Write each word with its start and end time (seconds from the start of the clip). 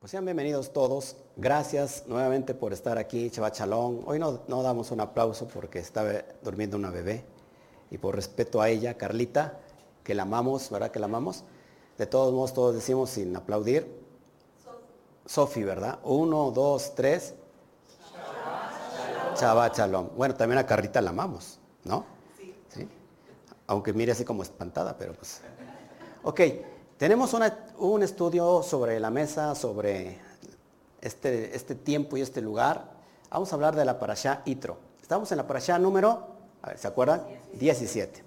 Pues 0.00 0.12
sean 0.12 0.24
bienvenidos 0.24 0.72
todos. 0.72 1.14
Gracias 1.36 2.04
nuevamente 2.06 2.54
por 2.54 2.72
estar 2.72 2.96
aquí, 2.96 3.28
Chava 3.28 3.52
Chalón. 3.52 4.00
Hoy 4.06 4.18
no, 4.18 4.40
no 4.48 4.62
damos 4.62 4.90
un 4.92 5.00
aplauso 5.00 5.46
porque 5.46 5.78
estaba 5.78 6.10
durmiendo 6.42 6.78
una 6.78 6.88
bebé. 6.88 7.22
Y 7.90 7.98
por 7.98 8.16
respeto 8.16 8.62
a 8.62 8.70
ella, 8.70 8.96
Carlita, 8.96 9.58
que 10.02 10.14
la 10.14 10.22
amamos, 10.22 10.70
¿verdad 10.70 10.90
que 10.90 10.98
la 11.00 11.04
amamos? 11.04 11.44
De 11.98 12.06
todos 12.06 12.32
modos, 12.32 12.54
todos 12.54 12.74
decimos 12.74 13.10
sin 13.10 13.36
aplaudir. 13.36 13.94
Sofi, 15.26 15.64
¿verdad? 15.64 15.98
Uno, 16.04 16.50
dos, 16.50 16.94
tres. 16.94 17.34
Chava 19.34 19.70
Chalón. 19.70 20.12
Bueno, 20.16 20.34
también 20.34 20.60
a 20.60 20.66
Carlita 20.66 21.02
la 21.02 21.10
amamos, 21.10 21.58
¿no? 21.84 22.06
Sí. 22.70 22.88
Aunque 23.66 23.92
mire 23.92 24.12
así 24.12 24.24
como 24.24 24.44
espantada, 24.44 24.96
pero 24.96 25.12
pues. 25.12 25.42
Ok, 26.22 26.40
tenemos 27.00 27.34
un 27.78 28.02
estudio 28.02 28.62
sobre 28.62 29.00
la 29.00 29.08
mesa, 29.08 29.54
sobre 29.54 30.18
este, 31.00 31.56
este, 31.56 31.74
tiempo 31.74 32.18
y 32.18 32.20
este 32.20 32.42
lugar. 32.42 32.90
Vamos 33.30 33.50
a 33.50 33.54
hablar 33.54 33.74
de 33.74 33.86
la 33.86 33.98
parashá 33.98 34.42
Itro. 34.44 34.76
Estamos 35.00 35.32
en 35.32 35.38
la 35.38 35.46
parashá 35.46 35.78
número, 35.78 36.26
¿se 36.76 36.86
acuerdan? 36.86 37.22
17. 37.54 38.22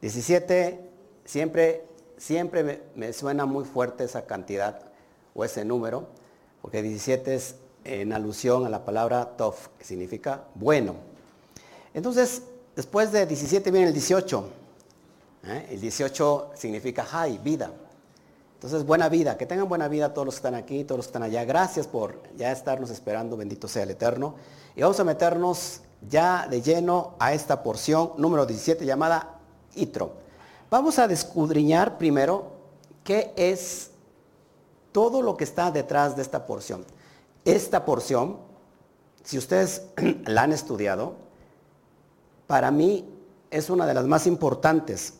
17, 0.00 0.90
siempre, 1.24 1.84
siempre 2.16 2.64
me, 2.64 2.80
me 2.96 3.12
suena 3.12 3.46
muy 3.46 3.64
fuerte 3.64 4.02
esa 4.02 4.26
cantidad 4.26 4.80
o 5.32 5.44
ese 5.44 5.64
número, 5.64 6.08
porque 6.62 6.82
17 6.82 7.32
es 7.36 7.54
en 7.84 8.12
alusión 8.12 8.66
a 8.66 8.70
la 8.70 8.84
palabra 8.84 9.36
tof, 9.36 9.68
que 9.78 9.84
significa 9.84 10.46
bueno. 10.56 10.96
Entonces, 11.94 12.42
después 12.74 13.12
de 13.12 13.24
17 13.24 13.70
viene 13.70 13.86
el 13.86 13.92
18. 13.92 14.48
¿eh? 15.44 15.68
El 15.70 15.80
18 15.80 16.50
significa 16.56 17.06
hay, 17.12 17.38
vida. 17.38 17.70
Entonces, 18.60 18.84
buena 18.84 19.08
vida, 19.08 19.38
que 19.38 19.46
tengan 19.46 19.70
buena 19.70 19.88
vida 19.88 20.12
todos 20.12 20.26
los 20.26 20.34
que 20.34 20.40
están 20.40 20.54
aquí, 20.54 20.84
todos 20.84 20.98
los 20.98 21.06
que 21.06 21.12
están 21.12 21.22
allá. 21.22 21.46
Gracias 21.46 21.86
por 21.86 22.20
ya 22.36 22.52
estarnos 22.52 22.90
esperando, 22.90 23.34
bendito 23.34 23.66
sea 23.66 23.84
el 23.84 23.90
Eterno. 23.92 24.34
Y 24.76 24.82
vamos 24.82 25.00
a 25.00 25.04
meternos 25.04 25.80
ya 26.06 26.46
de 26.46 26.60
lleno 26.60 27.14
a 27.18 27.32
esta 27.32 27.62
porción 27.62 28.12
número 28.18 28.44
17 28.44 28.84
llamada 28.84 29.38
Itro. 29.76 30.12
Vamos 30.68 30.98
a 30.98 31.08
descudriñar 31.08 31.96
primero 31.96 32.52
qué 33.02 33.32
es 33.34 33.92
todo 34.92 35.22
lo 35.22 35.38
que 35.38 35.44
está 35.44 35.70
detrás 35.70 36.14
de 36.14 36.20
esta 36.20 36.44
porción. 36.44 36.84
Esta 37.46 37.86
porción, 37.86 38.40
si 39.24 39.38
ustedes 39.38 39.84
la 40.26 40.42
han 40.42 40.52
estudiado, 40.52 41.14
para 42.46 42.70
mí 42.70 43.08
es 43.50 43.70
una 43.70 43.86
de 43.86 43.94
las 43.94 44.04
más 44.04 44.26
importantes 44.26 45.14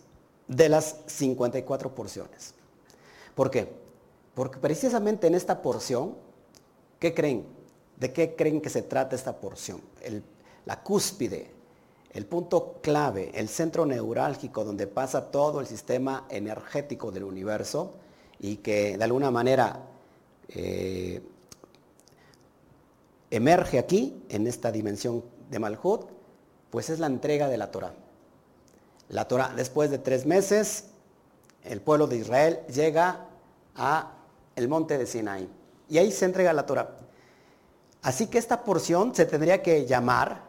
de 0.46 0.68
las 0.68 0.96
54 1.06 1.94
porciones. 1.94 2.59
¿Por 3.40 3.50
qué? 3.50 3.72
Porque 4.34 4.58
precisamente 4.58 5.26
en 5.26 5.34
esta 5.34 5.62
porción, 5.62 6.14
¿qué 6.98 7.14
creen? 7.14 7.46
¿De 7.96 8.12
qué 8.12 8.36
creen 8.36 8.60
que 8.60 8.68
se 8.68 8.82
trata 8.82 9.16
esta 9.16 9.40
porción? 9.40 9.80
la 10.66 10.82
cúspide, 10.82 11.50
el 12.12 12.26
punto 12.26 12.80
clave, 12.82 13.30
el 13.32 13.48
centro 13.48 13.86
neurálgico 13.86 14.62
donde 14.62 14.86
pasa 14.86 15.30
todo 15.30 15.60
el 15.60 15.66
sistema 15.66 16.26
energético 16.28 17.10
del 17.10 17.24
universo 17.24 17.94
y 18.40 18.56
que 18.56 18.98
de 18.98 19.04
alguna 19.04 19.30
manera 19.30 19.86
eh, 20.50 21.22
emerge 23.30 23.78
aquí, 23.78 24.22
en 24.28 24.46
esta 24.46 24.70
dimensión 24.70 25.24
de 25.48 25.58
Malhut, 25.58 26.10
pues 26.68 26.90
es 26.90 26.98
la 26.98 27.06
entrega 27.06 27.48
de 27.48 27.56
la 27.56 27.70
Torah. 27.70 27.94
La 29.08 29.26
Torah, 29.26 29.54
después 29.56 29.90
de 29.90 29.96
tres 29.96 30.26
meses, 30.26 30.88
el 31.64 31.80
pueblo 31.80 32.06
de 32.06 32.18
Israel 32.18 32.60
llega 32.68 33.28
a 33.80 34.12
el 34.54 34.68
monte 34.68 34.98
de 34.98 35.06
Sinaí. 35.06 35.48
Y 35.88 35.98
ahí 35.98 36.12
se 36.12 36.26
entrega 36.26 36.52
la 36.52 36.66
Torah. 36.66 36.98
Así 38.02 38.26
que 38.26 38.38
esta 38.38 38.62
porción 38.62 39.14
se 39.14 39.24
tendría 39.24 39.62
que 39.62 39.86
llamar, 39.86 40.42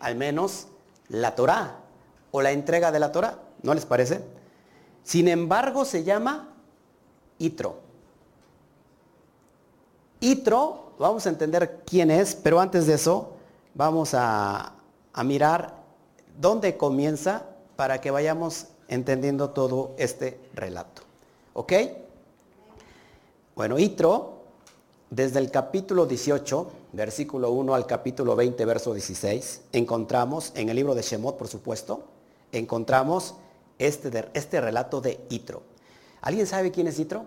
al 0.00 0.14
menos, 0.14 0.68
la 1.08 1.34
Torah 1.34 1.76
o 2.30 2.40
la 2.40 2.52
entrega 2.52 2.92
de 2.92 3.00
la 3.00 3.12
Torah. 3.12 3.38
¿No 3.62 3.74
les 3.74 3.84
parece? 3.84 4.22
Sin 5.02 5.26
embargo, 5.26 5.84
se 5.84 6.04
llama 6.04 6.50
Itro. 7.38 7.80
Itro, 10.20 10.92
vamos 10.98 11.26
a 11.26 11.30
entender 11.30 11.82
quién 11.84 12.10
es, 12.10 12.34
pero 12.36 12.60
antes 12.60 12.86
de 12.86 12.94
eso, 12.94 13.32
vamos 13.74 14.14
a, 14.14 14.74
a 15.12 15.24
mirar 15.24 15.74
dónde 16.40 16.76
comienza 16.76 17.44
para 17.76 18.00
que 18.00 18.10
vayamos 18.10 18.68
entendiendo 18.88 19.50
todo 19.50 19.94
este 19.98 20.40
relato. 20.54 21.02
¿Ok? 21.54 21.72
Bueno, 23.58 23.76
Itro, 23.76 24.44
desde 25.10 25.40
el 25.40 25.50
capítulo 25.50 26.06
18, 26.06 26.70
versículo 26.92 27.50
1 27.50 27.74
al 27.74 27.86
capítulo 27.86 28.36
20, 28.36 28.64
verso 28.64 28.94
16, 28.94 29.62
encontramos, 29.72 30.52
en 30.54 30.68
el 30.68 30.76
libro 30.76 30.94
de 30.94 31.02
Shemot, 31.02 31.36
por 31.36 31.48
supuesto, 31.48 32.04
encontramos 32.52 33.34
este, 33.80 34.30
este 34.34 34.60
relato 34.60 35.00
de 35.00 35.18
Itro. 35.30 35.62
¿Alguien 36.20 36.46
sabe 36.46 36.70
quién 36.70 36.86
es 36.86 37.00
Itro? 37.00 37.24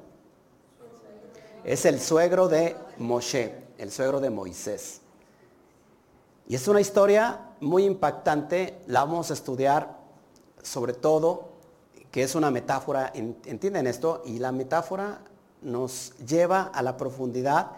Es 1.65 1.83
el 1.83 1.99
suegro 1.99 2.47
de 2.47 2.77
Moshe, 2.97 3.53
el 3.77 3.91
suegro 3.91 4.21
de 4.21 4.29
Moisés. 4.29 5.01
Y 6.47 6.55
es 6.55 6.65
una 6.69 6.79
historia 6.79 7.41
muy 7.59 7.83
impactante, 7.83 8.79
la 8.87 9.03
vamos 9.03 9.31
a 9.31 9.33
estudiar 9.33 9.97
sobre 10.63 10.93
todo, 10.93 11.49
que 12.09 12.23
es 12.23 12.35
una 12.35 12.51
metáfora, 12.51 13.11
¿entienden 13.13 13.85
esto? 13.85 14.21
Y 14.25 14.39
la 14.39 14.53
metáfora 14.53 15.25
nos 15.61 16.13
lleva 16.17 16.63
a 16.73 16.81
la 16.81 16.97
profundidad 16.97 17.71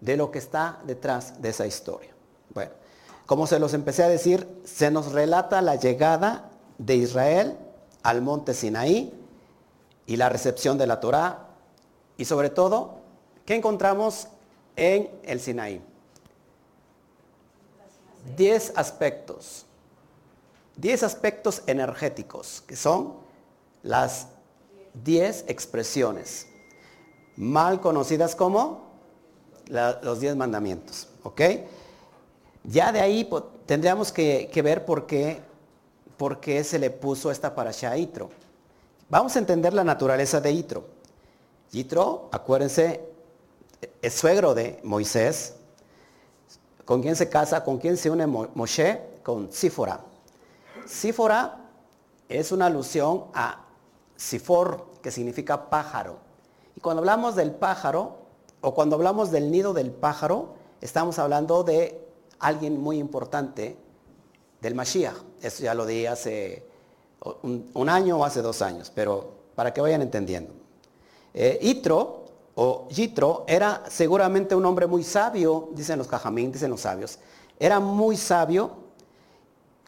de 0.00 0.16
lo 0.16 0.30
que 0.30 0.38
está 0.38 0.80
detrás 0.84 1.40
de 1.40 1.48
esa 1.48 1.66
historia. 1.66 2.10
Bueno, 2.54 2.72
como 3.26 3.46
se 3.46 3.58
los 3.58 3.74
empecé 3.74 4.04
a 4.04 4.08
decir, 4.08 4.48
se 4.64 4.90
nos 4.90 5.12
relata 5.12 5.60
la 5.62 5.76
llegada 5.76 6.50
de 6.78 6.96
Israel 6.96 7.56
al 8.02 8.22
monte 8.22 8.54
Sinaí 8.54 9.12
y 10.06 10.16
la 10.16 10.28
recepción 10.28 10.78
de 10.78 10.86
la 10.86 11.00
Torá 11.00 11.48
y 12.16 12.24
sobre 12.24 12.50
todo, 12.50 13.00
¿qué 13.44 13.56
encontramos 13.56 14.28
en 14.76 15.10
el 15.24 15.40
Sinaí? 15.40 15.82
Diez 18.36 18.72
aspectos, 18.76 19.66
diez 20.76 21.02
aspectos 21.02 21.62
energéticos, 21.66 22.62
que 22.66 22.76
son 22.76 23.14
las 23.82 24.28
diez 25.04 25.44
expresiones 25.48 26.46
mal 27.36 27.80
conocidas 27.80 28.34
como 28.34 28.86
los 29.68 30.20
diez 30.20 30.36
mandamientos. 30.36 31.08
¿Ok? 31.22 31.40
Ya 32.64 32.92
de 32.92 33.00
ahí 33.00 33.28
tendríamos 33.66 34.12
que, 34.12 34.50
ver 34.62 34.84
por 34.84 35.06
qué, 35.06 35.40
por 36.16 36.40
qué 36.40 36.64
se 36.64 36.78
le 36.78 36.90
puso 36.90 37.30
esta 37.30 37.54
parasha 37.54 37.90
a 37.90 37.98
Itro. 37.98 38.30
Vamos 39.08 39.36
a 39.36 39.38
entender 39.38 39.72
la 39.72 39.84
naturaleza 39.84 40.40
de 40.40 40.50
Itro. 40.50 40.84
Itro, 41.72 42.28
acuérdense, 42.32 43.00
es 44.02 44.14
suegro 44.14 44.54
de 44.54 44.80
Moisés. 44.82 45.54
¿Con 46.84 47.02
quién 47.02 47.16
se 47.16 47.28
casa? 47.28 47.62
¿Con 47.62 47.78
quién 47.78 47.96
se 47.96 48.10
une 48.10 48.26
Moshe? 48.26 49.00
Con 49.22 49.52
Sífora. 49.52 50.00
Sífora 50.86 51.58
es 52.28 52.52
una 52.52 52.66
alusión 52.66 53.24
a 53.34 53.64
Sifor, 54.16 54.86
que 55.02 55.10
significa 55.10 55.68
pájaro. 55.68 56.25
Y 56.76 56.80
cuando 56.80 57.00
hablamos 57.00 57.34
del 57.34 57.52
pájaro, 57.52 58.18
o 58.60 58.74
cuando 58.74 58.96
hablamos 58.96 59.30
del 59.30 59.50
nido 59.50 59.72
del 59.72 59.90
pájaro, 59.90 60.54
estamos 60.80 61.18
hablando 61.18 61.64
de 61.64 62.06
alguien 62.38 62.78
muy 62.78 62.98
importante 62.98 63.76
del 64.60 64.74
Mashiach. 64.74 65.16
Eso 65.40 65.62
ya 65.62 65.74
lo 65.74 65.86
di 65.86 66.04
hace 66.06 66.66
un, 67.42 67.88
año 67.88 68.18
o 68.18 68.24
hace 68.24 68.42
dos 68.42 68.60
años, 68.60 68.92
pero 68.94 69.32
para 69.54 69.72
que 69.72 69.80
vayan 69.80 70.02
entendiendo. 70.02 70.52
Eh, 71.32 71.58
Itro 71.62 72.24
o 72.54 72.88
Yitro 72.88 73.44
era 73.48 73.82
seguramente 73.88 74.54
un 74.54 74.64
hombre 74.66 74.86
muy 74.86 75.02
sabio, 75.02 75.70
dicen 75.72 75.98
los 75.98 76.08
cajamín, 76.08 76.52
dicen 76.52 76.70
los 76.70 76.82
sabios. 76.82 77.18
Era 77.58 77.80
muy 77.80 78.18
sabio 78.18 78.72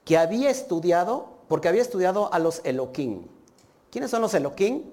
que 0.04 0.16
había 0.16 0.48
estudiado, 0.48 1.26
porque 1.48 1.68
había 1.68 1.82
estudiado 1.82 2.32
a 2.32 2.38
los 2.38 2.62
Elohim. 2.64 3.26
¿Quiénes 3.90 4.10
son 4.10 4.22
los 4.22 4.32
Elohim? 4.32 4.84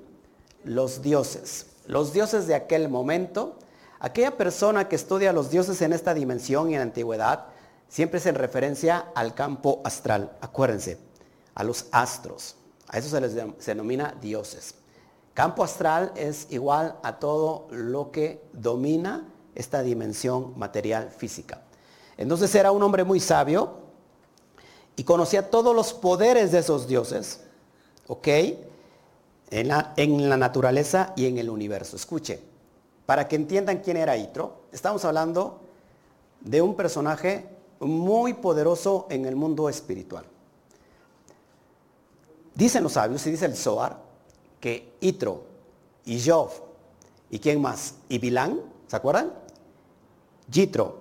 Los 0.65 1.01
dioses 1.01 1.67
los 1.87 2.13
dioses 2.13 2.47
de 2.47 2.55
aquel 2.55 2.89
momento, 2.89 3.57
aquella 3.99 4.37
persona 4.37 4.87
que 4.87 4.95
estudia 4.95 5.33
los 5.33 5.49
dioses 5.49 5.81
en 5.81 5.93
esta 5.93 6.13
dimensión 6.13 6.69
y 6.69 6.73
en 6.73 6.79
la 6.79 6.83
antigüedad, 6.83 7.45
siempre 7.87 8.19
es 8.19 8.25
en 8.25 8.35
referencia 8.35 9.07
al 9.15 9.35
campo 9.35 9.81
astral, 9.83 10.35
acuérdense, 10.41 10.97
a 11.53 11.63
los 11.63 11.87
astros. 11.91 12.55
A 12.87 12.97
eso 12.97 13.09
se 13.09 13.21
les 13.21 13.35
denomina 13.65 14.15
dioses. 14.21 14.75
Campo 15.33 15.63
astral 15.63 16.11
es 16.15 16.47
igual 16.49 16.97
a 17.03 17.19
todo 17.19 17.67
lo 17.71 18.11
que 18.11 18.41
domina 18.53 19.27
esta 19.53 19.81
dimensión 19.81 20.53
material 20.57 21.09
física. 21.09 21.61
Entonces 22.17 22.53
era 22.55 22.71
un 22.71 22.81
hombre 22.83 23.03
muy 23.03 23.19
sabio 23.19 23.85
y 24.95 25.03
conocía 25.03 25.49
todos 25.49 25.75
los 25.75 25.93
poderes 25.93 26.51
de 26.51 26.59
esos 26.59 26.87
dioses, 26.87 27.41
¿ok? 28.07 28.27
En 29.55 30.29
la, 30.29 30.37
naturaleza 30.37 31.13
y 31.15 31.27
en 31.27 31.37
el 31.37 31.49
universo. 31.49 31.95
Escuche, 31.95 32.41
para 33.05 33.27
que 33.27 33.37
entiendan 33.37 33.79
quién 33.79 33.95
era 33.95 34.17
Itro, 34.17 34.63
estamos 34.73 35.05
hablando 35.05 35.61
de 36.41 36.61
un 36.61 36.75
personaje 36.75 37.47
muy 37.79 38.33
poderoso 38.33 39.07
en 39.09 39.25
el 39.25 39.37
mundo 39.37 39.69
espiritual. 39.69 40.25
Dicen 42.53 42.83
los 42.83 42.93
sabios 42.93 43.25
y 43.27 43.31
dice 43.31 43.45
el 43.45 43.55
Zohar 43.55 43.97
que 44.59 44.93
Itro 44.99 45.43
y 46.03 46.21
Job 46.21 46.49
y 47.29 47.39
quién 47.39 47.61
más 47.61 47.95
y 48.09 48.17
Bilán, 48.17 48.59
¿se 48.87 48.95
acuerdan? 48.95 49.31
Jitro, 50.51 50.97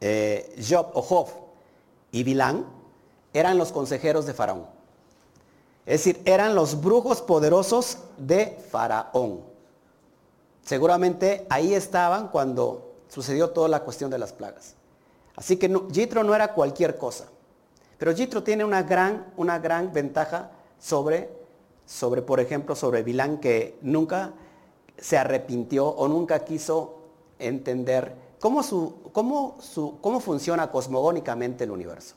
eh, 0.00 0.54
Job 0.68 0.90
o 0.94 1.02
Job 1.02 1.28
y 2.12 2.22
Bilán 2.22 2.64
eran 3.32 3.58
los 3.58 3.72
consejeros 3.72 4.24
de 4.24 4.34
Faraón. 4.34 4.73
Es 5.86 6.04
decir, 6.04 6.22
eran 6.24 6.54
los 6.54 6.80
brujos 6.80 7.20
poderosos 7.20 7.98
de 8.16 8.58
Faraón. 8.70 9.40
Seguramente 10.62 11.46
ahí 11.50 11.74
estaban 11.74 12.28
cuando 12.28 12.94
sucedió 13.08 13.50
toda 13.50 13.68
la 13.68 13.80
cuestión 13.80 14.10
de 14.10 14.18
las 14.18 14.32
plagas. 14.32 14.74
Así 15.36 15.56
que 15.56 15.70
Jitro 15.92 16.24
no 16.24 16.34
era 16.34 16.54
cualquier 16.54 16.96
cosa. 16.96 17.26
Pero 17.98 18.14
Jitro 18.14 18.42
tiene 18.42 18.64
una 18.64 18.82
gran, 18.82 19.32
una 19.36 19.58
gran 19.58 19.92
ventaja 19.92 20.50
sobre, 20.78 21.30
sobre, 21.84 22.22
por 22.22 22.40
ejemplo, 22.40 22.74
sobre 22.74 23.02
Bilán, 23.02 23.38
que 23.38 23.78
nunca 23.82 24.32
se 24.96 25.18
arrepintió 25.18 25.86
o 25.86 26.08
nunca 26.08 26.44
quiso 26.44 26.98
entender 27.38 28.14
cómo, 28.40 28.62
su, 28.62 29.10
cómo, 29.12 29.56
su, 29.60 29.98
cómo 30.00 30.20
funciona 30.20 30.70
cosmogónicamente 30.70 31.64
el 31.64 31.70
universo. 31.70 32.14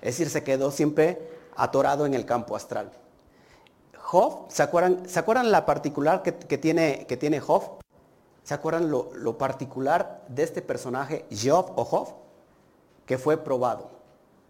Es 0.00 0.16
decir, 0.16 0.30
se 0.30 0.42
quedó 0.42 0.70
siempre 0.70 1.30
atorado 1.56 2.06
en 2.06 2.14
el 2.14 2.24
campo 2.24 2.56
astral. 2.56 2.90
Job, 4.02 4.46
¿se 4.48 4.62
acuerdan, 4.62 5.08
¿se 5.08 5.18
acuerdan 5.18 5.50
la 5.52 5.64
particular 5.64 6.22
que, 6.22 6.32
tiene, 6.58 7.06
que? 7.06 7.40
¿Se 8.42 8.52
acuerdan 8.52 8.90
lo, 8.90 9.10
lo, 9.14 9.38
particular 9.38 10.24
de 10.28 10.42
este 10.42 10.60
personaje, 10.60 11.24
Job 11.30 11.72
o 11.76 11.84
Job? 11.84 12.08
Que 13.06 13.16
fue 13.16 13.36
probado. 13.36 13.90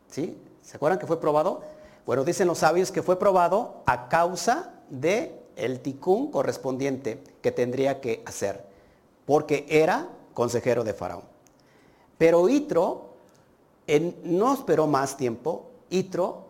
¿Sí? 0.09 0.41
¿Se 0.63 0.77
acuerdan 0.77 0.99
que 0.99 1.07
fue 1.07 1.21
probado? 1.21 1.63
Bueno, 2.07 2.25
dicen 2.25 2.49
los 2.49 2.59
sabios 2.59 2.91
que 2.91 3.03
fue 3.03 3.19
probado 3.19 3.83
a 3.87 4.09
causa 4.09 4.73
de 4.89 5.39
el 5.55 5.81
ticún 5.81 6.31
correspondiente 6.31 7.23
que 7.43 7.53
tendría 7.53 8.01
que 8.01 8.23
hacer, 8.27 8.65
porque 9.27 9.67
era 9.69 10.09
consejero 10.33 10.83
de 10.83 10.95
Faraón. 10.95 11.25
Pero 12.17 12.49
Itro 12.49 13.13
no 14.25 14.55
esperó 14.55 14.87
más 14.87 15.17
tiempo, 15.17 15.71
Itro 15.91 16.47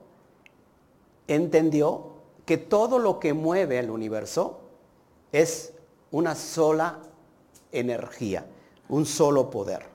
entendió 1.26 2.11
que 2.44 2.56
todo 2.58 2.98
lo 2.98 3.18
que 3.18 3.32
mueve 3.32 3.78
el 3.78 3.90
universo 3.90 4.60
es 5.30 5.72
una 6.10 6.34
sola 6.34 6.98
energía, 7.70 8.46
un 8.88 9.06
solo 9.06 9.50
poder, 9.50 9.86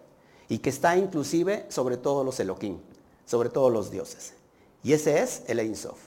y 0.49 0.59
que 0.59 0.69
está 0.69 0.95
inclusive 0.97 1.65
sobre 1.69 1.97
todos 1.97 2.25
los 2.25 2.39
Elohim, 2.39 2.79
sobre 3.25 3.49
todos 3.49 3.71
los 3.71 3.91
dioses. 3.91 4.33
Y 4.83 4.93
ese 4.93 5.21
es 5.21 5.43
el 5.47 5.59
Ein 5.59 5.75
Sof. 5.75 5.99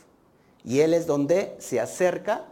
Y 0.64 0.80
él 0.80 0.94
es 0.94 1.06
donde 1.06 1.56
se 1.58 1.80
acerca 1.80 2.46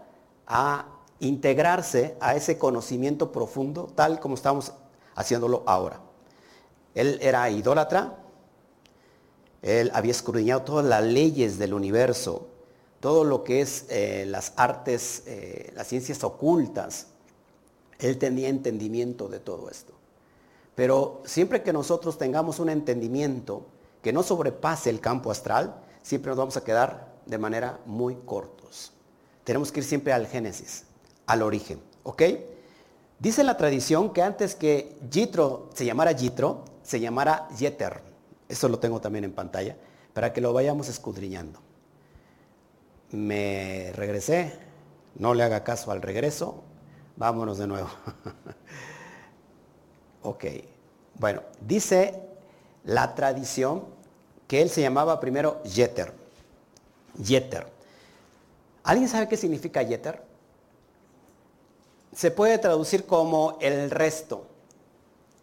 a 0.47 0.87
integrarse 1.21 2.17
a 2.21 2.37
ese 2.37 2.59
conocimiento 2.59 3.33
profundo, 3.33 3.91
tal 3.95 4.21
como 4.21 4.35
estamos 4.35 4.73
haciéndolo 5.15 5.63
ahora. 5.67 6.01
Él 6.95 7.19
era 7.21 7.51
idólatra, 7.51 8.17
él 9.63 9.91
había 9.95 10.13
escudriñado 10.13 10.63
todas 10.63 10.87
las 10.87 11.03
leyes 11.03 11.59
del 11.59 11.75
universo, 11.75 12.47
todo 13.01 13.25
lo 13.25 13.45
que 13.45 13.61
es 13.61 13.87
eh, 13.89 14.25
las 14.27 14.53
artes, 14.57 15.23
eh, 15.27 15.73
las 15.75 15.87
ciencias 15.87 16.25
ocultas. 16.25 17.09
Él 17.99 18.19
tenía 18.19 18.49
entendimiento 18.49 19.29
de 19.29 19.41
todo 19.41 19.71
esto. 19.71 19.93
Pero 20.75 21.23
siempre 21.25 21.63
que 21.63 21.73
nosotros 21.73 22.19
tengamos 22.19 22.61
un 22.61 22.69
entendimiento 22.69 23.67
que 24.03 24.13
no 24.13 24.23
sobrepase 24.23 24.91
el 24.91 25.01
campo 25.01 25.31
astral, 25.31 25.75
siempre 26.03 26.31
nos 26.31 26.39
vamos 26.39 26.57
a 26.57 26.65
quedar 26.65 27.15
de 27.27 27.39
manera 27.39 27.81
muy 27.85 28.17
cortos. 28.25 28.93
Tenemos 29.45 29.73
que 29.73 29.81
ir 29.81 29.85
siempre 29.85 30.13
al 30.13 30.27
Génesis, 30.27 30.85
al 31.27 31.43
origen. 31.43 31.81
¿Ok? 32.05 32.23
Dice 33.19 33.43
la 33.43 33.57
tradición 33.57 34.13
que 34.13 34.23
antes 34.23 34.55
que 34.55 34.97
Jitro 35.11 35.71
se 35.75 35.85
llamara 35.85 36.15
Jitro, 36.15 36.65
se 36.83 37.01
llamara 37.01 37.49
Jeter. 37.57 38.01
Eso 38.49 38.69
lo 38.69 38.79
tengo 38.79 39.01
también 39.01 39.25
en 39.25 39.33
pantalla, 39.33 39.77
para 40.15 40.33
que 40.33 40.41
lo 40.41 40.53
vayamos 40.53 40.89
escudriñando. 40.89 41.61
Me 43.11 43.93
regresé, 43.95 44.53
no 45.17 45.35
le 45.35 45.43
haga 45.43 45.65
caso 45.65 45.91
al 45.91 46.03
regreso, 46.03 46.63
vámonos 47.17 47.59
de 47.59 47.67
nuevo. 47.67 47.89
ok, 50.23 50.45
bueno, 51.19 51.43
dice 51.61 52.23
la 52.85 53.15
tradición 53.15 53.85
que 54.47 54.63
él 54.63 54.71
se 54.71 54.81
llamaba 54.81 55.21
primero 55.21 55.61
Jeter. 55.65 56.13
Jeter. 57.23 57.67
¿Alguien 58.89 59.09
sabe 59.09 59.29
qué 59.29 59.37
significa 59.37 59.83
yeter? 59.83 60.23
Se 62.15 62.31
puede 62.31 62.57
traducir 62.57 63.05
como 63.05 63.59
el 63.61 63.91
resto, 63.91 64.47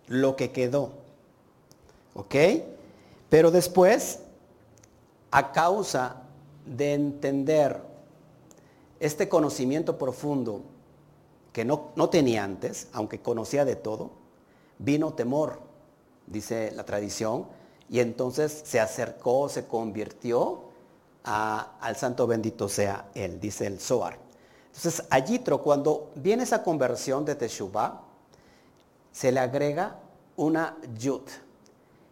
lo 0.07 0.35
que 0.35 0.51
quedó. 0.51 0.93
¿Ok? 2.15 2.35
Pero 3.29 3.51
después, 3.51 4.19
a 5.29 5.51
causa 5.51 6.23
de 6.65 6.93
entender 6.93 7.81
este 8.99 9.29
conocimiento 9.29 9.97
profundo 9.97 10.61
que 11.53 11.65
no, 11.65 11.91
no, 11.95 12.09
tenía 12.09 12.43
antes, 12.43 12.87
aunque 12.91 13.21
conocía 13.21 13.63
de 13.65 13.75
todo, 13.75 14.11
vino 14.77 15.13
temor, 15.13 15.59
dice 16.27 16.71
la 16.75 16.83
tradición, 16.83 17.47
y 17.89 17.99
entonces 17.99 18.63
se 18.65 18.79
acercó, 18.79 19.47
se 19.47 19.65
convirtió 19.65 20.65
al 21.23 21.95
santo 21.95 22.27
bendito 22.27 22.69
sea 22.69 23.09
él, 23.15 23.39
dice 23.39 23.65
el 23.65 23.79
Zohar. 23.79 24.17
Entonces, 24.67 25.05
a 25.09 25.19
Yitro, 25.19 25.61
cuando 25.61 26.11
viene 26.15 26.43
esa 26.43 26.61
conversión 26.61 27.25
de 27.25 27.35
Teshuvah, 27.35 28.01
se 29.11 29.31
le 29.31 29.39
agrega 29.39 29.97
una 30.35 30.77
Yud. 30.97 31.21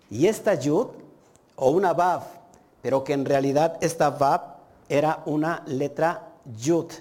Y 0.10 0.28
esta 0.28 0.56
Yud, 0.56 0.88
o 1.56 1.70
una 1.72 1.94
Vav, 1.94 2.24
pero 2.84 3.04
que 3.04 3.14
en 3.14 3.26
realidad 3.26 3.78
esta 3.82 4.12
Vav 4.12 4.58
era 4.90 5.24
una 5.26 5.64
letra 5.66 6.34
Yud, 6.58 6.92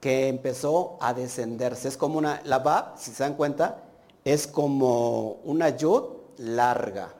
que 0.00 0.28
empezó 0.28 0.96
a 1.00 1.12
descenderse. 1.12 1.88
Es 1.88 1.98
como 1.98 2.16
una, 2.18 2.40
la 2.44 2.60
Vav, 2.60 2.94
si 2.96 3.10
se 3.10 3.24
dan 3.24 3.34
cuenta, 3.34 3.82
es 4.24 4.46
como 4.46 5.40
una 5.44 5.76
Yud 5.76 6.04
larga, 6.38 7.12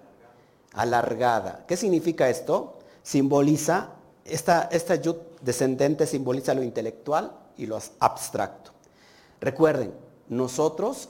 alargada. 0.73 1.65
¿Qué 1.67 1.77
significa 1.77 2.31
esto? 2.31 2.79
Simboliza 3.03 3.91
esta, 4.25 4.69
esta 4.71 4.95
yud 4.95 5.17
descendente 5.41 6.07
simboliza 6.07 6.55
lo 6.55 6.63
intelectual 6.63 7.33
y 7.57 7.67
lo 7.67 7.79
abstracto. 7.99 8.71
Recuerden, 9.41 9.93
nosotros 10.29 11.09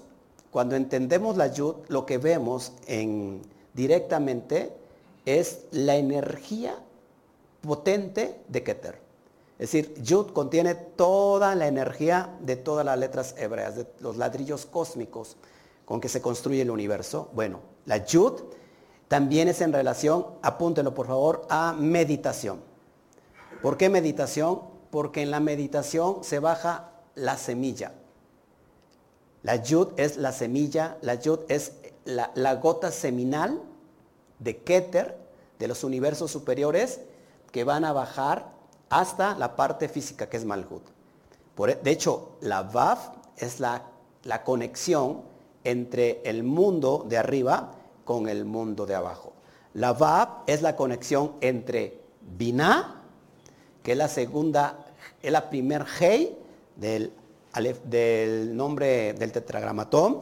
cuando 0.51 0.77
entendemos 0.77 1.37
la 1.37 1.49
yud, 1.49 1.77
lo 1.89 2.05
que 2.05 2.19
vemos 2.19 2.73
en, 2.87 3.43
directamente 3.75 4.73
es 5.25 5.67
la 5.71 5.97
energía 5.97 6.77
potente 7.61 8.41
de 8.49 8.63
Keter. 8.63 9.01
Es 9.59 9.71
decir, 9.71 9.95
Yud 10.03 10.33
contiene 10.33 10.75
toda 10.75 11.55
la 11.55 11.69
energía 11.69 12.37
de 12.41 12.57
todas 12.57 12.85
las 12.85 12.99
letras 12.99 13.35
hebreas, 13.39 13.77
de 13.77 13.87
los 14.01 14.17
ladrillos 14.17 14.67
cósmicos 14.67 15.37
con 15.85 16.01
que 16.01 16.09
se 16.09 16.21
construye 16.21 16.63
el 16.63 16.71
universo. 16.71 17.31
Bueno, 17.33 17.61
la 17.87 18.05
Yud 18.05 18.43
también 19.09 19.47
es 19.49 19.61
en 19.61 19.73
relación, 19.73 20.27
apúntenlo 20.41 20.95
por 20.95 21.07
favor, 21.07 21.47
a 21.51 21.75
meditación. 21.79 22.61
¿Por 23.61 23.77
qué 23.77 23.89
meditación? 23.89 24.63
Porque 24.91 25.23
en 25.23 25.31
la 25.31 25.39
meditación 25.39 26.25
se 26.25 26.39
baja 26.39 26.91
la 27.15 27.37
semilla. 27.37 27.93
La 29.43 29.57
yud 29.57 29.89
es 29.97 30.17
la 30.17 30.33
semilla, 30.33 30.97
la 31.03 31.17
yud 31.17 31.41
es 31.49 31.73
la, 32.05 32.55
gota 32.55 32.91
seminal 32.91 33.61
de 34.43 34.59
Keter, 34.59 35.17
de 35.59 35.69
los 35.69 35.85
universos 35.85 36.31
superiores, 36.31 37.01
que 37.51 37.65
van 37.65 37.85
a 37.85 37.93
bajar 37.93 38.51
hasta 38.91 39.35
la 39.37 39.57
parte 39.57 39.89
física 39.89 40.29
que 40.29 40.37
es 40.37 40.45
Malhut. 40.45 40.83
E, 41.69 41.79
de 41.83 41.91
hecho, 41.91 42.37
la 42.41 42.63
Vav 42.63 42.99
es 43.37 43.61
la, 43.61 43.83
la 44.25 44.43
conexión 44.43 45.23
entre 45.65 46.23
el 46.25 46.43
mundo 46.43 47.07
de 47.09 47.19
arriba 47.19 47.73
con 48.05 48.29
el 48.29 48.45
mundo 48.45 48.87
de 48.87 48.95
abajo. 48.95 49.33
La 49.75 49.93
Vav 49.93 50.43
es 50.47 50.63
la 50.63 50.77
conexión 50.77 51.33
entre 51.41 52.01
Binah 52.37 53.03
que 53.83 53.93
es 53.93 53.99
la 53.99 54.09
segunda, 54.09 54.79
es 55.23 55.33
la 55.33 55.51
primer 55.51 55.85
Hei 56.01 56.37
del, 56.77 57.13
del 57.85 58.57
nombre 58.57 59.13
del 59.15 59.33
tetragramatón 59.33 60.21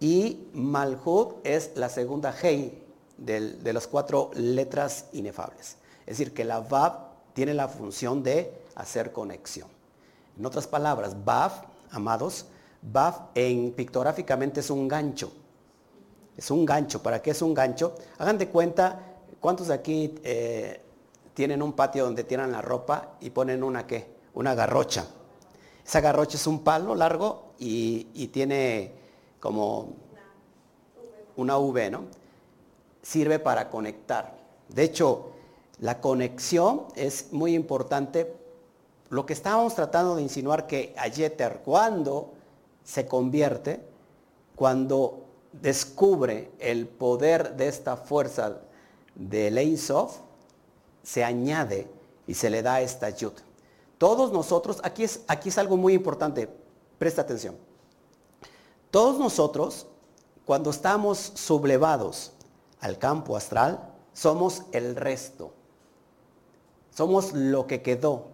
y 0.00 0.48
Malhut 0.54 1.36
es 1.44 1.72
la 1.76 1.88
segunda 1.88 2.34
Hei 2.42 2.82
de 3.16 3.72
las 3.72 3.86
cuatro 3.86 4.30
letras 4.34 5.06
inefables. 5.12 5.76
Es 6.00 6.18
decir, 6.18 6.34
que 6.34 6.44
la 6.44 6.60
Vav 6.60 7.14
tiene 7.32 7.54
la 7.54 7.68
función 7.68 8.22
de 8.22 8.52
hacer 8.74 9.12
conexión. 9.12 9.68
En 10.38 10.46
otras 10.46 10.66
palabras, 10.66 11.24
Vav, 11.24 11.52
amados, 11.90 12.46
Baf 12.82 13.20
en 13.34 13.72
pictográficamente 13.72 14.60
es 14.60 14.70
un 14.70 14.88
gancho. 14.88 15.32
Es 16.36 16.50
un 16.50 16.64
gancho. 16.66 17.02
¿Para 17.02 17.22
qué 17.22 17.30
es 17.30 17.40
un 17.40 17.54
gancho? 17.54 17.94
Hagan 18.18 18.38
de 18.38 18.48
cuenta, 18.48 19.00
¿cuántos 19.40 19.68
de 19.68 19.74
aquí 19.74 20.14
eh, 20.22 20.80
tienen 21.32 21.62
un 21.62 21.72
patio 21.72 22.04
donde 22.04 22.24
tiran 22.24 22.52
la 22.52 22.60
ropa 22.60 23.16
y 23.20 23.30
ponen 23.30 23.62
una 23.62 23.86
qué? 23.86 24.14
Una 24.34 24.54
garrocha. 24.54 25.06
Esa 25.86 26.00
garrocha 26.00 26.36
es 26.36 26.46
un 26.46 26.64
palo 26.64 26.94
largo 26.94 27.52
y, 27.58 28.08
y 28.14 28.28
tiene 28.28 28.92
como 29.38 29.94
una 31.36 31.58
V, 31.58 31.90
¿no? 31.90 32.04
Sirve 33.04 33.38
para 33.38 33.68
conectar. 33.68 34.34
De 34.68 34.82
hecho, 34.82 35.32
la 35.78 36.00
conexión 36.00 36.86
es 36.96 37.32
muy 37.32 37.54
importante. 37.54 38.34
Lo 39.10 39.26
que 39.26 39.34
estábamos 39.34 39.74
tratando 39.74 40.16
de 40.16 40.22
insinuar 40.22 40.66
que 40.66 40.94
Ayeter, 40.96 41.60
cuando 41.62 42.32
se 42.82 43.06
convierte, 43.06 43.84
cuando 44.56 45.26
descubre 45.52 46.50
el 46.58 46.88
poder 46.88 47.54
de 47.56 47.68
esta 47.68 47.98
fuerza 47.98 48.60
de 49.14 49.48
Ein 49.48 49.78
se 51.02 51.22
añade 51.22 51.86
y 52.26 52.32
se 52.32 52.48
le 52.48 52.62
da 52.62 52.80
esta 52.80 53.10
yud. 53.10 53.34
Todos 53.98 54.32
nosotros, 54.32 54.80
aquí 54.82 55.04
es, 55.04 55.20
aquí 55.28 55.50
es 55.50 55.58
algo 55.58 55.76
muy 55.76 55.92
importante, 55.92 56.48
presta 56.98 57.20
atención. 57.22 57.56
Todos 58.90 59.18
nosotros, 59.18 59.86
cuando 60.46 60.70
estamos 60.70 61.18
sublevados 61.34 62.32
al 62.84 62.98
campo 62.98 63.34
astral, 63.34 63.94
somos 64.12 64.64
el 64.72 64.94
resto. 64.94 65.52
Somos 66.90 67.32
lo 67.32 67.66
que 67.66 67.80
quedó 67.80 68.26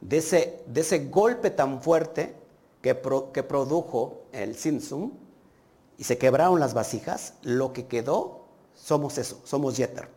de 0.00 0.18
ese, 0.18 0.64
de 0.66 0.80
ese 0.80 1.06
golpe 1.06 1.50
tan 1.50 1.80
fuerte 1.80 2.34
que, 2.82 3.00
que 3.32 3.42
produjo 3.44 4.22
el 4.32 4.56
Sinsum 4.56 5.12
y 5.98 6.02
se 6.02 6.18
quebraron 6.18 6.58
las 6.58 6.74
vasijas, 6.74 7.34
lo 7.42 7.72
que 7.72 7.86
quedó 7.86 8.46
somos 8.74 9.18
eso, 9.18 9.40
somos 9.44 9.76
Yeter. 9.76 10.08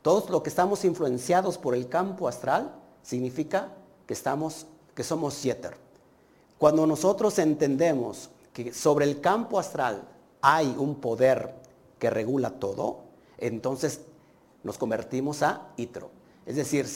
Todos 0.00 0.30
lo 0.30 0.42
que 0.42 0.48
estamos 0.48 0.86
influenciados 0.86 1.58
por 1.58 1.74
el 1.74 1.86
campo 1.86 2.28
astral 2.28 2.74
significa 3.02 3.74
que, 4.06 4.14
estamos, 4.14 4.66
que 4.94 5.04
somos 5.04 5.42
Yeter. 5.42 5.76
Cuando 6.56 6.86
nosotros 6.86 7.38
entendemos 7.38 8.30
que 8.54 8.72
sobre 8.72 9.04
el 9.04 9.20
campo 9.20 9.58
astral 9.58 10.08
hay 10.40 10.74
un 10.78 10.94
poder 10.94 11.54
que 11.98 12.08
regula 12.08 12.58
todo, 12.58 13.07
entonces 13.38 14.02
nos 14.62 14.78
convertimos 14.78 15.42
a 15.42 15.68
Itro. 15.76 16.10
Es 16.46 16.56
decir, 16.56 16.86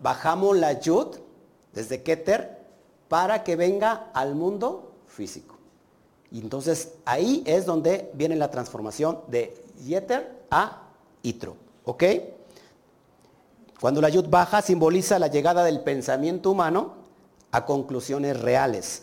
bajamos 0.00 0.56
la 0.56 0.80
Yud 0.80 1.16
desde 1.72 2.02
Keter 2.02 2.62
para 3.08 3.44
que 3.44 3.56
venga 3.56 4.10
al 4.14 4.34
mundo 4.34 4.92
físico. 5.06 5.56
Y 6.30 6.40
entonces 6.40 6.94
ahí 7.04 7.42
es 7.46 7.66
donde 7.66 8.10
viene 8.14 8.36
la 8.36 8.50
transformación 8.50 9.20
de 9.28 9.54
Yeter 9.84 10.44
a 10.50 10.88
Itro. 11.22 11.56
¿Ok? 11.84 12.04
Cuando 13.80 14.00
la 14.00 14.08
Yud 14.08 14.28
baja 14.28 14.62
simboliza 14.62 15.18
la 15.18 15.26
llegada 15.26 15.64
del 15.64 15.80
pensamiento 15.80 16.50
humano 16.50 16.94
a 17.50 17.66
conclusiones 17.66 18.40
reales, 18.40 19.02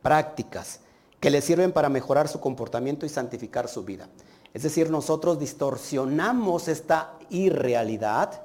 prácticas, 0.00 0.80
que 1.20 1.30
le 1.30 1.42
sirven 1.42 1.72
para 1.72 1.88
mejorar 1.88 2.28
su 2.28 2.40
comportamiento 2.40 3.06
y 3.06 3.08
santificar 3.08 3.68
su 3.68 3.84
vida. 3.84 4.08
Es 4.54 4.62
decir, 4.62 4.90
nosotros 4.90 5.38
distorsionamos 5.38 6.68
esta 6.68 7.18
irrealidad, 7.30 8.42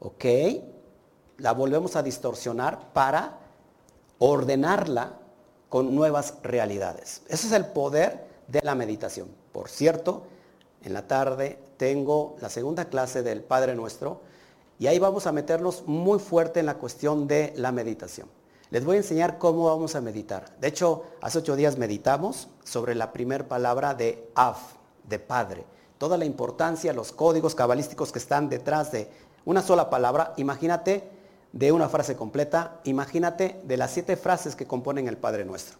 ¿ok? 0.00 0.24
La 1.38 1.52
volvemos 1.52 1.94
a 1.96 2.02
distorsionar 2.02 2.92
para 2.92 3.38
ordenarla 4.18 5.18
con 5.68 5.94
nuevas 5.94 6.34
realidades. 6.42 7.22
Ese 7.28 7.46
es 7.46 7.52
el 7.52 7.66
poder 7.66 8.26
de 8.48 8.60
la 8.62 8.74
meditación. 8.74 9.28
Por 9.52 9.68
cierto, 9.68 10.24
en 10.82 10.92
la 10.92 11.06
tarde 11.06 11.58
tengo 11.76 12.36
la 12.40 12.50
segunda 12.50 12.86
clase 12.86 13.22
del 13.22 13.42
Padre 13.42 13.74
Nuestro 13.74 14.20
y 14.78 14.88
ahí 14.88 14.98
vamos 14.98 15.26
a 15.26 15.32
meternos 15.32 15.84
muy 15.86 16.18
fuerte 16.18 16.60
en 16.60 16.66
la 16.66 16.78
cuestión 16.78 17.28
de 17.28 17.52
la 17.56 17.70
meditación. 17.70 18.28
Les 18.70 18.84
voy 18.84 18.96
a 18.96 19.00
enseñar 19.00 19.38
cómo 19.38 19.66
vamos 19.66 19.94
a 19.94 20.00
meditar. 20.00 20.56
De 20.58 20.68
hecho, 20.68 21.04
hace 21.20 21.38
ocho 21.38 21.56
días 21.56 21.78
meditamos 21.78 22.48
sobre 22.64 22.94
la 22.94 23.12
primera 23.12 23.46
palabra 23.46 23.94
de 23.94 24.30
Av, 24.34 24.56
de 25.04 25.18
Padre. 25.18 25.64
Toda 25.98 26.16
la 26.16 26.24
importancia, 26.24 26.92
los 26.92 27.12
códigos 27.12 27.54
cabalísticos 27.54 28.12
que 28.12 28.18
están 28.18 28.48
detrás 28.48 28.92
de 28.92 29.08
una 29.44 29.62
sola 29.62 29.90
palabra. 29.90 30.34
Imagínate 30.36 31.08
de 31.52 31.72
una 31.72 31.88
frase 31.88 32.16
completa, 32.16 32.80
imagínate 32.84 33.60
de 33.64 33.76
las 33.76 33.90
siete 33.90 34.16
frases 34.16 34.56
que 34.56 34.66
componen 34.66 35.06
el 35.08 35.16
Padre 35.16 35.44
Nuestro. 35.44 35.78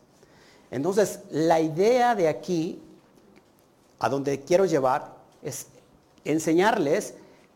Entonces, 0.71 1.21
la 1.31 1.61
idea 1.61 2.15
de 2.15 2.29
aquí, 2.29 2.83
a 3.99 4.09
donde 4.09 4.41
quiero 4.41 4.65
llevar, 4.65 5.17
es 5.43 5.67
enseñarles 6.25 7.15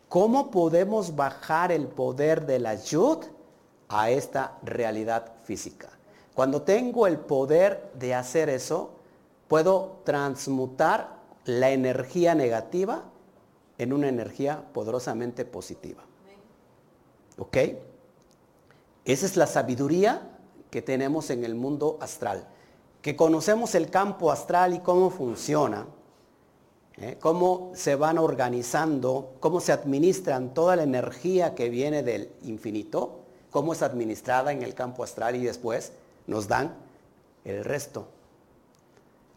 cómo 0.09 0.51
podemos 0.51 1.15
bajar 1.15 1.71
el 1.71 1.87
poder 1.87 2.45
de 2.45 2.59
la 2.59 2.75
yud 2.75 3.19
a 3.89 4.09
esta 4.09 4.57
realidad 4.63 5.31
física. 5.43 5.89
Cuando 6.33 6.61
tengo 6.61 7.07
el 7.07 7.17
poder 7.17 7.91
de 7.95 8.13
hacer 8.13 8.49
eso, 8.49 8.91
puedo 9.47 10.01
transmutar 10.03 11.16
la 11.47 11.71
energía 11.71 12.35
negativa 12.35 13.05
en 13.77 13.93
una 13.93 14.09
energía 14.09 14.63
poderosamente 14.73 15.45
positiva. 15.45 16.03
¿Ok? 17.37 17.57
Esa 19.05 19.25
es 19.25 19.37
la 19.37 19.47
sabiduría 19.47 20.37
que 20.69 20.81
tenemos 20.81 21.29
en 21.29 21.45
el 21.45 21.55
mundo 21.55 21.97
astral. 22.01 22.45
Que 23.01 23.15
conocemos 23.15 23.75
el 23.75 23.89
campo 23.89 24.31
astral 24.31 24.73
y 24.73 24.79
cómo 24.79 25.09
funciona, 25.09 25.87
¿eh? 26.97 27.17
cómo 27.21 27.71
se 27.73 27.95
van 27.95 28.17
organizando, 28.17 29.35
cómo 29.39 29.61
se 29.61 29.71
administran 29.71 30.53
toda 30.53 30.75
la 30.75 30.83
energía 30.83 31.55
que 31.55 31.69
viene 31.69 32.03
del 32.03 32.29
infinito, 32.43 33.21
cómo 33.51 33.71
es 33.71 33.81
administrada 33.83 34.51
en 34.51 34.63
el 34.63 34.73
campo 34.73 35.03
astral 35.03 35.37
y 35.37 35.45
después 35.45 35.93
nos 36.25 36.49
dan 36.49 36.75
el 37.45 37.63
resto. 37.63 38.16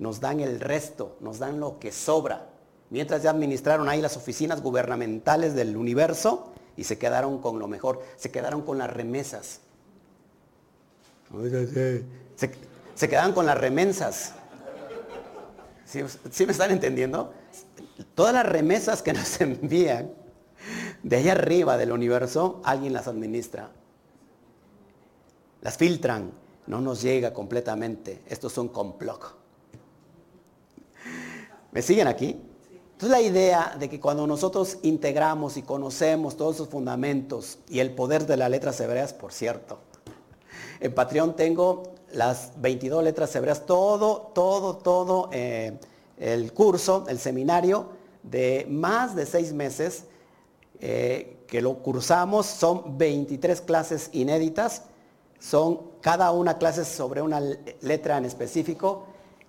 Nos 0.00 0.18
dan 0.18 0.40
el 0.40 0.60
resto, 0.60 1.18
nos 1.20 1.38
dan 1.38 1.60
lo 1.60 1.78
que 1.78 1.92
sobra. 1.92 2.48
Mientras 2.88 3.22
ya 3.22 3.30
administraron 3.30 3.86
ahí 3.90 4.00
las 4.00 4.16
oficinas 4.16 4.62
gubernamentales 4.62 5.54
del 5.54 5.76
universo, 5.76 6.52
y 6.74 6.84
se 6.84 6.96
quedaron 6.96 7.42
con 7.42 7.58
lo 7.58 7.68
mejor, 7.68 8.02
se 8.16 8.30
quedaron 8.30 8.62
con 8.62 8.78
las 8.78 8.90
remesas. 8.90 9.60
Se, 12.34 12.50
se 12.94 13.08
quedaron 13.10 13.34
con 13.34 13.44
las 13.44 13.58
remensas. 13.58 14.32
¿Sí, 15.84 16.00
¿Sí, 16.30 16.46
me 16.46 16.52
están 16.52 16.70
entendiendo? 16.70 17.34
Todas 18.14 18.32
las 18.32 18.46
remesas 18.46 19.02
que 19.02 19.12
nos 19.12 19.38
envían 19.42 20.12
de 21.02 21.16
allá 21.16 21.32
arriba 21.32 21.76
del 21.76 21.92
universo, 21.92 22.62
alguien 22.64 22.94
las 22.94 23.06
administra. 23.06 23.70
Las 25.60 25.76
filtran, 25.76 26.32
no 26.66 26.80
nos 26.80 27.02
llega 27.02 27.34
completamente. 27.34 28.22
Esto 28.26 28.46
es 28.46 28.56
un 28.56 28.68
complot. 28.68 29.39
¿Me 31.72 31.82
siguen 31.82 32.08
aquí? 32.08 32.36
Entonces 32.92 33.10
la 33.10 33.20
idea 33.20 33.76
de 33.78 33.88
que 33.88 34.00
cuando 34.00 34.26
nosotros 34.26 34.78
integramos 34.82 35.56
y 35.56 35.62
conocemos 35.62 36.36
todos 36.36 36.56
esos 36.56 36.68
fundamentos 36.68 37.58
y 37.68 37.78
el 37.78 37.92
poder 37.92 38.26
de 38.26 38.36
las 38.36 38.50
letras 38.50 38.80
hebreas, 38.80 39.12
por 39.12 39.32
cierto, 39.32 39.78
en 40.80 40.92
Patreon 40.92 41.36
tengo 41.36 41.94
las 42.12 42.52
22 42.56 43.04
letras 43.04 43.34
hebreas, 43.36 43.66
todo, 43.66 44.32
todo, 44.34 44.76
todo 44.78 45.30
eh, 45.32 45.78
el 46.18 46.52
curso, 46.52 47.04
el 47.08 47.20
seminario 47.20 47.86
de 48.24 48.66
más 48.68 49.14
de 49.14 49.24
seis 49.24 49.52
meses 49.52 50.04
eh, 50.80 51.38
que 51.46 51.62
lo 51.62 51.78
cursamos, 51.78 52.46
son 52.46 52.98
23 52.98 53.60
clases 53.60 54.10
inéditas, 54.12 54.82
son 55.38 55.80
cada 56.00 56.32
una 56.32 56.58
clase 56.58 56.84
sobre 56.84 57.22
una 57.22 57.40
letra 57.80 58.18
en 58.18 58.24
específico 58.24 59.06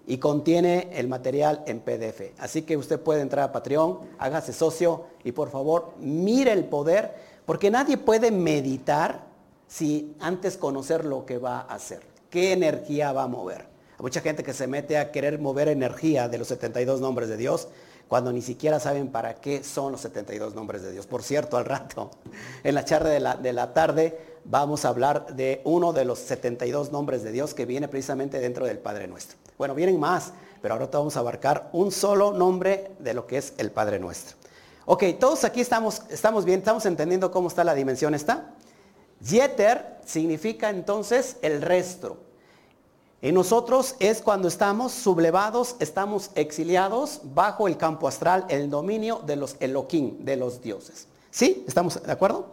y 0.07 0.17
contiene 0.17 0.89
el 0.93 1.07
material 1.07 1.63
en 1.67 1.79
PDF. 1.79 2.33
Así 2.39 2.63
que 2.63 2.77
usted 2.77 2.99
puede 2.99 3.21
entrar 3.21 3.45
a 3.45 3.51
Patreon, 3.51 3.99
hágase 4.17 4.53
socio 4.53 5.05
y 5.23 5.31
por 5.31 5.49
favor 5.49 5.93
mire 5.99 6.51
el 6.51 6.65
poder, 6.65 7.13
porque 7.45 7.71
nadie 7.71 7.97
puede 7.97 8.31
meditar 8.31 9.25
si 9.67 10.15
antes 10.19 10.57
conocer 10.57 11.05
lo 11.05 11.25
que 11.25 11.37
va 11.37 11.59
a 11.59 11.75
hacer, 11.75 12.01
qué 12.29 12.53
energía 12.53 13.13
va 13.13 13.23
a 13.23 13.27
mover. 13.27 13.67
Hay 13.97 14.03
mucha 14.03 14.21
gente 14.21 14.43
que 14.43 14.53
se 14.53 14.67
mete 14.67 14.97
a 14.97 15.11
querer 15.11 15.39
mover 15.39 15.67
energía 15.67 16.27
de 16.27 16.37
los 16.37 16.47
72 16.47 16.99
nombres 16.99 17.29
de 17.29 17.37
Dios 17.37 17.67
cuando 18.07 18.33
ni 18.33 18.41
siquiera 18.41 18.77
saben 18.81 19.07
para 19.07 19.35
qué 19.35 19.63
son 19.63 19.93
los 19.93 20.01
72 20.01 20.53
nombres 20.53 20.81
de 20.81 20.91
Dios. 20.91 21.07
Por 21.07 21.23
cierto, 21.23 21.55
al 21.55 21.63
rato, 21.63 22.11
en 22.63 22.75
la 22.75 22.83
charla 22.83 23.09
de 23.09 23.19
la, 23.21 23.35
de 23.35 23.53
la 23.53 23.73
tarde, 23.73 24.19
vamos 24.43 24.83
a 24.83 24.89
hablar 24.89 25.33
de 25.35 25.61
uno 25.63 25.93
de 25.93 26.03
los 26.03 26.19
72 26.19 26.91
nombres 26.91 27.23
de 27.23 27.31
Dios 27.31 27.53
que 27.53 27.65
viene 27.65 27.87
precisamente 27.87 28.39
dentro 28.39 28.65
del 28.65 28.79
Padre 28.79 29.07
Nuestro. 29.07 29.37
Bueno, 29.61 29.75
vienen 29.75 29.99
más, 29.99 30.33
pero 30.59 30.73
ahora 30.73 30.89
vamos 30.91 31.15
a 31.15 31.19
abarcar 31.19 31.69
un 31.71 31.91
solo 31.91 32.33
nombre 32.33 32.95
de 32.97 33.13
lo 33.13 33.27
que 33.27 33.37
es 33.37 33.53
el 33.59 33.69
Padre 33.69 33.99
Nuestro. 33.99 34.35
Ok, 34.87 35.03
todos 35.19 35.43
aquí 35.43 35.61
estamos, 35.61 36.01
estamos 36.09 36.45
bien, 36.45 36.57
estamos 36.57 36.83
entendiendo 36.87 37.29
cómo 37.29 37.47
está 37.47 37.63
la 37.63 37.75
dimensión 37.75 38.15
esta. 38.15 38.55
Yeter 39.19 39.99
significa 40.03 40.71
entonces 40.71 41.37
el 41.43 41.61
resto. 41.61 42.17
En 43.21 43.35
nosotros 43.35 43.97
es 43.99 44.23
cuando 44.23 44.47
estamos 44.47 44.93
sublevados, 44.93 45.75
estamos 45.77 46.31
exiliados 46.33 47.21
bajo 47.23 47.67
el 47.67 47.77
campo 47.77 48.07
astral, 48.07 48.45
el 48.49 48.67
dominio 48.67 49.21
de 49.27 49.35
los 49.35 49.57
Elohim, 49.59 50.25
de 50.25 50.37
los 50.37 50.63
dioses. 50.63 51.07
¿Sí? 51.29 51.63
¿Estamos 51.67 52.01
de 52.01 52.11
acuerdo? 52.11 52.47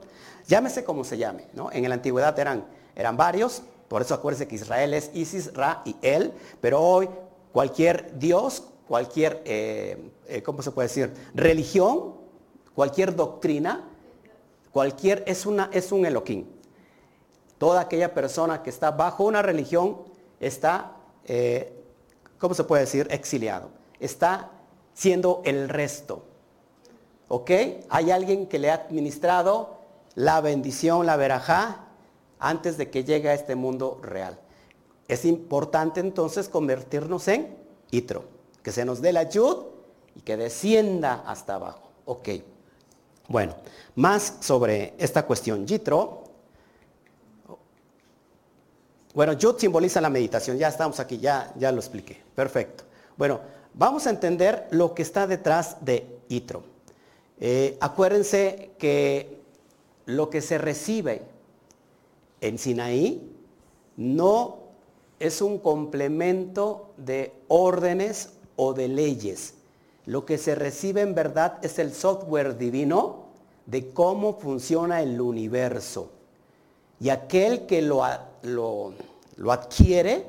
Llámese 0.46 0.84
como 0.84 1.04
se 1.04 1.16
llame, 1.16 1.46
¿no? 1.54 1.72
En 1.72 1.88
la 1.88 1.94
antigüedad 1.94 2.38
eran, 2.38 2.66
eran 2.94 3.16
varios, 3.16 3.62
por 3.88 4.02
eso 4.02 4.14
acuérdense 4.14 4.46
que 4.46 4.56
Israel 4.56 4.94
es 4.94 5.10
Isis, 5.14 5.52
Ra 5.54 5.82
y 5.84 5.96
El, 6.02 6.32
pero 6.60 6.80
hoy 6.82 7.08
cualquier 7.52 8.18
dios, 8.18 8.62
cualquier, 8.86 9.42
eh, 9.44 10.10
eh, 10.26 10.42
¿cómo 10.42 10.62
se 10.62 10.70
puede 10.70 10.88
decir? 10.88 11.12
Religión, 11.34 12.14
cualquier 12.74 13.16
doctrina, 13.16 13.88
cualquier, 14.70 15.24
es, 15.26 15.46
una, 15.46 15.70
es 15.72 15.90
un 15.90 16.04
Elohim. 16.04 16.46
Toda 17.56 17.80
aquella 17.80 18.14
persona 18.14 18.62
que 18.62 18.70
está 18.70 18.90
bajo 18.90 19.24
una 19.24 19.42
religión 19.42 20.02
está, 20.38 20.92
eh, 21.24 21.72
¿cómo 22.38 22.54
se 22.54 22.64
puede 22.64 22.82
decir? 22.82 23.08
Exiliado. 23.10 23.70
Está 23.98 24.50
siendo 24.94 25.42
el 25.44 25.68
resto. 25.68 26.24
¿Ok? 27.28 27.50
Hay 27.88 28.10
alguien 28.10 28.46
que 28.46 28.58
le 28.58 28.70
ha 28.70 28.74
administrado 28.74 29.78
la 30.14 30.40
bendición, 30.40 31.06
la 31.06 31.16
verajá, 31.16 31.87
antes 32.38 32.76
de 32.76 32.90
que 32.90 33.04
llegue 33.04 33.28
a 33.28 33.34
este 33.34 33.54
mundo 33.54 33.98
real. 34.02 34.38
Es 35.06 35.24
importante 35.24 36.00
entonces 36.00 36.48
convertirnos 36.48 37.28
en 37.28 37.56
Itro, 37.90 38.24
que 38.62 38.72
se 38.72 38.84
nos 38.84 39.00
dé 39.00 39.12
la 39.12 39.28
yud 39.28 39.56
y 40.14 40.20
que 40.20 40.36
descienda 40.36 41.24
hasta 41.26 41.54
abajo. 41.54 41.90
Ok. 42.04 42.28
Bueno, 43.28 43.56
más 43.94 44.38
sobre 44.40 44.94
esta 44.98 45.26
cuestión. 45.26 45.66
Yitro 45.66 46.28
bueno, 49.18 49.32
Yud 49.32 49.58
simboliza 49.58 50.00
la 50.00 50.10
meditación, 50.10 50.58
ya 50.58 50.68
estamos 50.68 51.00
aquí, 51.00 51.18
ya, 51.18 51.52
ya 51.56 51.72
lo 51.72 51.78
expliqué. 51.78 52.22
Perfecto. 52.36 52.84
Bueno, 53.16 53.40
vamos 53.74 54.06
a 54.06 54.10
entender 54.10 54.68
lo 54.70 54.94
que 54.94 55.02
está 55.02 55.26
detrás 55.26 55.84
de 55.84 56.20
Itro. 56.28 56.62
Eh, 57.40 57.76
acuérdense 57.80 58.70
que 58.78 59.40
lo 60.06 60.30
que 60.30 60.40
se 60.40 60.56
recibe 60.56 61.22
en 62.40 62.58
Sinaí 62.58 63.30
no 63.96 64.58
es 65.18 65.42
un 65.42 65.58
complemento 65.58 66.90
de 66.96 67.32
órdenes 67.48 68.34
o 68.56 68.72
de 68.72 68.88
leyes. 68.88 69.54
Lo 70.06 70.24
que 70.24 70.38
se 70.38 70.54
recibe 70.54 71.02
en 71.02 71.14
verdad 71.14 71.58
es 71.62 71.78
el 71.78 71.92
software 71.92 72.56
divino 72.56 73.26
de 73.66 73.90
cómo 73.90 74.38
funciona 74.38 75.02
el 75.02 75.20
universo. 75.20 76.10
Y 77.00 77.10
aquel 77.10 77.66
que 77.66 77.82
lo, 77.82 78.02
lo, 78.42 79.52
adquiere, 79.52 80.24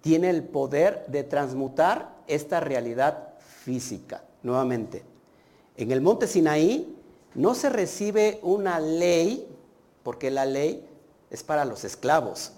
tiene 0.00 0.30
el 0.30 0.42
poder 0.42 1.06
de 1.06 1.22
transmutar 1.22 2.16
esta 2.26 2.60
realidad 2.60 3.34
física. 3.38 4.24
Nuevamente, 4.42 5.02
en 5.76 5.92
el 5.92 6.00
monte 6.00 6.26
Sinaí 6.26 6.96
no 7.34 7.54
se 7.54 7.68
recibe 7.68 8.40
una 8.42 8.80
ley, 8.80 9.46
porque 10.02 10.30
la 10.30 10.44
ley 10.46 10.84
es 11.30 11.42
para 11.42 11.64
los 11.64 11.84
esclavos. 11.84 12.52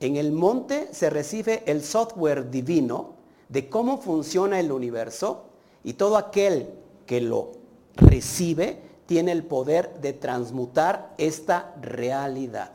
En 0.00 0.16
el 0.16 0.32
monte 0.32 0.88
se 0.92 1.10
recibe 1.10 1.62
el 1.66 1.82
software 1.82 2.50
divino 2.50 3.14
de 3.48 3.68
cómo 3.68 3.98
funciona 3.98 4.58
el 4.58 4.72
universo 4.72 5.44
y 5.84 5.94
todo 5.94 6.16
aquel 6.16 6.70
que 7.06 7.20
lo 7.20 7.52
recibe 7.96 8.80
tiene 9.06 9.32
el 9.32 9.44
poder 9.44 10.00
de 10.00 10.12
transmutar 10.12 11.14
esta 11.18 11.74
realidad. 11.80 12.72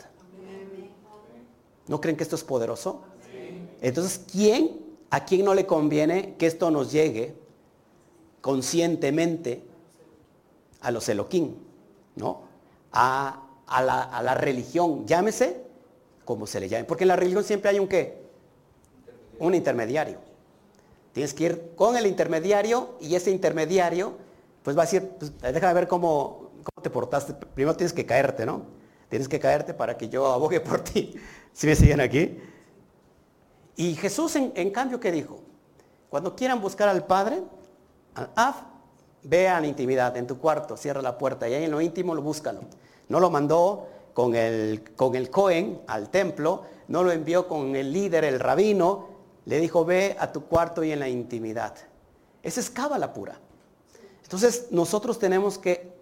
¿No 1.88 2.02
creen 2.02 2.18
que 2.18 2.24
esto 2.24 2.36
es 2.36 2.44
poderoso? 2.44 3.02
Entonces, 3.82 4.22
¿quién, 4.32 4.80
a 5.10 5.26
quién 5.26 5.46
no 5.46 5.54
le 5.54 5.66
conviene 5.66 6.36
que 6.36 6.48
esto 6.48 6.70
nos 6.70 6.92
llegue 6.92 7.36
conscientemente 8.42 9.64
a 10.82 10.92
los 10.92 11.08
Elohim, 11.10 11.56
¿no? 12.16 12.42
A, 12.92 13.47
la, 13.68 14.34
religión, 14.36 15.06
llámese 15.06 15.66
como 16.26 16.48
se 16.48 16.60
le 16.60 16.70
llame. 16.70 16.86
Porque 16.86 17.04
en 17.04 17.10
la 17.10 17.16
religión 17.16 17.44
siempre 17.44 17.70
hay 17.70 17.80
un 17.80 17.88
qué? 17.88 18.22
Un 19.40 19.56
intermediario. 19.56 20.20
Tienes 21.14 21.34
que 21.34 21.46
ir 21.46 21.72
con 21.76 21.96
el 21.98 22.06
intermediario 22.06 22.96
y 23.00 23.16
ese 23.16 23.32
intermediario, 23.32 24.18
pues 24.64 24.78
va 24.78 24.84
a 24.84 24.86
decir, 24.86 25.10
pues, 25.18 25.32
déjame 25.42 25.74
ver 25.74 25.88
cómo, 25.88 26.52
cómo 26.64 26.84
te 26.84 26.90
portaste. 26.90 27.34
Primero 27.34 27.76
tienes 27.76 27.94
que 27.94 28.06
caerte, 28.06 28.46
¿no? 28.46 28.64
Tienes 29.10 29.28
que 29.28 29.40
caerte 29.40 29.74
para 29.74 29.98
que 29.98 30.10
yo 30.10 30.28
abogue 30.28 30.60
por 30.60 30.82
ti. 30.82 31.16
Si 31.58 31.66
me 31.66 31.76
siguen 31.76 32.00
aquí? 32.02 32.38
Y 33.78 33.96
Jesús, 33.96 34.36
en, 34.36 34.70
cambio, 34.70 35.00
¿qué 35.00 35.12
dijo? 35.12 35.40
Cuando 36.08 36.36
quieran 36.36 36.62
buscar 36.62 36.88
al 36.88 37.08
Padre, 37.08 37.42
af, 38.36 38.58
vean 39.24 39.66
intimidad 39.66 40.16
en 40.18 40.28
tu 40.28 40.38
cuarto, 40.38 40.78
cierra 40.78 41.02
la 41.02 41.18
puerta 41.18 41.50
y 41.50 41.56
ahí 41.56 41.64
en 41.64 41.72
lo 41.72 41.82
íntimo 41.82 42.14
lo 42.14 42.22
búscalo. 42.22 42.62
No 43.10 43.20
lo 43.20 43.30
mandó 43.30 43.88
con 44.14 44.36
el, 44.36 44.84
con 44.96 45.16
el 45.16 45.30
Cohen 45.30 45.82
al 45.88 46.10
templo, 46.10 46.64
no 46.88 47.04
lo 47.04 47.12
envió 47.12 47.48
con 47.48 47.76
el 47.76 47.92
líder, 47.94 48.24
el 48.24 48.40
rabino, 48.40 49.08
le 49.46 49.60
dijo, 49.60 49.86
ve 49.86 50.16
a 50.20 50.32
tu 50.32 50.46
cuarto 50.46 50.84
y 50.84 50.92
en 50.92 51.00
la 51.00 51.08
intimidad. 51.08 51.76
Esa 52.44 52.60
es 52.60 52.70
cábala 52.70 53.14
pura. 53.14 53.40
Entonces 54.24 54.68
nosotros 54.72 55.20
tenemos 55.20 55.58
que 55.58 55.94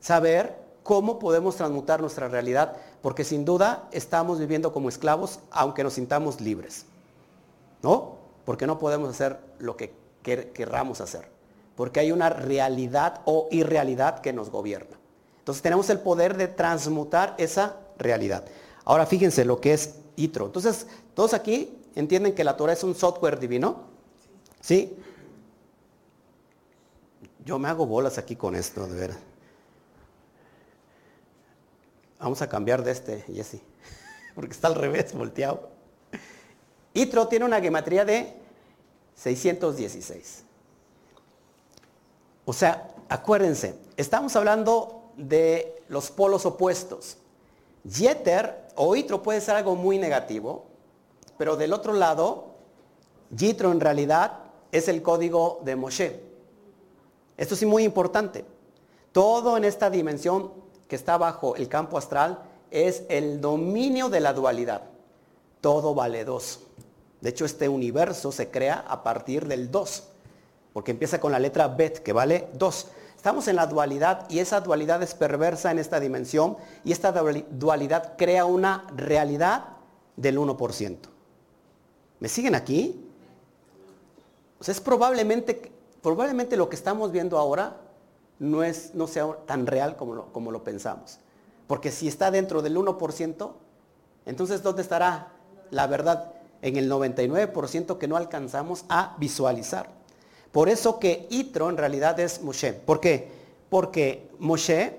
saber 0.00 0.56
cómo 0.82 1.18
podemos 1.18 1.56
transmutar 1.56 2.00
nuestra 2.00 2.28
realidad, 2.28 2.76
porque 3.02 3.24
sin 3.24 3.44
duda 3.44 3.88
estamos 3.90 4.38
viviendo 4.38 4.72
como 4.72 4.88
esclavos, 4.88 5.40
aunque 5.50 5.82
nos 5.82 5.94
sintamos 5.94 6.40
libres. 6.40 6.86
¿No? 7.82 8.16
Porque 8.44 8.66
no 8.66 8.78
podemos 8.78 9.10
hacer 9.10 9.38
lo 9.58 9.76
que 9.76 9.92
querramos 10.22 11.00
hacer, 11.00 11.28
porque 11.76 12.00
hay 12.00 12.12
una 12.12 12.30
realidad 12.30 13.20
o 13.26 13.48
irrealidad 13.50 14.20
que 14.20 14.32
nos 14.32 14.50
gobierna. 14.50 14.96
Entonces 15.44 15.62
tenemos 15.62 15.90
el 15.90 16.00
poder 16.00 16.38
de 16.38 16.48
transmutar 16.48 17.34
esa 17.36 17.76
realidad. 17.98 18.46
Ahora 18.86 19.04
fíjense 19.04 19.44
lo 19.44 19.60
que 19.60 19.74
es 19.74 19.96
ITRO. 20.16 20.46
Entonces, 20.46 20.86
todos 21.12 21.34
aquí 21.34 21.78
entienden 21.94 22.34
que 22.34 22.44
la 22.44 22.56
Torah 22.56 22.72
es 22.72 22.82
un 22.82 22.94
software 22.94 23.38
divino. 23.38 23.82
¿Sí? 24.62 24.96
Yo 27.44 27.58
me 27.58 27.68
hago 27.68 27.84
bolas 27.84 28.16
aquí 28.16 28.36
con 28.36 28.54
esto, 28.54 28.86
de 28.86 28.98
verdad. 28.98 29.18
Vamos 32.20 32.40
a 32.40 32.48
cambiar 32.48 32.82
de 32.82 32.92
este, 32.92 33.20
Jesse, 33.30 33.60
porque 34.34 34.52
está 34.52 34.68
al 34.68 34.76
revés, 34.76 35.12
volteado. 35.12 35.68
Itro 36.94 37.28
tiene 37.28 37.44
una 37.44 37.60
gematría 37.60 38.06
de 38.06 38.34
616. 39.16 40.42
O 42.46 42.52
sea, 42.54 42.94
acuérdense, 43.10 43.74
estamos 43.98 44.34
hablando 44.36 45.03
de 45.16 45.82
los 45.88 46.10
polos 46.10 46.46
opuestos. 46.46 47.16
Jeter 47.88 48.68
o 48.76 48.96
Itro 48.96 49.22
puede 49.22 49.40
ser 49.40 49.56
algo 49.56 49.76
muy 49.76 49.98
negativo, 49.98 50.66
pero 51.36 51.56
del 51.56 51.72
otro 51.72 51.92
lado, 51.92 52.54
Yitro 53.30 53.72
en 53.72 53.80
realidad 53.80 54.40
es 54.72 54.88
el 54.88 55.02
código 55.02 55.60
de 55.64 55.76
Moshe. 55.76 56.20
Esto 57.36 57.54
es 57.54 57.64
muy 57.64 57.84
importante. 57.84 58.44
Todo 59.12 59.56
en 59.56 59.64
esta 59.64 59.90
dimensión 59.90 60.52
que 60.88 60.96
está 60.96 61.16
bajo 61.16 61.56
el 61.56 61.68
campo 61.68 61.98
astral 61.98 62.42
es 62.70 63.04
el 63.08 63.40
dominio 63.40 64.08
de 64.08 64.20
la 64.20 64.32
dualidad. 64.32 64.82
Todo 65.60 65.94
vale 65.94 66.24
dos. 66.24 66.60
De 67.20 67.30
hecho, 67.30 67.44
este 67.44 67.68
universo 67.68 68.32
se 68.32 68.50
crea 68.50 68.84
a 68.86 69.02
partir 69.02 69.46
del 69.46 69.70
dos, 69.70 70.08
porque 70.72 70.90
empieza 70.90 71.20
con 71.20 71.32
la 71.32 71.38
letra 71.38 71.68
bet, 71.68 72.00
que 72.00 72.12
vale 72.12 72.48
dos. 72.52 72.88
Estamos 73.24 73.48
en 73.48 73.56
la 73.56 73.66
dualidad 73.66 74.26
y 74.28 74.40
esa 74.40 74.60
dualidad 74.60 75.02
es 75.02 75.14
perversa 75.14 75.70
en 75.70 75.78
esta 75.78 75.98
dimensión 75.98 76.58
y 76.84 76.92
esta 76.92 77.10
dualidad 77.10 78.18
crea 78.18 78.44
una 78.44 78.86
realidad 78.94 79.64
del 80.14 80.38
1%. 80.38 80.98
¿Me 82.20 82.28
siguen 82.28 82.54
aquí? 82.54 83.02
es 84.60 84.78
probablemente, 84.78 85.72
probablemente 86.02 86.58
lo 86.58 86.68
que 86.68 86.76
estamos 86.76 87.12
viendo 87.12 87.38
ahora 87.38 87.78
no, 88.40 88.62
es, 88.62 88.94
no 88.94 89.06
sea 89.06 89.26
tan 89.46 89.66
real 89.66 89.96
como 89.96 90.14
lo, 90.14 90.30
como 90.30 90.52
lo 90.52 90.62
pensamos. 90.62 91.18
Porque 91.66 91.90
si 91.90 92.08
está 92.08 92.30
dentro 92.30 92.60
del 92.60 92.76
1%, 92.76 93.52
entonces 94.26 94.62
¿dónde 94.62 94.82
estará 94.82 95.32
la 95.70 95.86
verdad? 95.86 96.34
En 96.60 96.76
el 96.76 96.92
99% 96.92 97.96
que 97.96 98.06
no 98.06 98.18
alcanzamos 98.18 98.84
a 98.90 99.16
visualizar. 99.18 100.03
Por 100.54 100.68
eso 100.68 101.00
que 101.00 101.26
Itro 101.30 101.68
en 101.68 101.76
realidad 101.76 102.20
es 102.20 102.40
Moshe. 102.40 102.74
¿Por 102.74 103.00
qué? 103.00 103.28
Porque 103.68 104.30
Moshe, 104.38 104.96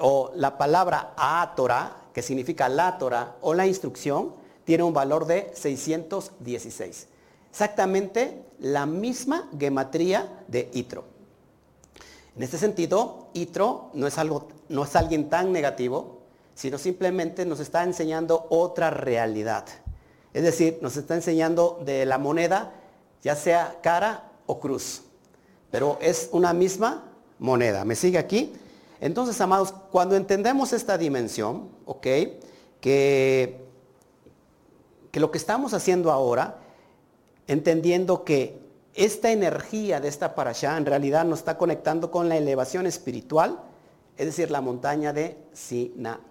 o 0.00 0.32
la 0.34 0.58
palabra 0.58 1.14
Torah, 1.54 2.08
que 2.12 2.20
significa 2.20 2.68
la 2.68 2.98
Torah 2.98 3.36
o 3.42 3.54
la 3.54 3.64
instrucción, 3.64 4.34
tiene 4.64 4.82
un 4.82 4.92
valor 4.92 5.24
de 5.24 5.52
616. 5.54 7.06
Exactamente 7.48 8.42
la 8.58 8.86
misma 8.86 9.48
gematría 9.56 10.42
de 10.48 10.68
Itro. 10.72 11.04
En 12.34 12.42
este 12.42 12.58
sentido, 12.58 13.28
Itro 13.34 13.90
no 13.94 14.08
es, 14.08 14.18
algo, 14.18 14.48
no 14.68 14.82
es 14.82 14.96
alguien 14.96 15.28
tan 15.28 15.52
negativo, 15.52 16.22
sino 16.56 16.76
simplemente 16.76 17.46
nos 17.46 17.60
está 17.60 17.84
enseñando 17.84 18.48
otra 18.50 18.90
realidad. 18.90 19.64
Es 20.34 20.42
decir, 20.42 20.80
nos 20.82 20.96
está 20.96 21.14
enseñando 21.14 21.80
de 21.84 22.04
la 22.04 22.18
moneda, 22.18 22.72
ya 23.22 23.36
sea 23.36 23.78
cara 23.80 24.27
o 24.48 24.58
cruz. 24.58 25.02
Pero 25.70 25.98
es 26.00 26.28
una 26.32 26.52
misma 26.52 27.04
moneda. 27.38 27.84
¿Me 27.84 27.94
sigue 27.94 28.18
aquí? 28.18 28.52
Entonces, 29.00 29.40
amados, 29.40 29.72
cuando 29.92 30.16
entendemos 30.16 30.72
esta 30.72 30.98
dimensión, 30.98 31.68
¿ok? 31.84 32.06
Que, 32.80 33.60
que 35.12 35.20
lo 35.20 35.30
que 35.30 35.38
estamos 35.38 35.74
haciendo 35.74 36.10
ahora, 36.10 36.56
entendiendo 37.46 38.24
que 38.24 38.58
esta 38.94 39.30
energía 39.30 40.00
de 40.00 40.08
esta 40.08 40.34
parasha 40.34 40.76
en 40.76 40.86
realidad 40.86 41.24
nos 41.24 41.40
está 41.40 41.56
conectando 41.56 42.10
con 42.10 42.28
la 42.28 42.36
elevación 42.36 42.86
espiritual, 42.86 43.60
es 44.16 44.26
decir, 44.26 44.50
la 44.50 44.60
montaña 44.60 45.12
de 45.12 45.36
Sinaí. 45.52 46.27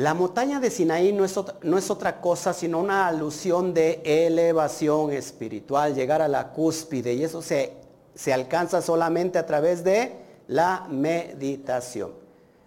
La 0.00 0.14
montaña 0.14 0.60
de 0.60 0.70
Sinaí 0.70 1.12
no 1.12 1.26
es, 1.26 1.36
otra, 1.36 1.56
no 1.60 1.76
es 1.76 1.90
otra 1.90 2.22
cosa 2.22 2.54
sino 2.54 2.80
una 2.80 3.06
alusión 3.06 3.74
de 3.74 4.00
elevación 4.02 5.12
espiritual, 5.12 5.94
llegar 5.94 6.22
a 6.22 6.28
la 6.28 6.52
cúspide, 6.54 7.12
y 7.12 7.22
eso 7.22 7.42
se, 7.42 7.74
se 8.14 8.32
alcanza 8.32 8.80
solamente 8.80 9.38
a 9.38 9.44
través 9.44 9.84
de 9.84 10.16
la 10.48 10.86
meditación. 10.88 12.12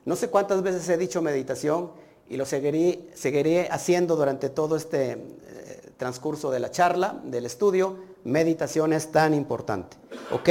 No 0.06 0.16
sé 0.16 0.30
cuántas 0.30 0.62
veces 0.62 0.88
he 0.90 0.96
dicho 0.96 1.24
meditación 1.24 1.94
y 2.30 2.38
lo 2.38 2.46
seguiré, 2.46 3.10
seguiré 3.16 3.68
haciendo 3.72 4.16
durante 4.16 4.50
todo 4.50 4.76
este 4.76 5.14
eh, 5.14 5.92
transcurso 5.98 6.52
de 6.52 6.60
la 6.60 6.70
charla, 6.70 7.20
del 7.24 7.48
estudio. 7.48 7.98
Meditación 8.26 8.94
es 8.94 9.12
tan 9.12 9.34
importante. 9.34 9.98
¿Ok? 10.32 10.50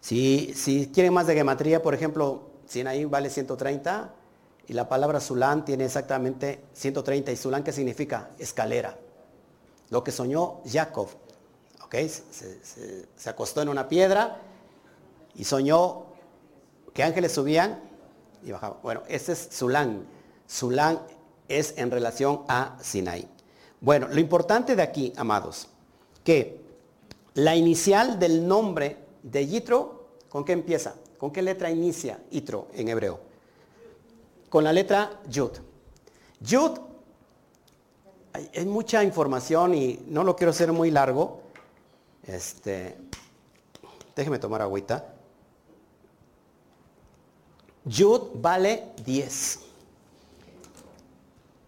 Si, 0.00 0.54
si 0.54 0.86
quieren 0.86 1.12
más 1.12 1.26
de 1.26 1.34
gematría, 1.34 1.82
por 1.82 1.92
ejemplo, 1.92 2.52
Sinaí 2.66 3.04
vale 3.04 3.28
130 3.28 4.14
y 4.68 4.72
la 4.72 4.88
palabra 4.88 5.20
Zulán 5.20 5.64
tiene 5.64 5.84
exactamente 5.84 6.60
130. 6.72 7.32
¿Y 7.32 7.36
Zulán 7.36 7.62
qué 7.62 7.72
significa? 7.72 8.30
Escalera. 8.38 8.96
Lo 9.90 10.02
que 10.02 10.12
soñó 10.12 10.60
Jacob. 10.66 11.08
Se, 11.90 13.06
se 13.16 13.30
acostó 13.30 13.62
en 13.62 13.70
una 13.70 13.88
piedra 13.88 14.42
y 15.34 15.44
soñó 15.44 16.04
que 16.92 17.02
ángeles 17.02 17.32
subían 17.32 17.80
y 18.42 18.52
bajaban. 18.52 18.78
Bueno, 18.82 19.02
ese 19.08 19.32
es 19.32 19.48
Zulán. 19.50 20.06
Zulán 20.50 21.00
es 21.48 21.74
en 21.76 21.90
relación 21.90 22.42
a 22.48 22.76
Sinai. 22.82 23.28
Bueno, 23.80 24.08
lo 24.08 24.20
importante 24.20 24.76
de 24.76 24.82
aquí, 24.82 25.12
amados, 25.16 25.68
que 26.24 26.60
la 27.34 27.54
inicial 27.54 28.18
del 28.18 28.46
nombre 28.46 28.96
de 29.22 29.46
Yitro, 29.46 30.08
¿con 30.28 30.44
qué 30.44 30.52
empieza? 30.52 30.94
¿Con 31.18 31.30
qué 31.30 31.42
letra 31.42 31.70
inicia 31.70 32.18
Yitro 32.30 32.68
en 32.72 32.88
hebreo? 32.88 33.20
Con 34.56 34.64
la 34.64 34.72
letra 34.72 35.20
Yud. 35.28 35.50
Yud, 36.40 36.78
hay, 38.32 38.64
mucha 38.64 39.04
información 39.04 39.74
y 39.74 40.02
no 40.08 40.24
lo 40.24 40.34
quiero 40.34 40.52
hacer 40.52 40.72
muy 40.72 40.90
largo. 40.90 41.42
Este, 42.22 42.96
déjeme 44.16 44.38
tomar 44.38 44.62
agüita. 44.62 45.12
Yud 47.84 48.30
vale 48.36 48.92
10. 49.04 49.58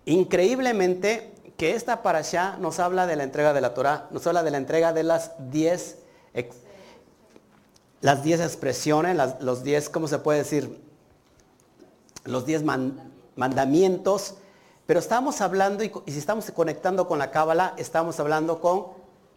Increíblemente 0.07 1.35
que 1.59 1.75
esta 1.75 2.03
parasha 2.03 2.57
nos 2.57 2.79
habla 2.79 3.07
de 3.07 3.17
la 3.17 3.25
entrega 3.25 3.53
de 3.53 3.61
la 3.61 3.75
Torah, 3.75 4.09
nos 4.13 4.27
habla 4.27 4.43
de 4.43 4.51
la 4.51 4.57
entrega 4.57 4.95
de 4.95 5.03
las 5.03 5.33
10 5.51 5.99
las 8.01 8.23
10 8.23 8.41
expresiones, 8.41 9.15
los 9.43 9.63
10, 9.63 9.91
¿cómo 9.91 10.09
se 10.09 10.21
puede 10.21 10.39
decir? 10.39 10.88
Los 12.29 12.47
10 12.47 12.65
mandamientos, 13.37 14.35
pero 14.87 15.01
estamos 15.01 15.41
hablando, 15.41 15.85
y, 15.85 15.91
si 16.07 16.19
estamos 16.19 16.51
conectando 16.51 17.09
con 17.09 17.19
la 17.19 17.31
Cábala, 17.31 17.75
estamos 17.77 18.21
hablando 18.21 18.61
con 18.61 18.87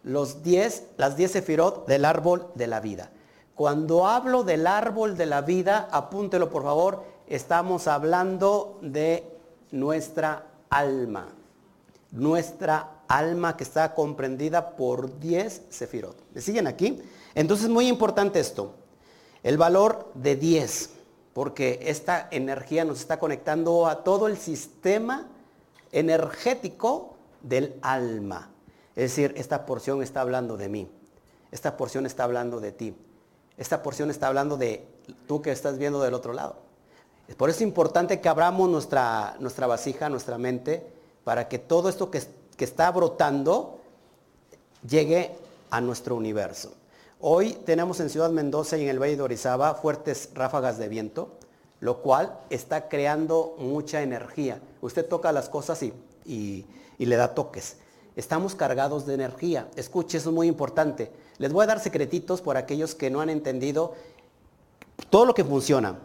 los 0.02 0.42
10, 0.42 0.84
las 0.96 1.16
10 1.16 1.30
sefirot 1.30 1.86
del 1.86 2.04
árbol 2.04 2.48
de 2.54 2.66
la 2.66 2.80
vida. 2.80 3.10
Cuando 3.54 4.06
hablo 4.06 4.44
del 4.44 4.66
árbol 4.66 5.16
de 5.16 5.26
la 5.26 5.42
vida, 5.42 5.88
apúntelo 5.90 6.50
por 6.50 6.62
favor, 6.62 7.04
estamos 7.26 7.86
hablando 7.86 8.78
de 8.82 9.24
nuestra 9.70 10.46
alma. 10.70 11.28
Nuestra 12.10 13.02
alma 13.08 13.56
que 13.56 13.64
está 13.64 13.94
comprendida 13.94 14.76
por 14.76 15.18
10 15.18 15.62
sefirot. 15.68 16.16
¿Me 16.34 16.40
siguen 16.40 16.66
aquí? 16.66 17.02
Entonces, 17.34 17.68
muy 17.68 17.88
importante 17.88 18.40
esto. 18.40 18.74
El 19.42 19.58
valor 19.58 20.10
de 20.14 20.36
10, 20.36 20.90
porque 21.34 21.80
esta 21.82 22.28
energía 22.30 22.84
nos 22.84 23.00
está 23.00 23.18
conectando 23.18 23.86
a 23.86 24.04
todo 24.04 24.26
el 24.26 24.36
sistema 24.36 25.28
energético 25.90 27.16
del 27.42 27.74
alma. 27.82 28.50
Es 28.94 29.10
decir, 29.10 29.34
esta 29.36 29.64
porción 29.64 30.02
está 30.02 30.20
hablando 30.20 30.56
de 30.56 30.68
mí. 30.68 30.90
Esta 31.50 31.76
porción 31.76 32.06
está 32.06 32.24
hablando 32.24 32.60
de 32.60 32.72
ti. 32.72 32.94
Esta 33.56 33.82
porción 33.82 34.10
está 34.10 34.28
hablando 34.28 34.56
de 34.56 34.86
tú 35.26 35.42
que 35.42 35.50
estás 35.50 35.78
viendo 35.78 36.02
del 36.02 36.14
otro 36.14 36.32
lado. 36.32 36.56
Por 37.36 37.48
eso 37.48 37.58
es 37.58 37.62
importante 37.62 38.20
que 38.20 38.28
abramos 38.28 38.68
nuestra, 38.68 39.36
nuestra 39.38 39.66
vasija, 39.66 40.08
nuestra 40.08 40.36
mente, 40.38 40.86
para 41.24 41.48
que 41.48 41.58
todo 41.58 41.88
esto 41.88 42.10
que, 42.10 42.22
que 42.56 42.64
está 42.64 42.90
brotando 42.90 43.78
llegue 44.86 45.30
a 45.70 45.80
nuestro 45.80 46.16
universo. 46.16 46.74
Hoy 47.24 47.52
tenemos 47.52 48.00
en 48.00 48.10
Ciudad 48.10 48.30
Mendoza 48.30 48.76
y 48.76 48.82
en 48.82 48.88
el 48.88 49.00
Valle 49.00 49.14
de 49.14 49.22
Orizaba 49.22 49.76
fuertes 49.76 50.30
ráfagas 50.34 50.76
de 50.76 50.88
viento, 50.88 51.28
lo 51.78 52.02
cual 52.02 52.36
está 52.50 52.88
creando 52.88 53.54
mucha 53.60 54.02
energía. 54.02 54.60
Usted 54.80 55.06
toca 55.06 55.30
las 55.30 55.48
cosas 55.48 55.84
y, 55.84 55.94
y, 56.26 56.66
le 56.98 57.14
da 57.14 57.32
toques. 57.32 57.76
Estamos 58.16 58.56
cargados 58.56 59.06
de 59.06 59.14
energía. 59.14 59.68
Escuche, 59.76 60.18
eso 60.18 60.30
es 60.30 60.34
muy 60.34 60.48
importante. 60.48 61.12
Les 61.38 61.52
voy 61.52 61.62
a 61.62 61.68
dar 61.68 61.78
secretitos 61.78 62.40
por 62.40 62.56
aquellos 62.56 62.96
que 62.96 63.08
no 63.08 63.20
han 63.20 63.30
entendido 63.30 63.94
todo 65.08 65.24
lo 65.24 65.32
que 65.32 65.44
funciona 65.44 66.00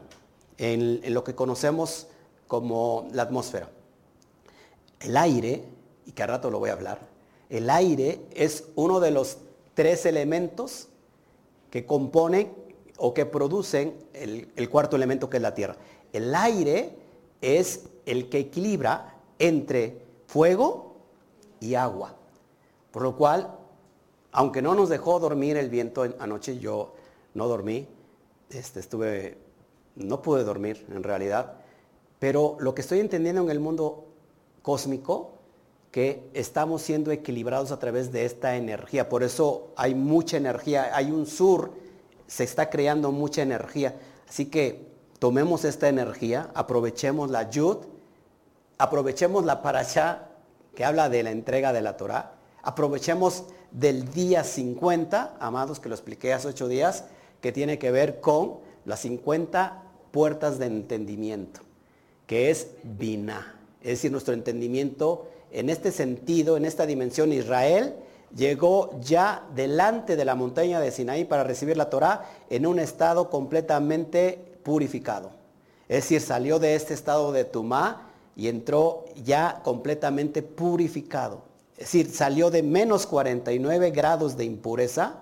en, 0.60 1.02
lo 1.16 1.24
que 1.24 1.34
conocemos 1.34 2.06
como 2.48 3.08
la 3.12 3.24
atmósfera. 3.24 3.72
El 5.00 5.18
aire, 5.18 5.64
y 6.06 6.12
que 6.12 6.22
a 6.22 6.28
rato 6.28 6.52
lo 6.52 6.60
voy 6.60 6.70
a 6.70 6.74
hablar, 6.74 7.00
el 7.50 7.72
aire 7.72 8.22
es 8.36 8.66
uno 8.76 9.00
de 9.00 9.10
los 9.10 9.38
tres 9.74 10.06
elementos 10.06 10.90
que 11.70 11.86
componen 11.86 12.54
o 12.98 13.14
que 13.14 13.26
producen 13.26 13.96
el, 14.14 14.70
cuarto 14.70 14.96
elemento 14.96 15.30
que 15.30 15.38
es 15.38 15.44
la 15.44 15.54
tierra. 15.54 15.76
El 16.14 16.34
aire 16.34 16.96
es 17.42 17.90
el 18.06 18.30
que 18.30 18.40
equilibra 18.40 19.16
entre 19.40 20.02
fuego 20.26 20.96
y 21.60 21.76
agua. 21.76 22.16
Por 22.92 23.04
lo 23.04 23.16
cual 23.16 23.58
aunque 24.32 24.62
no 24.62 24.76
nos 24.76 24.90
dejó 24.90 25.20
dormir 25.20 25.58
el 25.58 25.70
viento 25.70 26.06
anoche, 26.20 26.60
yo 26.60 26.94
no 27.34 27.48
dormí, 27.48 27.88
este, 28.52 28.80
estuve, 28.80 29.38
no 29.96 30.22
pude 30.22 30.44
dormir 30.44 30.86
en 30.92 31.02
realidad, 31.02 31.54
pero 32.20 32.56
lo 32.60 32.76
que 32.76 32.82
estoy 32.82 33.00
entendiendo 33.00 33.42
en 33.42 33.50
el 33.50 33.60
mundo 33.60 34.06
cósmico, 34.62 35.37
que 35.92 36.30
estamos 36.34 36.82
siendo 36.82 37.12
equilibrados 37.12 37.72
a 37.72 37.80
través 37.80 38.12
de 38.12 38.26
esta 38.26 38.56
energía, 38.56 39.10
por 39.10 39.24
eso 39.24 39.72
hay 39.76 39.96
mucha 39.96 40.38
energía, 40.38 40.92
hay 40.94 41.12
un 41.12 41.26
sur, 41.26 41.72
se 42.28 42.44
está 42.44 42.70
creando 42.70 43.12
mucha 43.12 43.42
energía, 43.42 43.96
así 44.28 44.48
que 44.48 44.88
tomemos 45.20 45.66
esta 45.66 45.88
energía, 45.88 46.52
aprovechemos 46.54 47.32
la 47.32 47.50
yud, 47.50 47.78
aprovechemos 48.78 49.46
la 49.46 49.62
parasha 49.62 50.30
que 50.76 50.86
habla 50.86 51.10
de 51.10 51.24
la 51.24 51.32
entrega 51.32 51.74
de 51.74 51.82
la 51.82 51.98
Torah, 51.98 52.34
aprovechemos 52.62 53.46
del 53.72 54.12
día 54.12 54.44
50, 54.44 55.38
amados, 55.40 55.80
que 55.80 55.90
lo 55.90 55.96
expliqué 55.96 56.34
hace 56.34 56.50
ocho 56.50 56.68
días, 56.68 57.06
que 57.42 57.52
tiene 57.52 57.80
que 57.80 57.92
ver 57.92 58.20
con 58.20 58.60
las 58.86 59.02
50 59.02 59.84
puertas 60.12 60.60
de 60.60 60.68
entendimiento, 60.68 61.62
que 62.26 62.50
es 62.50 62.70
Bina. 62.84 63.56
Es 63.82 63.90
decir, 63.90 64.12
nuestro 64.12 64.34
entendimiento 64.34 65.28
en 65.60 65.70
este 65.70 65.92
sentido, 65.92 66.56
en 66.56 66.66
esta 66.66 66.86
dimensión, 66.86 67.34
Israel 67.34 67.96
llegó 68.36 69.00
ya 69.02 69.48
delante 69.56 70.16
de 70.16 70.24
la 70.24 70.36
montaña 70.36 70.80
de 70.80 70.92
Sinaí 70.92 71.26
para 71.26 71.44
recibir 71.44 71.78
la 71.78 71.90
Torah 71.90 72.26
en 72.52 72.68
un 72.68 72.78
estado 72.78 73.32
completamente 73.32 74.60
purificado. 74.62 75.32
Es 75.88 76.04
decir, 76.04 76.22
salió 76.22 76.60
de 76.60 76.76
este 76.76 76.94
estado 76.94 77.32
de 77.32 77.44
Tumá 77.44 78.12
y 78.36 78.50
entró 78.50 79.06
ya 79.24 79.62
completamente 79.64 80.44
purificado. 80.44 81.42
Es 81.74 81.86
decir, 81.86 82.12
salió 82.12 82.52
de 82.52 82.62
menos 82.62 83.08
49 83.08 83.90
grados 83.90 84.38
de 84.38 84.46
impureza 84.46 85.22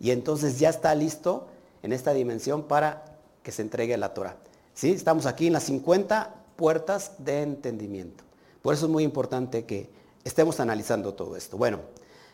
y 0.00 0.10
entonces 0.10 0.58
ya 0.58 0.70
está 0.70 0.92
listo 0.96 1.46
en 1.84 1.92
esta 1.92 2.12
dimensión 2.14 2.64
para 2.64 3.04
que 3.44 3.52
se 3.52 3.62
entregue 3.62 3.96
la 3.96 4.12
Torah. 4.12 4.36
¿Sí? 4.74 4.90
Estamos 4.90 5.26
aquí 5.26 5.46
en 5.46 5.52
las 5.52 5.64
50 5.64 6.34
puertas 6.56 7.12
de 7.18 7.42
entendimiento. 7.42 8.27
Por 8.62 8.74
eso 8.74 8.86
es 8.86 8.92
muy 8.92 9.04
importante 9.04 9.64
que 9.64 9.90
estemos 10.24 10.60
analizando 10.60 11.14
todo 11.14 11.36
esto. 11.36 11.56
Bueno, 11.56 11.80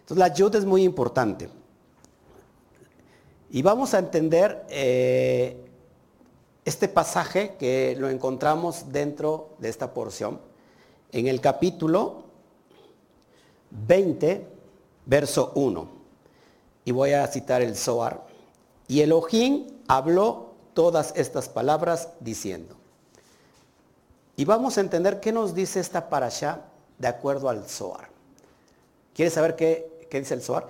entonces 0.00 0.18
la 0.18 0.32
yud 0.32 0.54
es 0.54 0.64
muy 0.64 0.82
importante. 0.82 1.48
Y 3.50 3.62
vamos 3.62 3.94
a 3.94 3.98
entender 3.98 4.66
eh, 4.68 5.64
este 6.64 6.88
pasaje 6.88 7.56
que 7.58 7.94
lo 7.98 8.08
encontramos 8.08 8.90
dentro 8.90 9.50
de 9.58 9.68
esta 9.68 9.94
porción 9.94 10.40
en 11.12 11.28
el 11.28 11.40
capítulo 11.40 12.24
20, 13.70 14.46
verso 15.06 15.52
1. 15.54 15.88
Y 16.84 16.92
voy 16.92 17.12
a 17.12 17.26
citar 17.28 17.62
el 17.62 17.76
Zohar. 17.76 18.26
Y 18.88 19.00
Elohim 19.00 19.66
habló 19.88 20.54
todas 20.74 21.12
estas 21.16 21.48
palabras 21.48 22.08
diciendo. 22.20 22.76
Y 24.36 24.44
vamos 24.44 24.78
a 24.78 24.80
entender 24.80 25.20
qué 25.20 25.32
nos 25.32 25.54
dice 25.54 25.80
esta 25.80 26.08
parasha 26.08 26.62
de 26.98 27.08
acuerdo 27.08 27.48
al 27.48 27.64
Zohar. 27.64 28.08
¿Quieres 29.14 29.34
saber 29.34 29.54
qué, 29.54 30.08
dice 30.10 30.34
el 30.34 30.42
Zohar? 30.42 30.66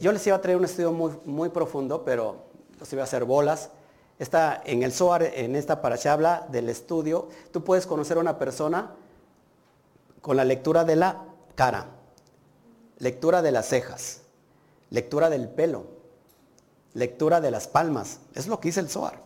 yo 0.00 0.12
les 0.12 0.26
iba 0.26 0.36
a 0.36 0.40
traer 0.40 0.56
un 0.56 0.64
estudio 0.64 0.92
muy, 0.92 1.12
muy 1.24 1.48
profundo, 1.48 2.04
pero 2.04 2.44
los 2.78 2.92
iba 2.92 3.02
a 3.02 3.04
hacer 3.04 3.24
bolas. 3.24 3.70
Está 4.18 4.62
en 4.64 4.82
el 4.82 4.92
Zohar, 4.92 5.22
en 5.22 5.56
esta 5.56 5.80
parasha 5.80 6.12
habla 6.12 6.46
del 6.50 6.68
estudio. 6.68 7.28
Tú 7.52 7.62
puedes 7.64 7.86
conocer 7.86 8.16
a 8.16 8.20
una 8.20 8.38
persona 8.38 8.92
con 10.20 10.36
la 10.36 10.44
lectura 10.44 10.84
de 10.84 10.96
la 10.96 11.24
cara, 11.54 11.86
lectura 12.98 13.42
de 13.42 13.52
las 13.52 13.68
cejas, 13.68 14.22
lectura 14.90 15.30
del 15.30 15.48
pelo, 15.48 15.86
lectura 16.94 17.40
de 17.40 17.50
las 17.50 17.68
palmas. 17.68 18.20
Es 18.34 18.46
lo 18.48 18.58
que 18.58 18.68
dice 18.68 18.80
el 18.80 18.88
Zohar. 18.88 19.20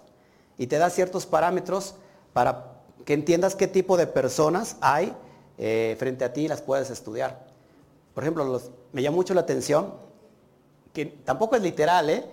Y 0.59 0.67
te 0.67 0.79
da 0.79 0.91
ciertos 0.91 1.25
parámetros 1.25 1.95
para 2.33 2.78
que 3.09 3.15
entiendas 3.15 3.57
qué 3.57 3.67
tipo 3.67 3.97
de 3.97 4.07
personas 4.07 4.77
hay 4.83 5.15
eh, 5.57 5.97
frente 5.99 6.27
a 6.27 6.33
ti 6.35 6.43
y 6.43 6.49
las 6.49 6.61
puedes 6.61 6.91
estudiar. 6.91 7.47
Por 8.13 8.23
ejemplo, 8.23 8.61
me 8.93 9.01
llama 9.01 9.15
mucho 9.15 9.33
la 9.33 9.41
atención, 9.41 9.95
que 10.93 11.07
tampoco 11.07 11.57
es 11.57 11.63
literal, 11.63 12.11
¿eh? 12.11 12.27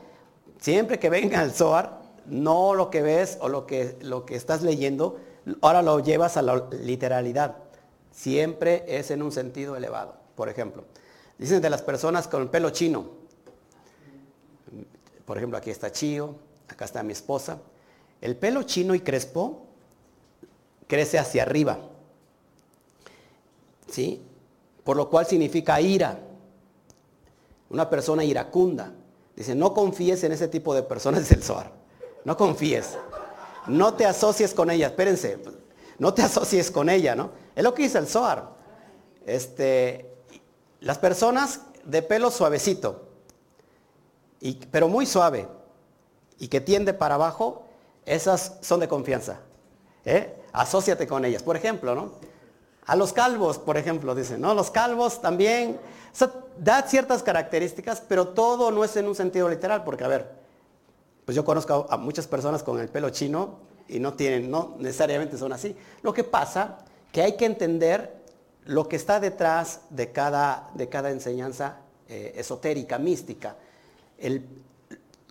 Siempre 0.59 0.99
que 0.99 1.09
venga 1.09 1.41
el 1.43 1.53
Zohar, 1.53 2.01
no 2.25 2.73
lo 2.73 2.89
que 2.89 3.01
ves 3.01 3.37
o 3.39 3.47
lo 3.47 3.65
que, 3.65 3.95
lo 4.01 4.25
que 4.25 4.35
estás 4.35 4.63
leyendo, 4.63 5.17
ahora 5.61 5.81
lo 5.81 6.01
llevas 6.01 6.35
a 6.35 6.41
la 6.41 6.67
literalidad. 6.71 7.55
Siempre 8.11 8.83
es 8.85 9.11
en 9.11 9.21
un 9.21 9.31
sentido 9.31 9.77
elevado. 9.77 10.15
Por 10.35 10.49
ejemplo, 10.49 10.83
dicen 11.37 11.61
de 11.61 11.69
las 11.69 11.83
personas 11.83 12.27
con 12.27 12.41
el 12.41 12.49
pelo 12.49 12.71
chino. 12.71 13.11
Por 15.23 15.37
ejemplo, 15.37 15.57
aquí 15.57 15.69
está 15.69 15.89
Chío, 15.89 16.35
acá 16.67 16.83
está 16.83 17.01
mi 17.01 17.13
esposa. 17.13 17.59
El 18.19 18.35
pelo 18.35 18.63
chino 18.63 18.93
y 18.93 18.99
crespo 18.99 19.61
crece 20.87 21.17
hacia 21.17 21.43
arriba. 21.43 21.79
¿Sí? 23.89 24.21
Por 24.83 24.97
lo 24.97 25.09
cual 25.09 25.25
significa 25.25 25.79
ira. 25.81 26.19
Una 27.69 27.89
persona 27.89 28.23
iracunda. 28.23 28.93
Dice, 29.35 29.55
no 29.55 29.73
confíes 29.73 30.23
en 30.23 30.31
ese 30.31 30.47
tipo 30.47 30.73
de 30.73 30.83
personas 30.83 31.27
del 31.29 31.43
Zohar. 31.43 31.71
No 32.23 32.37
confíes. 32.37 32.97
No 33.67 33.93
te 33.93 34.05
asocies 34.05 34.53
con 34.53 34.69
ella. 34.69 34.87
Espérense. 34.87 35.39
No 35.97 36.13
te 36.13 36.21
asocies 36.21 36.71
con 36.71 36.89
ella, 36.89 37.15
¿no? 37.15 37.31
Es 37.55 37.63
lo 37.63 37.73
que 37.73 37.83
dice 37.83 37.97
el 37.97 38.07
Zohar. 38.07 38.55
Este, 39.25 40.13
las 40.81 40.99
personas 40.99 41.61
de 41.83 42.01
pelo 42.01 42.29
suavecito, 42.29 43.07
pero 44.71 44.87
muy 44.87 45.05
suave, 45.05 45.47
y 46.37 46.47
que 46.47 46.61
tiende 46.61 46.93
para 46.93 47.15
abajo, 47.15 47.65
esas 48.05 48.57
son 48.61 48.79
de 48.79 48.87
confianza. 48.87 49.39
¿eh? 50.03 50.35
Asóciate 50.55 51.07
con 51.07 51.25
ellas. 51.25 51.43
Por 51.43 51.55
ejemplo, 51.55 51.95
¿no? 51.95 52.11
A 52.85 52.95
los 52.95 53.13
calvos, 53.13 53.57
por 53.57 53.77
ejemplo, 53.77 54.13
dicen, 54.13 54.41
¿no? 54.41 54.53
Los 54.53 54.71
calvos 54.71 55.21
también, 55.21 55.79
da 56.57 56.83
ciertas 56.83 57.23
características, 57.23 58.01
pero 58.01 58.29
todo 58.29 58.71
no 58.71 58.83
es 58.83 58.95
en 58.95 59.07
un 59.07 59.15
sentido 59.15 59.49
literal, 59.49 59.83
porque 59.83 60.03
a 60.03 60.07
ver, 60.07 60.31
pues 61.25 61.35
yo 61.35 61.43
conozco 61.43 61.87
a 61.89 61.97
muchas 61.97 62.27
personas 62.27 62.63
con 62.63 62.79
el 62.79 62.89
pelo 62.89 63.09
chino 63.09 63.59
y 63.87 63.99
no 63.99 64.13
tienen, 64.13 64.49
no 64.49 64.75
necesariamente 64.77 65.37
son 65.37 65.51
así. 65.51 65.75
Lo 66.03 66.13
que 66.13 66.23
pasa 66.23 66.79
que 67.11 67.21
hay 67.21 67.35
que 67.35 67.45
entender 67.45 68.23
lo 68.65 68.87
que 68.87 68.95
está 68.95 69.19
detrás 69.19 69.81
de 69.89 70.11
cada, 70.11 70.69
de 70.73 70.89
cada 70.89 71.11
enseñanza 71.11 71.77
eh, 72.07 72.33
esotérica, 72.35 72.97
mística. 72.97 73.55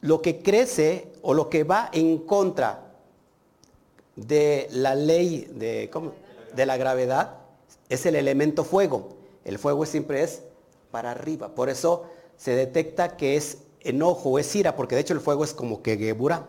lo 0.00 0.20
que 0.20 0.42
crece 0.42 1.12
o 1.22 1.34
lo 1.34 1.48
que 1.48 1.64
va 1.64 1.88
en 1.92 2.18
contra 2.18 2.83
de 4.16 4.68
la 4.70 4.94
ley 4.94 5.50
de, 5.54 5.90
de 6.54 6.66
la 6.66 6.76
gravedad 6.76 7.38
es 7.88 8.06
el 8.06 8.16
elemento 8.16 8.64
fuego. 8.64 9.10
El 9.44 9.58
fuego 9.58 9.86
siempre 9.86 10.22
es 10.22 10.42
para 10.90 11.10
arriba. 11.10 11.54
Por 11.54 11.68
eso 11.68 12.04
se 12.36 12.54
detecta 12.54 13.16
que 13.16 13.36
es 13.36 13.58
enojo 13.84 14.38
es 14.38 14.54
ira, 14.56 14.74
porque 14.74 14.94
de 14.94 15.02
hecho 15.02 15.14
el 15.14 15.20
fuego 15.20 15.44
es 15.44 15.52
como 15.52 15.82
que 15.82 15.96
gebura. 15.96 16.46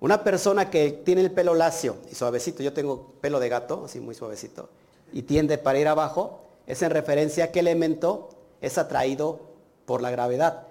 Una 0.00 0.22
persona 0.22 0.70
que 0.70 0.92
tiene 0.92 1.20
el 1.22 1.32
pelo 1.32 1.54
lacio 1.54 1.96
y 2.10 2.14
suavecito, 2.14 2.62
yo 2.62 2.72
tengo 2.72 3.14
pelo 3.20 3.40
de 3.40 3.48
gato, 3.48 3.84
así 3.84 3.98
muy 3.98 4.14
suavecito, 4.14 4.70
y 5.12 5.22
tiende 5.22 5.58
para 5.58 5.80
ir 5.80 5.88
abajo, 5.88 6.40
es 6.66 6.80
en 6.82 6.90
referencia 6.90 7.44
a 7.44 7.48
qué 7.48 7.58
elemento 7.60 8.28
es 8.60 8.78
atraído 8.78 9.40
por 9.86 10.00
la 10.00 10.10
gravedad. 10.10 10.68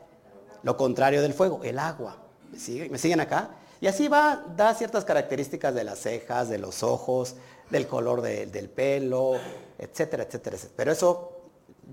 Lo 0.64 0.78
contrario 0.78 1.22
del 1.22 1.34
fuego, 1.34 1.60
el 1.64 1.78
agua. 1.78 2.18
¿Me 2.52 2.90
¿Me 2.90 2.98
siguen 2.98 3.20
acá? 3.20 3.57
Y 3.80 3.88
así 3.88 4.08
va, 4.08 4.44
da 4.56 4.74
ciertas 4.74 5.06
características 5.06 5.74
de 5.76 5.84
las 5.84 6.00
cejas, 6.00 6.50
de 6.50 6.58
los 6.58 6.82
ojos, 6.82 7.36
del 7.70 7.88
color 7.88 8.22
del 8.22 8.70
pelo, 8.70 9.36
etcétera, 9.78 10.24
etcétera, 10.24 10.56
etcétera. 10.56 10.74
Pero 10.76 10.92
eso 10.92 11.32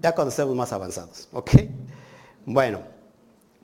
ya 0.01 0.14
cuando 0.14 0.31
estemos 0.31 0.55
más 0.57 0.73
avanzados, 0.73 1.29
¿ok? 1.33 1.51
Bueno, 2.47 2.81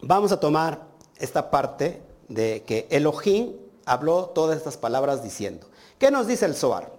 vamos 0.03 0.33
a 0.33 0.41
tomar 0.41 0.87
esta 1.19 1.51
parte 1.51 2.03
de 2.29 2.63
que 2.63 2.87
Elohim 2.91 3.57
habló 3.87 4.27
todas 4.27 4.57
estas 4.57 4.77
palabras 4.77 5.23
diciendo. 5.23 5.69
¿Qué 5.99 6.11
nos 6.11 6.27
dice 6.27 6.47
el 6.47 6.55
Zohar? 6.55 6.93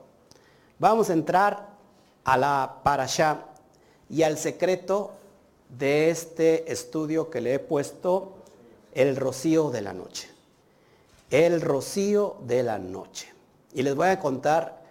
Vamos 0.80 1.10
a 1.10 1.14
entrar 1.14 1.70
a 2.24 2.38
la 2.38 2.80
parasha 2.84 3.46
y 4.10 4.24
al 4.24 4.38
secreto 4.38 5.12
de 5.70 6.10
este 6.10 6.72
estudio 6.72 7.30
que 7.30 7.42
le 7.42 7.54
he 7.54 7.60
puesto, 7.60 8.34
el 8.94 9.16
rocío 9.16 9.70
de 9.70 9.82
la 9.82 9.94
noche 9.94 10.31
el 11.32 11.62
rocío 11.62 12.38
de 12.46 12.62
la 12.62 12.78
noche. 12.78 13.34
Y 13.74 13.84
les 13.84 13.96
voy 13.96 14.10
a 14.10 14.20
contar 14.20 14.84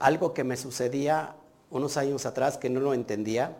algo 0.00 0.34
que 0.34 0.44
me 0.44 0.56
sucedía 0.56 1.36
unos 1.70 1.96
años 1.96 2.26
atrás 2.26 2.58
que 2.58 2.68
no 2.68 2.80
lo 2.80 2.94
entendía 2.94 3.56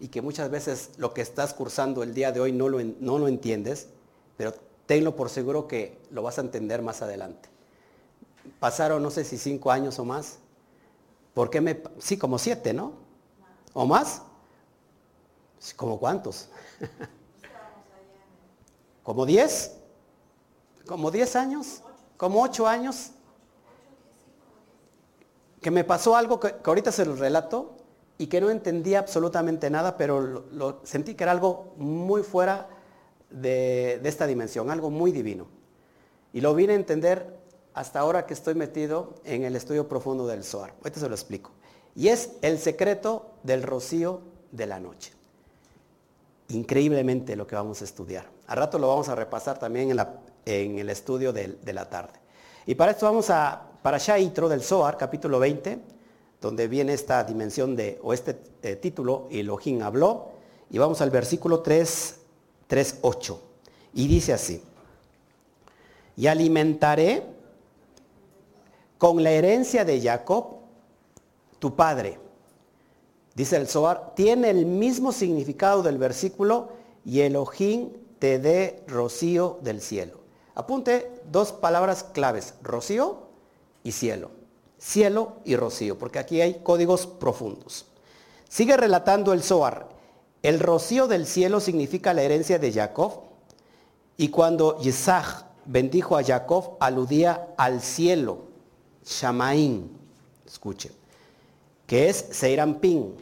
y 0.00 0.08
que 0.08 0.22
muchas 0.22 0.50
veces 0.50 0.90
lo 0.96 1.14
que 1.14 1.20
estás 1.20 1.54
cursando 1.54 2.02
el 2.02 2.14
día 2.14 2.32
de 2.32 2.40
hoy 2.40 2.52
no 2.52 2.68
lo, 2.68 2.82
no 2.82 3.18
lo 3.18 3.28
entiendes, 3.28 3.88
pero 4.36 4.54
tenlo 4.86 5.14
por 5.14 5.28
seguro 5.28 5.68
que 5.68 5.98
lo 6.10 6.22
vas 6.22 6.38
a 6.38 6.40
entender 6.40 6.82
más 6.82 7.02
adelante. 7.02 7.48
Pasaron 8.58 9.02
no 9.02 9.10
sé 9.10 9.24
si 9.24 9.38
cinco 9.38 9.70
años 9.70 9.98
o 9.98 10.04
más. 10.04 10.38
¿Por 11.34 11.50
qué 11.50 11.60
me...? 11.60 11.82
Sí, 11.98 12.16
como 12.16 12.38
siete, 12.38 12.72
¿no? 12.72 12.92
¿O 13.72 13.86
más? 13.86 14.22
¿Como 15.76 15.98
cuántos? 15.98 16.48
¿Como 19.02 19.26
diez? 19.26 19.72
Como 20.86 21.10
10 21.10 21.36
años, 21.36 21.82
como 22.16 22.42
8 22.42 22.66
años, 22.66 23.10
que 25.60 25.70
me 25.70 25.84
pasó 25.84 26.16
algo 26.16 26.40
que, 26.40 26.54
ahorita 26.64 26.92
se 26.92 27.06
lo 27.06 27.16
relato 27.16 27.76
y 28.18 28.26
que 28.26 28.40
no 28.40 28.50
entendía 28.50 28.98
absolutamente 28.98 29.70
nada, 29.70 29.96
pero 29.96 30.44
sentí 30.84 31.14
que 31.14 31.24
era 31.24 31.32
algo 31.32 31.74
muy 31.76 32.22
fuera 32.22 32.68
de, 33.30 33.98
de, 34.02 34.08
esta 34.08 34.26
dimensión, 34.26 34.70
algo 34.70 34.90
muy 34.90 35.10
divino. 35.10 35.46
Y 36.32 36.40
lo 36.40 36.54
vine 36.54 36.74
a 36.74 36.76
entender 36.76 37.38
hasta 37.72 37.98
ahora 37.98 38.26
que 38.26 38.34
estoy 38.34 38.54
metido 38.54 39.14
en 39.24 39.44
el 39.44 39.56
estudio 39.56 39.88
profundo 39.88 40.26
del 40.26 40.44
Zohar. 40.44 40.74
Ahorita 40.78 41.00
se 41.00 41.08
lo 41.08 41.14
explico. 41.14 41.50
Y 41.96 42.08
es 42.08 42.32
el 42.42 42.58
secreto 42.58 43.32
del 43.42 43.62
rocío 43.62 44.20
de 44.52 44.66
la 44.66 44.80
noche. 44.80 45.12
Increíblemente 46.48 47.36
lo 47.36 47.46
que 47.46 47.56
vamos 47.56 47.80
a 47.80 47.84
estudiar. 47.84 48.26
A 48.46 48.54
rato 48.54 48.78
lo 48.78 48.88
vamos 48.88 49.08
a 49.08 49.14
repasar 49.14 49.58
también 49.58 49.90
en 49.90 49.96
la, 49.96 50.20
en 50.44 50.78
el 50.78 50.90
estudio 50.90 51.32
de, 51.32 51.58
la 51.72 51.88
tarde. 51.88 52.18
Y 52.66 52.74
para 52.74 52.92
esto 52.92 53.06
vamos 53.06 53.30
a 53.30 53.70
para 53.84 53.98
Shaitro 53.98 54.48
del 54.48 54.62
Zohar, 54.62 54.96
capítulo 54.96 55.38
20, 55.38 55.78
donde 56.40 56.68
viene 56.68 56.94
esta 56.94 57.22
dimensión 57.22 57.76
de, 57.76 58.00
o 58.02 58.14
este 58.14 58.38
eh, 58.62 58.76
título, 58.76 59.28
Elohim 59.30 59.82
habló, 59.82 60.30
y 60.70 60.78
vamos 60.78 61.02
al 61.02 61.10
versículo 61.10 61.60
3, 61.60 62.16
3, 62.66 62.98
8. 63.02 63.42
Y 63.92 64.08
dice 64.08 64.32
así, 64.32 64.62
y 66.16 66.26
alimentaré 66.26 67.24
con 68.96 69.22
la 69.22 69.32
herencia 69.32 69.84
de 69.84 70.00
Jacob, 70.00 70.56
tu 71.58 71.76
padre. 71.76 72.18
Dice 73.34 73.56
el 73.56 73.68
Zohar, 73.68 74.14
tiene 74.14 74.48
el 74.48 74.64
mismo 74.64 75.12
significado 75.12 75.82
del 75.82 75.98
versículo, 75.98 76.70
y 77.04 77.20
Elohim 77.20 77.90
te 78.18 78.38
dé 78.38 78.82
rocío 78.86 79.58
del 79.60 79.82
cielo. 79.82 80.23
Apunte 80.54 81.22
dos 81.30 81.52
palabras 81.52 82.04
claves, 82.04 82.54
rocío 82.62 83.28
y 83.82 83.92
cielo. 83.92 84.30
Cielo 84.78 85.36
y 85.44 85.56
rocío, 85.56 85.98
porque 85.98 86.18
aquí 86.18 86.40
hay 86.40 86.60
códigos 86.62 87.06
profundos. 87.06 87.86
Sigue 88.48 88.76
relatando 88.76 89.32
el 89.32 89.42
Zohar. 89.42 89.88
El 90.42 90.60
rocío 90.60 91.06
del 91.08 91.26
cielo 91.26 91.58
significa 91.58 92.12
la 92.12 92.22
herencia 92.22 92.58
de 92.58 92.72
Jacob. 92.72 93.22
Y 94.16 94.28
cuando 94.28 94.78
Isaac 94.82 95.46
bendijo 95.64 96.16
a 96.16 96.22
Jacob, 96.22 96.76
aludía 96.80 97.48
al 97.56 97.80
cielo, 97.80 98.44
Shamaín. 99.04 99.98
Escuche. 100.46 100.92
que 101.86 102.08
es 102.08 102.26
Seirampin, 102.30 103.14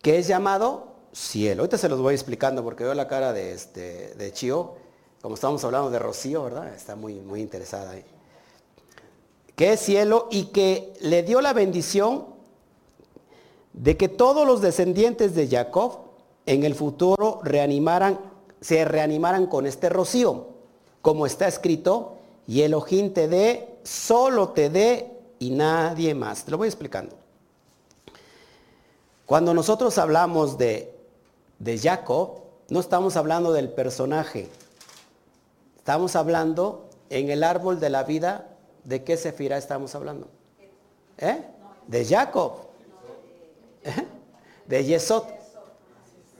que 0.00 0.18
es 0.18 0.28
llamado 0.28 0.94
cielo. 1.12 1.62
Ahorita 1.62 1.78
se 1.78 1.88
los 1.88 2.00
voy 2.00 2.14
explicando 2.14 2.62
porque 2.62 2.84
veo 2.84 2.94
la 2.94 3.08
cara 3.08 3.32
de, 3.32 3.52
este, 3.52 4.14
de 4.14 4.32
Chio, 4.32 4.74
como 5.22 5.34
estamos 5.34 5.64
hablando 5.64 5.90
de 5.90 5.98
Rocío, 5.98 6.44
¿verdad? 6.44 6.74
Está 6.74 6.96
muy, 6.96 7.14
muy 7.14 7.40
interesada 7.40 7.92
ahí. 7.92 8.04
Que 9.54 9.72
es 9.72 9.80
cielo 9.80 10.28
y 10.30 10.46
que 10.46 10.92
le 11.00 11.22
dio 11.22 11.40
la 11.40 11.52
bendición 11.52 12.26
de 13.72 13.96
que 13.96 14.08
todos 14.08 14.46
los 14.46 14.60
descendientes 14.60 15.34
de 15.34 15.48
Jacob 15.48 15.98
en 16.46 16.64
el 16.64 16.74
futuro 16.74 17.40
se 18.60 18.84
reanimaran 18.84 19.46
con 19.46 19.66
este 19.66 19.88
rocío, 19.88 20.48
como 21.02 21.26
está 21.26 21.46
escrito, 21.46 22.16
y 22.46 22.62
Elohim 22.62 23.12
te 23.12 23.28
dé, 23.28 23.78
solo 23.82 24.50
te 24.50 24.70
dé 24.70 25.10
y 25.38 25.50
nadie 25.50 26.14
más. 26.14 26.44
Te 26.44 26.50
lo 26.50 26.58
voy 26.58 26.68
explicando. 26.68 27.16
Cuando 29.26 29.52
nosotros 29.52 29.98
hablamos 29.98 30.56
de, 30.56 30.94
de 31.58 31.78
Jacob, 31.78 32.42
no 32.68 32.80
estamos 32.80 33.16
hablando 33.16 33.52
del 33.52 33.68
personaje, 33.68 34.48
estamos 35.86 36.16
hablando 36.16 36.88
en 37.10 37.30
el 37.30 37.44
árbol 37.44 37.78
de 37.78 37.90
la 37.90 38.02
vida, 38.02 38.48
¿de 38.82 39.04
qué 39.04 39.16
sefira 39.16 39.56
estamos 39.56 39.94
hablando? 39.94 40.26
¿Eh? 41.16 41.40
De 41.86 42.04
Jacob. 42.04 42.54
¿Eh? 43.84 44.04
De 44.66 44.84
Yesod. 44.84 45.22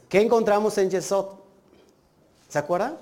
¿Qué 0.08 0.20
encontramos 0.20 0.76
en 0.78 0.90
Yesod? 0.90 1.26
¿Se 2.48 2.58
acuerdan? 2.58 2.98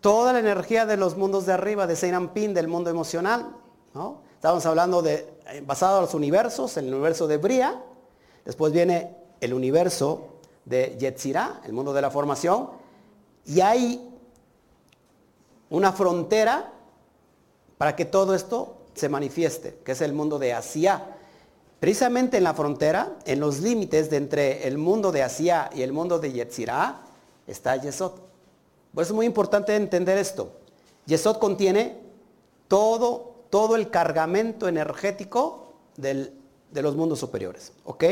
Toda 0.00 0.32
la 0.32 0.38
energía 0.38 0.86
de 0.86 0.96
los 0.96 1.16
mundos 1.16 1.44
de 1.44 1.54
arriba, 1.54 1.88
de 1.88 1.96
Seinampin, 1.96 2.54
del 2.54 2.68
mundo 2.68 2.88
emocional. 2.88 3.48
¿no? 3.94 4.20
Estamos 4.36 4.64
hablando 4.64 5.02
de, 5.02 5.28
eh, 5.48 5.60
basado 5.66 5.96
en 5.96 6.02
los 6.02 6.14
universos, 6.14 6.76
el 6.76 6.94
universo 6.94 7.26
de 7.26 7.38
Bria, 7.38 7.82
después 8.44 8.72
viene 8.72 9.16
el 9.40 9.54
universo 9.54 10.38
de 10.64 10.96
Yetzirah, 11.00 11.62
el 11.64 11.72
mundo 11.72 11.92
de 11.92 12.00
la 12.00 12.12
formación, 12.12 12.70
y 13.44 13.60
hay 13.60 14.13
una 15.74 15.92
frontera 15.92 16.72
para 17.78 17.96
que 17.96 18.04
todo 18.04 18.34
esto 18.34 18.78
se 18.94 19.08
manifieste, 19.08 19.78
que 19.84 19.92
es 19.92 20.00
el 20.00 20.12
mundo 20.12 20.38
de 20.38 20.52
Asia. 20.52 21.16
Precisamente 21.80 22.36
en 22.38 22.44
la 22.44 22.54
frontera, 22.54 23.16
en 23.24 23.40
los 23.40 23.60
límites 23.60 24.08
de 24.08 24.16
entre 24.16 24.66
el 24.68 24.78
mundo 24.78 25.12
de 25.12 25.22
Asia 25.22 25.68
y 25.74 25.82
el 25.82 25.92
mundo 25.92 26.18
de 26.18 26.32
Yetzirah, 26.32 27.02
está 27.46 27.76
Yesod. 27.76 28.12
Por 28.94 29.02
eso 29.02 29.12
es 29.12 29.16
muy 29.16 29.26
importante 29.26 29.74
entender 29.74 30.16
esto. 30.16 30.52
Yesod 31.06 31.38
contiene 31.38 31.98
todo, 32.68 33.34
todo 33.50 33.76
el 33.76 33.90
cargamento 33.90 34.68
energético 34.68 35.74
de 35.96 36.32
los 36.72 36.94
mundos 36.94 37.18
superiores. 37.18 37.72
¿Ok? 37.84 38.04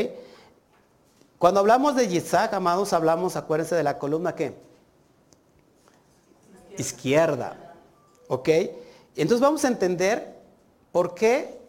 Cuando 1.39 1.61
hablamos 1.61 1.95
de 1.95 2.07
Yitzhak, 2.07 2.53
amados, 2.53 2.93
hablamos, 2.93 3.35
acuérdense 3.35 3.75
de 3.75 3.83
la 3.83 3.97
columna 3.97 4.35
¿qué? 4.35 4.53
Izquierda. 6.77 7.75
¿Ok? 8.27 8.49
Entonces 9.15 9.41
vamos 9.41 9.63
a 9.65 9.67
entender 9.67 10.35
por 10.91 11.13
qué 11.13 11.59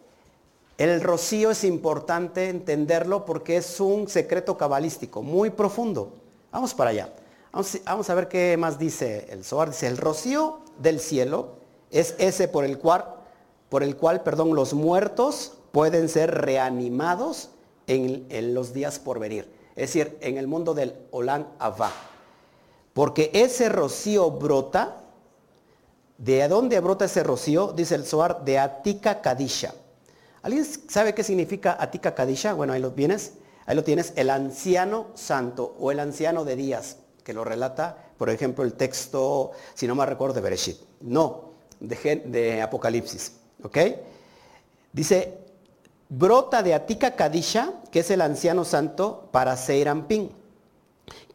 el 0.77 1.01
rocío 1.01 1.51
es 1.51 1.63
importante 1.63 2.49
entenderlo 2.49 3.25
porque 3.25 3.57
es 3.57 3.79
un 3.79 4.09
secreto 4.09 4.57
cabalístico 4.57 5.21
muy 5.21 5.49
profundo. 5.49 6.13
Vamos 6.51 6.73
para 6.73 6.89
allá. 6.89 7.13
Vamos, 7.51 8.09
a 8.09 8.15
ver 8.15 8.27
qué 8.27 8.57
más 8.57 8.77
dice 8.77 9.27
el 9.29 9.45
Zohar. 9.45 9.69
Dice, 9.69 9.87
el 9.87 9.95
rocío 9.95 10.59
del 10.79 10.99
cielo 10.99 11.55
es 11.89 12.15
ese 12.17 12.49
por 12.49 12.65
el 12.65 12.77
cual, 12.77 13.05
por 13.69 13.81
el 13.81 13.95
cual 13.95 14.23
perdón, 14.23 14.53
los 14.55 14.73
muertos 14.73 15.53
pueden 15.71 16.09
ser 16.09 16.31
reanimados 16.31 17.51
en, 17.87 18.53
los 18.53 18.73
días 18.73 18.99
por 18.99 19.19
venir. 19.19 19.49
Es 19.77 19.93
decir, 19.93 20.17
en 20.19 20.37
el 20.37 20.47
mundo 20.47 20.73
del 20.73 20.95
Olan 21.11 21.47
Abba. 21.59 21.91
Porque 22.95 23.29
ese 23.33 23.67
rocío 23.67 24.31
brota, 24.31 25.01
¿de 26.17 26.47
dónde 26.47 26.79
brota 26.79 27.03
ese 27.03 27.23
rocío? 27.23 27.73
Dice 27.73 27.95
el 27.95 28.05
Zohar, 28.05 28.45
de 28.45 28.57
Atika 28.57 29.19
Kadisha. 29.19 29.73
¿Alguien 30.41 30.65
sabe 30.87 31.13
qué 31.13 31.21
significa 31.21 31.75
Atika 31.77 32.15
Kadisha? 32.15 32.53
Bueno, 32.53 32.71
ahí 32.71 32.79
lo 32.79 32.93
tienes. 32.93 33.33
Ahí 33.65 33.75
lo 33.75 33.83
tienes, 33.83 34.13
el 34.15 34.29
anciano 34.29 35.07
santo 35.13 35.75
o 35.77 35.91
el 35.91 35.99
anciano 35.99 36.45
de 36.45 36.55
días, 36.55 36.99
que 37.25 37.33
lo 37.33 37.43
relata, 37.43 37.97
por 38.17 38.29
ejemplo, 38.29 38.63
el 38.63 38.75
texto, 38.75 39.51
si 39.73 39.87
no 39.87 39.95
me 39.95 40.05
recuerdo, 40.05 40.35
de 40.35 40.41
Bereshit. 40.41 40.77
No, 41.01 41.51
de, 41.81 42.23
de 42.27 42.61
Apocalipsis. 42.61 43.33
¿Ok? 43.61 43.77
Dice, 44.93 45.37
brota 46.07 46.63
de 46.63 46.73
Atika 46.73 47.11
Kadisha, 47.17 47.73
que 47.91 47.99
es 47.99 48.09
el 48.09 48.21
anciano 48.21 48.63
santo, 48.63 49.27
para 49.33 49.57
Seirampin, 49.57 50.31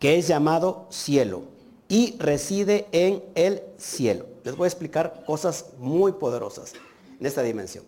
que 0.00 0.18
es 0.18 0.26
llamado 0.26 0.88
cielo, 0.90 1.42
y 1.88 2.16
reside 2.18 2.88
en 2.90 3.22
el 3.36 3.62
cielo. 3.78 4.26
Les 4.42 4.56
voy 4.56 4.64
a 4.64 4.68
explicar 4.68 5.22
cosas 5.24 5.66
muy 5.78 6.10
poderosas 6.12 6.72
en 7.20 7.26
esta 7.26 7.42
dimensión 7.42 7.84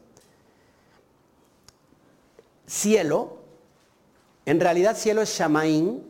cielo, 2.72 3.36
en 4.46 4.58
realidad 4.58 4.96
cielo 4.96 5.20
es 5.20 5.28
Shamaín, 5.28 6.02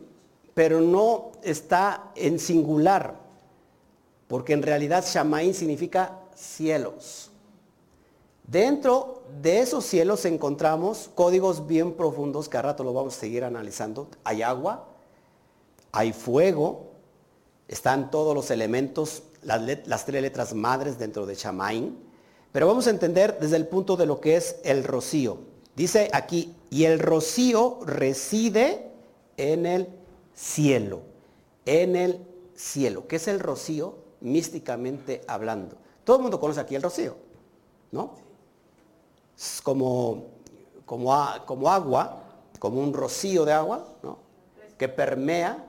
pero 0.53 0.79
no 0.79 1.33
está 1.43 2.11
en 2.15 2.39
singular, 2.39 3.15
porque 4.27 4.53
en 4.53 4.61
realidad 4.61 5.03
Shamaín 5.05 5.53
significa 5.53 6.19
cielos. 6.35 7.31
Dentro 8.47 9.23
de 9.41 9.59
esos 9.59 9.85
cielos 9.85 10.25
encontramos 10.25 11.09
códigos 11.15 11.67
bien 11.67 11.93
profundos 11.93 12.47
que 12.47 12.57
a 12.57 12.61
rato 12.61 12.83
lo 12.83 12.93
vamos 12.93 13.17
a 13.17 13.19
seguir 13.19 13.43
analizando. 13.43 14.07
Hay 14.23 14.41
agua, 14.41 14.87
hay 15.93 16.11
fuego, 16.11 16.91
están 17.67 18.11
todos 18.11 18.35
los 18.35 18.51
elementos, 18.51 19.23
las, 19.43 20.05
tres 20.05 20.21
letras 20.21 20.53
madres 20.53 20.97
dentro 20.97 21.25
de 21.25 21.35
Shamaín, 21.35 21.97
pero 22.51 22.67
vamos 22.67 22.87
a 22.87 22.89
entender 22.89 23.37
desde 23.39 23.57
el 23.57 23.67
punto 23.67 23.95
de 23.95 24.07
lo 24.07 24.19
que 24.19 24.35
es 24.35 24.57
el 24.63 24.83
rocío. 24.83 25.37
Dice 25.75 26.09
aquí, 26.11 26.55
y 26.69 26.85
el 26.85 26.99
rocío 26.99 27.79
reside 27.85 28.91
en 29.37 29.65
el 29.65 29.87
cielo, 30.33 31.01
en 31.65 31.95
el 31.95 32.19
cielo. 32.55 33.07
¿Qué 33.07 33.17
es 33.17 33.27
el 33.27 33.39
rocío? 33.39 33.95
Místicamente 34.19 35.21
hablando. 35.27 35.77
Todo 36.03 36.17
el 36.17 36.21
mundo 36.23 36.39
conoce 36.39 36.59
aquí 36.59 36.75
el 36.75 36.81
rocío, 36.81 37.15
¿no? 37.91 38.15
Es 39.37 39.61
como, 39.61 40.25
como, 40.85 41.15
como 41.45 41.69
agua, 41.69 42.23
como 42.57 42.81
un 42.81 42.93
rocío 42.93 43.45
de 43.45 43.53
agua, 43.53 43.87
¿no? 44.01 44.17
Que 44.77 44.89
permea, 44.89 45.67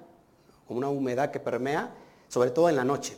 como 0.66 0.78
una 0.78 0.88
humedad 0.88 1.30
que 1.30 1.40
permea, 1.40 1.92
sobre 2.28 2.50
todo 2.50 2.68
en 2.68 2.76
la 2.76 2.84
noche, 2.84 3.16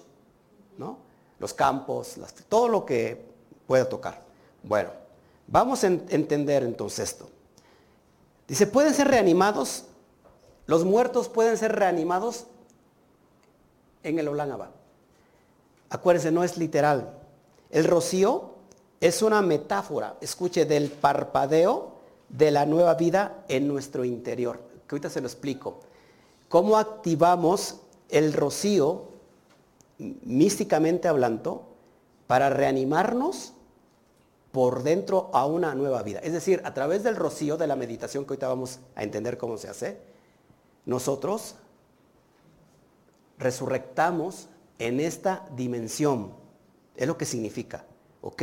¿no? 0.78 0.98
Los 1.38 1.54
campos, 1.54 2.16
todo 2.48 2.68
lo 2.68 2.84
que 2.84 3.24
pueda 3.66 3.88
tocar. 3.88 4.22
Bueno, 4.62 4.90
Vamos 5.48 5.84
a 5.84 5.86
entender 5.86 6.64
entonces 6.64 7.10
esto. 7.10 7.28
Dice, 8.48 8.66
pueden 8.66 8.94
ser 8.94 9.08
reanimados, 9.08 9.84
los 10.66 10.84
muertos 10.84 11.28
pueden 11.28 11.56
ser 11.56 11.72
reanimados 11.72 12.46
en 14.02 14.18
el 14.18 14.28
Olánaba. 14.28 14.70
Acuérdense, 15.90 16.32
no 16.32 16.42
es 16.42 16.58
literal. 16.58 17.12
El 17.70 17.84
rocío 17.84 18.54
es 19.00 19.22
una 19.22 19.40
metáfora, 19.42 20.16
escuche, 20.20 20.64
del 20.64 20.90
parpadeo 20.90 21.92
de 22.28 22.50
la 22.50 22.66
nueva 22.66 22.94
vida 22.94 23.44
en 23.48 23.68
nuestro 23.68 24.04
interior. 24.04 24.60
Que 24.88 24.96
ahorita 24.96 25.10
se 25.10 25.20
lo 25.20 25.28
explico. 25.28 25.80
¿Cómo 26.48 26.76
activamos 26.76 27.80
el 28.08 28.32
rocío, 28.32 29.08
místicamente 29.98 31.08
hablando, 31.08 31.66
para 32.26 32.50
reanimarnos 32.50 33.52
por 34.52 34.82
dentro 34.82 35.28
a 35.34 35.44
una 35.44 35.74
nueva 35.74 36.02
vida. 36.02 36.20
Es 36.20 36.32
decir, 36.32 36.62
a 36.64 36.72
través 36.72 37.02
del 37.02 37.14
rocío 37.14 37.58
de 37.58 37.66
la 37.66 37.76
meditación 37.76 38.24
que 38.24 38.30
ahorita 38.30 38.48
vamos 38.48 38.78
a 38.94 39.02
entender 39.02 39.36
cómo 39.36 39.58
se 39.58 39.68
hace, 39.68 40.00
nosotros 40.86 41.56
resurrectamos 43.38 44.48
en 44.78 45.00
esta 45.00 45.46
dimensión. 45.54 46.32
Es 46.96 47.06
lo 47.06 47.18
que 47.18 47.26
significa. 47.26 47.84
¿Ok? 48.22 48.42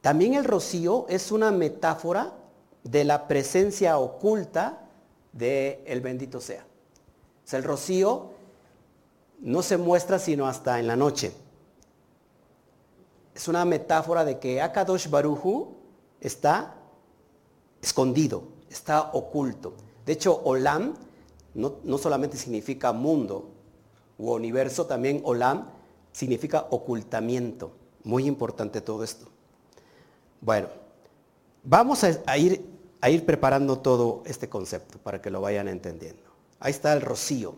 También 0.00 0.34
el 0.34 0.44
rocío 0.44 1.06
es 1.08 1.32
una 1.32 1.50
metáfora 1.50 2.34
de 2.84 3.02
la 3.04 3.26
presencia 3.26 3.98
oculta 3.98 4.85
del 5.36 5.80
el 5.86 6.00
bendito 6.00 6.40
sea. 6.40 6.64
O 7.44 7.48
sea, 7.48 7.58
el 7.58 7.64
rocío 7.64 8.30
no 9.40 9.62
se 9.62 9.76
muestra 9.76 10.18
sino 10.18 10.46
hasta 10.46 10.80
en 10.80 10.86
la 10.86 10.96
noche 10.96 11.32
es 13.36 13.48
una 13.48 13.66
metáfora 13.66 14.24
de 14.24 14.38
que 14.38 14.62
Akadosh 14.62 15.10
Baruju 15.10 15.74
está 16.20 16.74
escondido, 17.82 18.44
está 18.70 19.10
oculto. 19.12 19.74
De 20.06 20.14
hecho, 20.14 20.40
Olam 20.42 20.94
no, 21.52 21.98
solamente 21.98 22.38
significa 22.38 22.92
mundo 22.92 23.50
u 24.16 24.32
universo, 24.32 24.86
también 24.86 25.20
Olam 25.24 25.68
significa 26.12 26.66
ocultamiento. 26.70 27.72
Muy 28.04 28.26
importante 28.26 28.80
todo 28.80 29.04
esto. 29.04 29.26
Bueno, 30.40 30.68
Vamos 31.68 32.04
a, 32.04 32.38
ir, 32.38 32.64
a 33.00 33.10
ir 33.10 33.24
preparando 33.24 33.78
todo 33.78 34.22
este 34.26 34.48
concepto 34.48 34.98
para 34.98 35.20
que 35.20 35.30
lo 35.30 35.40
vayan 35.40 35.68
entendiendo. 35.68 36.22
Ahí 36.60 36.70
está 36.70 36.92
el 36.92 37.02
rocío. 37.02 37.54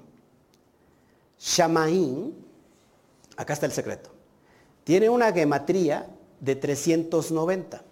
Shamaín, 1.39 2.35
acá 3.37 3.53
está 3.53 3.67
el 3.67 3.73
secreto, 3.73 4.11
tiene 4.85 5.09
una 5.09 5.33
gematría 5.33 6.09
de 6.41 6.57
390. 6.57 7.83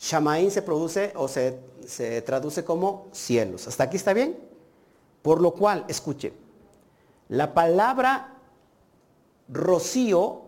Shamaín 0.00 0.50
se 0.50 0.62
produce 0.62 1.12
o 1.16 1.28
se, 1.28 1.58
se 1.86 2.22
traduce 2.22 2.64
como 2.64 3.08
cielos. 3.12 3.66
¿Hasta 3.68 3.84
aquí 3.84 3.96
está 3.96 4.12
bien? 4.14 4.38
Por 5.22 5.40
lo 5.42 5.52
cual, 5.52 5.84
escuche, 5.88 6.32
la 7.28 7.52
palabra 7.52 8.38
rocío 9.48 10.42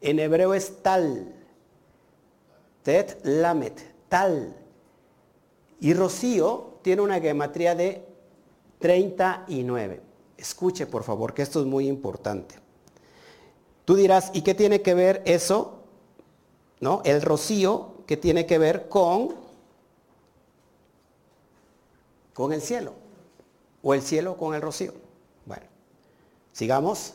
en 0.00 0.18
hebreo 0.18 0.54
es 0.54 0.82
tal. 0.82 1.34
Tet 2.82 3.20
lamet, 3.24 3.80
tal. 4.08 4.54
Y 5.80 5.94
rocío 5.94 6.78
tiene 6.82 7.02
una 7.02 7.20
gematría 7.20 7.74
de 7.74 8.04
39. 8.78 10.00
Escuche, 10.36 10.86
por 10.86 11.04
favor, 11.04 11.34
que 11.34 11.42
esto 11.42 11.60
es 11.60 11.66
muy 11.66 11.88
importante. 11.88 12.56
Tú 13.84 13.94
dirás, 13.94 14.30
¿y 14.34 14.42
qué 14.42 14.54
tiene 14.54 14.82
que 14.82 14.94
ver 14.94 15.22
eso? 15.24 15.82
¿No? 16.80 17.02
El 17.04 17.22
rocío 17.22 17.94
que 18.06 18.16
tiene 18.16 18.46
que 18.46 18.58
ver 18.58 18.88
con 18.88 19.48
con 22.38 22.52
el 22.52 22.62
cielo 22.62 22.92
o 23.82 23.94
el 23.94 24.02
cielo 24.02 24.36
con 24.36 24.54
el 24.54 24.62
rocío. 24.62 24.92
Bueno, 25.44 25.64
sigamos. 26.52 27.14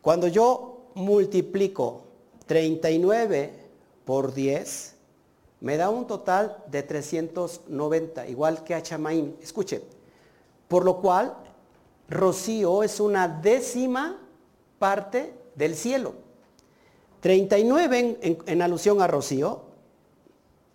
Cuando 0.00 0.26
yo 0.26 0.86
multiplico 0.94 2.02
39 2.46 3.52
por 4.04 4.34
10, 4.34 4.91
me 5.62 5.76
da 5.76 5.90
un 5.90 6.08
total 6.08 6.58
de 6.66 6.82
390, 6.82 8.26
igual 8.26 8.64
que 8.64 8.74
a 8.74 8.82
Chamaín. 8.82 9.36
Escuche, 9.40 9.80
por 10.66 10.84
lo 10.84 11.00
cual 11.00 11.36
Rocío 12.08 12.82
es 12.82 12.98
una 12.98 13.28
décima 13.28 14.18
parte 14.80 15.32
del 15.54 15.76
cielo. 15.76 16.14
39 17.20 18.38
en, 18.44 18.62
alusión 18.62 19.00
a 19.00 19.06
Rocío, 19.06 19.62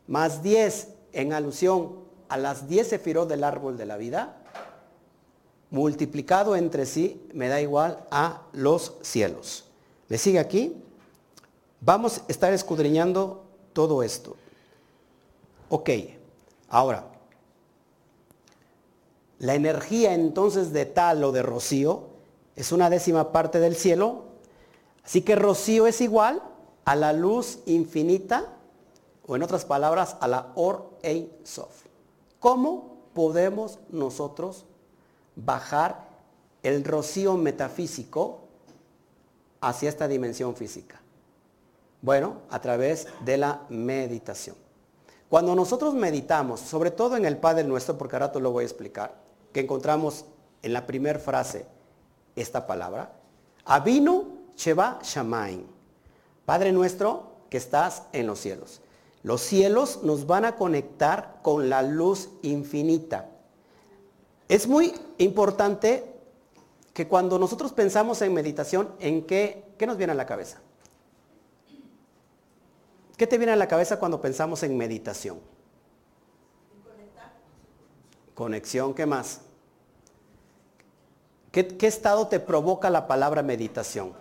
más 0.07 0.41
10 0.41 0.87
en 1.11 1.33
alusión 1.33 1.95
a 2.29 2.37
las 2.37 2.69
10 2.69 2.87
sefirot 2.87 3.27
del 3.27 3.43
árbol 3.43 3.77
de 3.77 3.85
la 3.85 3.97
vida, 3.97 4.37
multiplicado 5.69 6.55
entre 6.55 6.85
sí, 6.85 7.27
me 7.33 7.49
da 7.49 7.59
igual 7.59 8.05
a 8.09 8.43
los 8.53 8.93
cielos. 9.01 9.65
¿Me 10.07 10.17
sigue 10.17 10.39
aquí? 10.39 10.81
Vamos 11.81 12.19
a 12.19 12.31
estar 12.31 12.53
escudriñando 12.53 13.43
todo 13.73 14.01
esto. 14.01 14.37
Ok, 15.69 15.89
ahora, 16.69 17.05
la 19.39 19.53
energía 19.53 20.13
entonces 20.13 20.71
de 20.71 20.85
tal 20.85 21.23
o 21.23 21.31
de 21.31 21.43
rocío 21.43 22.07
es 22.55 22.71
una 22.71 22.89
décima 22.89 23.31
parte 23.31 23.59
del 23.59 23.75
cielo, 23.75 24.23
así 25.03 25.21
que 25.21 25.35
rocío 25.35 25.85
es 25.85 26.01
igual 26.01 26.41
a 26.85 26.95
la 26.95 27.11
luz 27.11 27.59
infinita, 27.65 28.53
o 29.25 29.35
en 29.35 29.43
otras 29.43 29.65
palabras, 29.65 30.15
a 30.21 30.27
la 30.27 30.53
Or 30.55 30.89
Ein 31.03 31.29
Sof. 31.43 31.83
¿Cómo 32.39 32.97
podemos 33.13 33.79
nosotros 33.89 34.65
bajar 35.35 36.07
el 36.63 36.85
rocío 36.85 37.35
metafísico 37.35 38.39
hacia 39.59 39.89
esta 39.89 40.07
dimensión 40.07 40.55
física? 40.55 41.01
Bueno, 42.01 42.37
a 42.49 42.61
través 42.61 43.07
de 43.25 43.37
la 43.37 43.65
meditación. 43.69 44.66
Cuando 45.29 45.55
nosotros 45.55 45.93
meditamos, 45.93 46.61
sobre 46.61 46.91
todo 46.91 47.17
en 47.17 47.25
el 47.25 47.37
Padre 47.37 47.63
Nuestro, 47.65 47.97
porque 47.97 48.15
ahora 48.15 48.31
te 48.31 48.39
lo 48.39 48.51
voy 48.51 48.63
a 48.63 48.67
explicar, 48.67 49.15
que 49.51 49.61
encontramos 49.61 50.25
en 50.61 50.73
la 50.73 50.85
primera 50.87 51.19
frase 51.19 51.65
esta 52.35 52.65
palabra, 52.65 53.13
Avinu 53.65 54.37
Sheba 54.55 54.99
Shamain, 55.03 55.65
Padre 56.45 56.71
Nuestro 56.71 57.37
que 57.49 57.57
estás 57.57 58.03
en 58.13 58.27
los 58.27 58.39
cielos. 58.39 58.81
Los 59.23 59.41
cielos 59.41 60.03
nos 60.03 60.25
van 60.27 60.45
a 60.45 60.55
conectar 60.55 61.39
con 61.41 61.69
la 61.69 61.81
luz 61.81 62.29
infinita. 62.43 63.29
Es 64.47 64.67
muy 64.67 64.93
importante 65.17 66.05
que 66.93 67.07
cuando 67.07 67.37
nosotros 67.37 67.73
pensamos 67.73 68.21
en 68.21 68.33
meditación, 68.33 68.89
¿en 68.99 69.25
qué, 69.25 69.65
qué 69.77 69.85
nos 69.85 69.97
viene 69.97 70.13
a 70.13 70.15
la 70.15 70.25
cabeza? 70.25 70.61
¿Qué 73.17 73.25
te 73.25 73.39
viene 73.39 73.53
a 73.53 73.55
la 73.55 73.67
cabeza 73.67 73.97
cuando 73.97 74.21
pensamos 74.21 74.61
en 74.61 74.77
meditación? 74.77 75.39
Conexión, 78.35 78.93
¿qué 78.93 79.07
más? 79.07 79.41
¿Qué, 81.51 81.75
estado 81.87 82.27
te 82.27 82.39
provoca 82.39 82.91
la 82.91 83.07
palabra 83.07 83.41
meditación? 83.41 84.13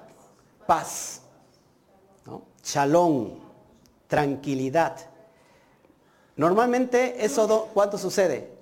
Paz, 0.66 1.20
¿no? 2.24 2.44
tranquilidad. 4.09 4.97
Normalmente 6.36 7.22
eso, 7.22 7.68
¿cuánto 7.74 7.99
sucede? 7.99 8.57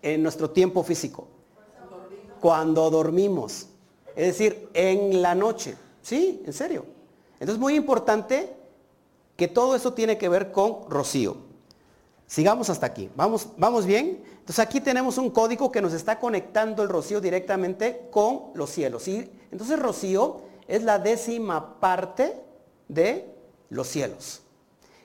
En 0.00 0.22
nuestro 0.22 0.50
tiempo 0.50 0.84
físico. 0.84 1.26
Cuando 2.40 2.88
dormimos. 2.90 3.66
Es 4.14 4.26
decir, 4.26 4.68
en 4.74 5.20
la 5.20 5.34
noche. 5.34 5.76
Sí, 6.00 6.44
en 6.46 6.52
serio. 6.52 6.86
Entonces 7.32 7.54
es 7.54 7.60
muy 7.60 7.74
importante 7.74 8.61
que 9.36 9.48
todo 9.48 9.74
eso 9.74 9.92
tiene 9.92 10.18
que 10.18 10.28
ver 10.28 10.52
con 10.52 10.88
rocío. 10.88 11.36
Sigamos 12.26 12.70
hasta 12.70 12.86
aquí. 12.86 13.10
¿Vamos, 13.14 13.48
¿Vamos 13.56 13.84
bien? 13.84 14.22
Entonces 14.24 14.58
aquí 14.58 14.80
tenemos 14.80 15.18
un 15.18 15.30
código 15.30 15.70
que 15.70 15.82
nos 15.82 15.92
está 15.92 16.18
conectando 16.18 16.82
el 16.82 16.88
rocío 16.88 17.20
directamente 17.20 18.08
con 18.10 18.52
los 18.54 18.70
cielos. 18.70 19.02
¿sí? 19.02 19.30
Entonces 19.50 19.78
rocío 19.78 20.40
es 20.66 20.82
la 20.82 20.98
décima 20.98 21.78
parte 21.78 22.40
de 22.88 23.32
los 23.68 23.88
cielos. 23.88 24.42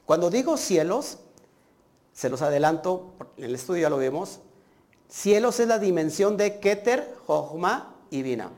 Cuando 0.06 0.30
digo 0.30 0.58
cielos, 0.58 1.18
se 2.14 2.30
los 2.30 2.42
adelanto, 2.42 3.14
en 3.38 3.44
el 3.44 3.56
estudio 3.56 3.84
ya 3.84 3.90
lo 3.90 3.98
vemos, 3.98 4.40
cielos 5.10 5.60
es 5.60 5.68
la 5.68 5.80
dimensión 5.80 6.38
de 6.38 6.60
Keter, 6.60 7.16
Jochma 7.28 7.96
y 8.10 8.22
Bina. 8.22 8.50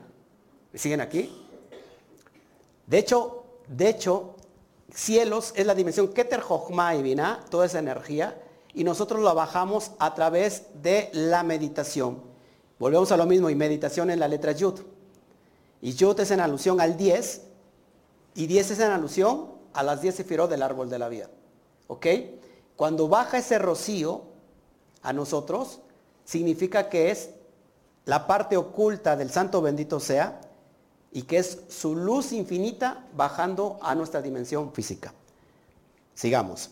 ¿Me 0.72 0.78
siguen 0.78 1.00
aquí? 1.00 1.30
De 2.86 2.98
hecho, 2.98 3.44
de 3.68 3.88
hecho, 3.88 4.36
cielos 4.94 5.52
es 5.56 5.66
la 5.66 5.74
dimensión 5.74 6.08
Keter, 6.08 6.40
Jochma 6.40 6.94
y 6.94 7.02
Bina, 7.02 7.44
toda 7.50 7.66
esa 7.66 7.78
energía, 7.78 8.40
y 8.72 8.84
nosotros 8.84 9.20
la 9.22 9.32
bajamos 9.32 9.92
a 9.98 10.14
través 10.14 10.64
de 10.82 11.10
la 11.12 11.42
meditación. 11.42 12.22
Volvemos 12.78 13.12
a 13.12 13.16
lo 13.16 13.26
mismo, 13.26 13.50
y 13.50 13.54
meditación 13.54 14.10
en 14.10 14.20
la 14.20 14.28
letra 14.28 14.52
Yud. 14.52 14.80
Y 15.82 15.94
Yud 15.94 16.18
es 16.20 16.30
en 16.30 16.40
alusión 16.40 16.80
al 16.80 16.96
10, 16.96 17.42
y 18.34 18.46
10 18.46 18.70
es 18.70 18.80
en 18.80 18.90
alusión 18.90 19.50
a 19.72 19.82
las 19.82 20.00
10 20.00 20.14
sefirot 20.14 20.50
del 20.50 20.62
árbol 20.62 20.88
de 20.88 20.98
la 20.98 21.08
vida. 21.08 21.28
¿Ok? 21.88 22.06
Cuando 22.76 23.08
baja 23.08 23.38
ese 23.38 23.58
rocío 23.58 24.22
a 25.02 25.12
nosotros, 25.12 25.80
significa 26.24 26.88
que 26.88 27.10
es 27.10 27.30
la 28.04 28.26
parte 28.26 28.56
oculta 28.56 29.16
del 29.16 29.30
santo 29.30 29.60
bendito 29.60 30.00
sea 30.00 30.40
y 31.12 31.22
que 31.22 31.38
es 31.38 31.62
su 31.68 31.96
luz 31.96 32.32
infinita 32.32 33.06
bajando 33.14 33.78
a 33.82 33.94
nuestra 33.94 34.22
dimensión 34.22 34.72
física. 34.72 35.12
Sigamos. 36.14 36.70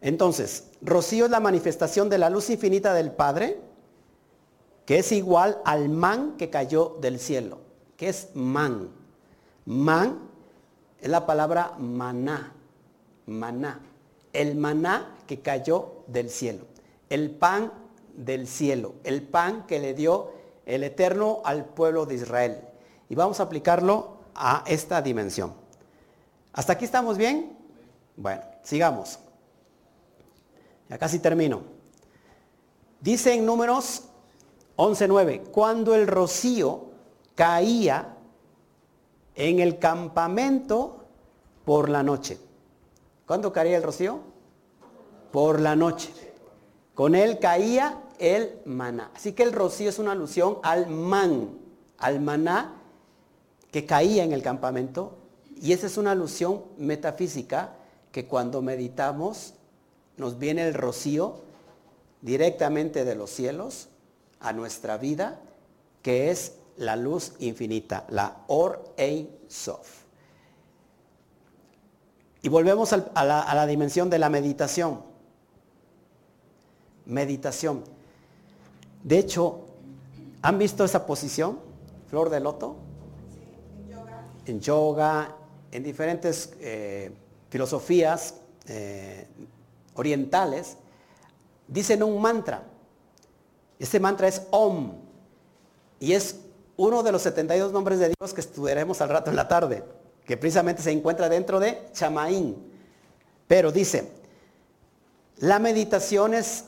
Entonces, 0.00 0.68
rocío 0.80 1.26
es 1.26 1.30
la 1.30 1.40
manifestación 1.40 2.08
de 2.08 2.18
la 2.18 2.30
luz 2.30 2.50
infinita 2.50 2.94
del 2.94 3.12
Padre, 3.12 3.60
que 4.86 4.98
es 4.98 5.12
igual 5.12 5.60
al 5.64 5.88
man 5.88 6.36
que 6.36 6.50
cayó 6.50 6.96
del 7.00 7.18
cielo. 7.18 7.58
¿Qué 7.96 8.08
es 8.08 8.28
man? 8.34 8.88
Man 9.66 10.18
es 11.00 11.08
la 11.08 11.26
palabra 11.26 11.74
maná 11.78 12.54
maná. 13.30 13.80
El 14.32 14.56
maná 14.56 15.16
que 15.26 15.40
cayó 15.40 16.04
del 16.06 16.28
cielo. 16.28 16.64
El 17.08 17.30
pan 17.30 17.72
del 18.16 18.46
cielo. 18.46 18.94
El 19.04 19.22
pan 19.22 19.66
que 19.66 19.78
le 19.78 19.94
dio 19.94 20.32
el 20.66 20.84
Eterno 20.84 21.40
al 21.44 21.64
pueblo 21.64 22.06
de 22.06 22.16
Israel. 22.16 22.60
Y 23.10 23.16
vamos 23.16 23.40
a 23.40 23.42
aplicarlo 23.42 24.18
a 24.36 24.62
esta 24.66 25.02
dimensión. 25.02 25.52
¿Hasta 26.52 26.74
aquí 26.74 26.84
estamos 26.84 27.18
bien? 27.18 27.58
Bueno, 28.16 28.40
sigamos. 28.62 29.18
Ya 30.88 30.96
casi 30.96 31.18
termino. 31.18 31.62
Dice 33.00 33.34
en 33.34 33.44
números 33.44 34.04
11.9, 34.76 35.50
cuando 35.50 35.96
el 35.96 36.06
rocío 36.06 36.84
caía 37.34 38.14
en 39.34 39.58
el 39.58 39.80
campamento 39.80 41.04
por 41.64 41.88
la 41.88 42.04
noche. 42.04 42.38
¿Cuándo 43.26 43.52
caía 43.52 43.76
el 43.76 43.82
rocío? 43.82 44.20
Por 45.32 45.60
la 45.60 45.74
noche. 45.74 46.12
Con 46.94 47.16
él 47.16 47.40
caía 47.40 48.02
el 48.20 48.60
maná. 48.66 49.10
Así 49.16 49.32
que 49.32 49.42
el 49.42 49.52
rocío 49.52 49.88
es 49.88 49.98
una 49.98 50.12
alusión 50.12 50.58
al 50.62 50.86
man, 50.86 51.58
al 51.98 52.20
maná 52.20 52.76
que 53.70 53.86
caía 53.86 54.24
en 54.24 54.32
el 54.32 54.42
campamento. 54.42 55.16
Y 55.60 55.72
esa 55.72 55.86
es 55.86 55.96
una 55.96 56.12
alusión 56.12 56.64
metafísica 56.78 57.74
que 58.12 58.26
cuando 58.26 58.62
meditamos 58.62 59.54
nos 60.16 60.38
viene 60.38 60.66
el 60.66 60.74
rocío 60.74 61.40
directamente 62.22 63.04
de 63.04 63.14
los 63.14 63.30
cielos 63.30 63.88
a 64.40 64.52
nuestra 64.52 64.98
vida, 64.98 65.40
que 66.02 66.30
es 66.30 66.54
la 66.76 66.96
luz 66.96 67.34
infinita, 67.38 68.06
la 68.08 68.44
Or 68.48 68.94
Ein 68.96 69.30
Sof. 69.48 70.00
Y 72.42 72.48
volvemos 72.48 72.92
a 72.92 73.24
la, 73.24 73.42
a 73.42 73.54
la 73.54 73.66
dimensión 73.66 74.08
de 74.08 74.18
la 74.18 74.30
meditación. 74.30 75.02
Meditación. 77.04 77.84
De 79.02 79.18
hecho, 79.18 79.66
¿han 80.40 80.58
visto 80.58 80.84
esa 80.84 81.06
posición? 81.06 81.58
Flor 82.08 82.30
de 82.30 82.40
loto. 82.40 82.76
En 84.50 84.60
yoga, 84.60 85.36
en 85.70 85.84
diferentes 85.84 86.54
eh, 86.58 87.12
filosofías 87.50 88.34
eh, 88.66 89.28
orientales, 89.94 90.76
dicen 91.68 92.02
un 92.02 92.20
mantra. 92.20 92.64
Este 93.78 94.00
mantra 94.00 94.26
es 94.26 94.42
Om. 94.50 94.92
Y 96.00 96.14
es 96.14 96.40
uno 96.76 97.04
de 97.04 97.12
los 97.12 97.22
72 97.22 97.72
nombres 97.72 98.00
de 98.00 98.12
Dios 98.18 98.34
que 98.34 98.40
estudiaremos 98.40 99.00
al 99.00 99.10
rato 99.10 99.30
en 99.30 99.36
la 99.36 99.46
tarde, 99.46 99.84
que 100.24 100.36
precisamente 100.36 100.82
se 100.82 100.90
encuentra 100.90 101.28
dentro 101.28 101.60
de 101.60 101.86
Chamaín. 101.92 102.56
Pero 103.46 103.70
dice, 103.70 104.10
la 105.36 105.60
meditación 105.60 106.34
es 106.34 106.64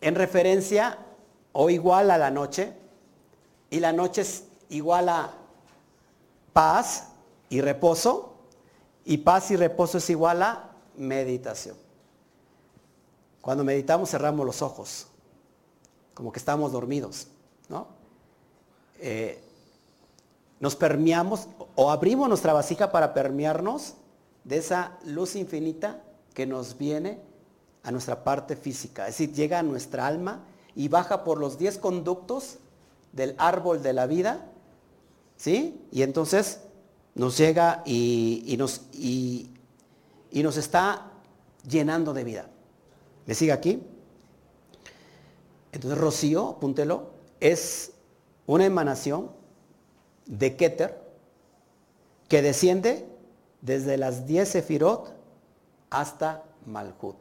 en 0.00 0.14
referencia 0.14 0.98
o 1.52 1.68
igual 1.68 2.10
a 2.10 2.16
la 2.16 2.30
noche, 2.30 2.72
y 3.68 3.80
la 3.80 3.92
noche 3.92 4.22
es 4.22 4.44
igual 4.70 5.10
a 5.10 5.34
paz 6.56 7.08
y 7.50 7.60
reposo, 7.60 8.32
y 9.04 9.18
paz 9.18 9.50
y 9.50 9.56
reposo 9.56 9.98
es 9.98 10.08
igual 10.08 10.42
a 10.42 10.70
meditación. 10.96 11.76
Cuando 13.42 13.62
meditamos 13.62 14.08
cerramos 14.08 14.46
los 14.46 14.62
ojos, 14.62 15.06
como 16.14 16.32
que 16.32 16.38
estamos 16.38 16.72
dormidos, 16.72 17.28
¿no? 17.68 17.88
Eh, 19.00 19.38
nos 20.58 20.76
permeamos 20.76 21.46
o 21.74 21.90
abrimos 21.90 22.26
nuestra 22.26 22.54
vasija 22.54 22.90
para 22.90 23.12
permearnos 23.12 23.92
de 24.44 24.56
esa 24.56 24.96
luz 25.04 25.36
infinita 25.36 26.02
que 26.32 26.46
nos 26.46 26.78
viene 26.78 27.20
a 27.82 27.90
nuestra 27.90 28.24
parte 28.24 28.56
física. 28.56 29.08
Es 29.08 29.18
decir, 29.18 29.34
llega 29.34 29.58
a 29.58 29.62
nuestra 29.62 30.06
alma 30.06 30.42
y 30.74 30.88
baja 30.88 31.22
por 31.22 31.36
los 31.36 31.58
10 31.58 31.76
conductos 31.76 32.56
del 33.12 33.34
árbol 33.36 33.82
de 33.82 33.92
la 33.92 34.06
vida, 34.06 34.50
¿sí? 35.36 35.80
Y 35.90 36.02
entonces 36.02 36.60
nos 37.14 37.38
llega 37.38 37.82
y, 37.86 38.54
nos, 38.58 38.82
y, 38.92 39.50
nos 40.32 40.56
está 40.56 41.10
llenando 41.68 42.12
de 42.12 42.24
vida. 42.24 42.46
¿Me 43.26 43.34
sigue 43.34 43.52
aquí? 43.52 43.82
Entonces 45.72 45.98
Rocío, 45.98 46.50
apúntelo, 46.50 47.10
es 47.40 47.92
una 48.46 48.66
emanación 48.66 49.30
de 50.26 50.56
Keter 50.56 51.02
que 52.28 52.42
desciende 52.42 53.06
desde 53.60 53.96
las 53.96 54.26
10 54.26 54.48
Sefirot 54.48 55.14
hasta 55.90 56.44
Malhut, 56.66 57.16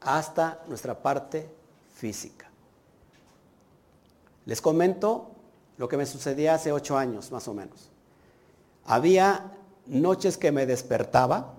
hasta 0.00 0.62
nuestra 0.68 1.02
parte 1.02 1.48
física. 1.94 2.50
Les 4.46 4.60
comento 4.60 5.35
lo 5.78 5.88
que 5.88 5.96
me 5.96 6.06
sucedía 6.06 6.54
hace 6.54 6.72
ocho 6.72 6.96
años, 6.96 7.30
más 7.32 7.48
o 7.48 7.54
menos. 7.54 7.90
Había 8.84 9.52
noches 9.86 10.38
que 10.38 10.52
me 10.52 10.66
despertaba 10.66 11.54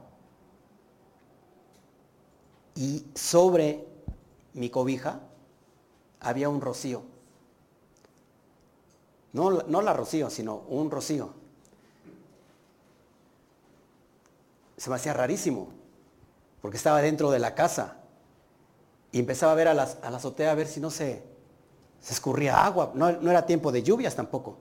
y 2.76 3.06
sobre 3.16 3.86
mi 4.54 4.70
cobija 4.70 5.20
había 6.20 6.50
un 6.50 6.62
rocío 6.62 7.04
no, 9.38 9.82
la 9.82 9.94
rocío, 9.94 10.30
sino 10.30 10.56
un 10.68 10.90
rocío. 10.90 11.30
Se 14.78 14.90
me 14.90 14.96
hacía 14.96 15.14
rarísimo, 15.14 15.70
porque 16.62 16.78
estaba 16.78 17.02
dentro 17.02 17.32
de 17.32 17.40
la 17.40 17.54
casa. 17.54 17.98
Y 19.12 19.20
empezaba 19.20 19.52
a 19.52 19.56
ver 19.56 19.68
a, 19.68 19.74
la 19.74 19.84
azotea 19.84 20.52
a 20.52 20.56
ver 20.56 20.68
si 20.68 20.80
no 20.80 20.90
se, 20.90 21.24
se 22.02 22.14
escurría 22.14 22.66
agua. 22.66 22.92
No, 22.96 23.12
no 23.12 23.32
era 23.32 23.46
tiempo 23.46 23.72
de 23.72 23.84
lluvias 23.84 24.16
tampoco, 24.16 24.58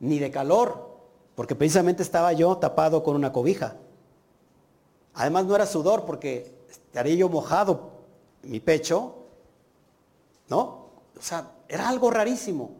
ni 0.00 0.18
de 0.18 0.30
calor, 0.30 0.90
porque 1.34 1.54
precisamente 1.54 2.02
estaba 2.02 2.32
yo 2.32 2.56
tapado 2.56 3.02
con 3.02 3.16
una 3.16 3.32
cobija. 3.32 3.76
Además 5.14 5.46
no 5.46 5.54
era 5.54 5.66
sudor, 5.66 6.04
porque 6.04 6.54
estaría 6.68 7.14
yo 7.14 7.28
mojado 7.28 7.90
mi 8.42 8.60
pecho, 8.60 9.14
¿no? 10.48 10.90
O 11.18 11.22
sea, 11.22 11.52
era 11.68 11.88
algo 11.88 12.10
rarísimo. 12.10 12.72